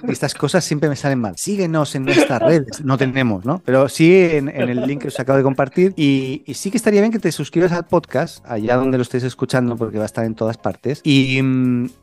Estas 0.08 0.34
cosas 0.34 0.64
siempre 0.64 0.88
me 0.88 0.94
salen 0.94 1.20
mal. 1.20 1.36
Síguenos 1.36 1.94
en 1.96 2.04
nuestras 2.04 2.40
redes. 2.40 2.84
No 2.84 2.96
tenemos, 2.96 3.44
¿no? 3.44 3.60
Pero 3.64 3.88
sí 3.88 4.14
en, 4.14 4.48
el 4.48 4.86
link 4.86 5.02
que 5.02 5.08
os 5.08 5.18
acabo 5.18 5.36
de 5.36 5.42
compartir. 5.42 5.94
Y, 5.96 6.44
sí 6.54 6.70
que 6.70 6.76
estaría 6.76 7.00
bien 7.00 7.12
que 7.12 7.18
te 7.18 7.32
suscribas 7.32 7.72
al 7.72 7.86
podcast, 7.86 8.44
allá 8.46 8.76
donde 8.76 8.98
lo 8.98 9.02
estés 9.02 9.24
escuchando, 9.24 9.76
porque 9.76 9.98
va 9.98 10.04
a 10.04 10.06
estar 10.06 10.24
en 10.24 10.36
todas 10.36 10.56
partes. 10.56 11.00
Y, 11.02 11.40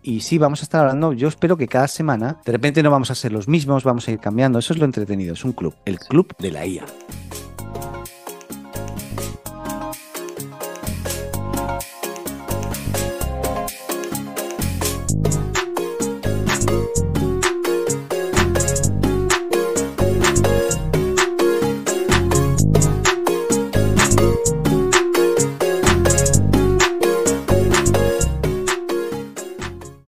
y 0.03 0.19
sí, 0.19 0.37
vamos 0.37 0.61
a 0.61 0.63
estar 0.63 0.81
hablando. 0.81 1.13
Yo 1.13 1.29
espero 1.29 1.55
que 1.55 1.67
cada 1.67 1.87
semana, 1.87 2.41
de 2.45 2.51
repente 2.51 2.83
no 2.83 2.91
vamos 2.91 3.09
a 3.11 3.15
ser 3.15 3.31
los 3.31 3.47
mismos, 3.47 3.85
vamos 3.85 4.07
a 4.07 4.11
ir 4.11 4.19
cambiando. 4.19 4.59
Eso 4.59 4.73
es 4.73 4.79
lo 4.79 4.85
entretenido. 4.85 5.33
Es 5.33 5.45
un 5.45 5.53
club. 5.53 5.75
El 5.85 5.99
club 5.99 6.35
de 6.39 6.51
la 6.51 6.65
IA. 6.65 6.85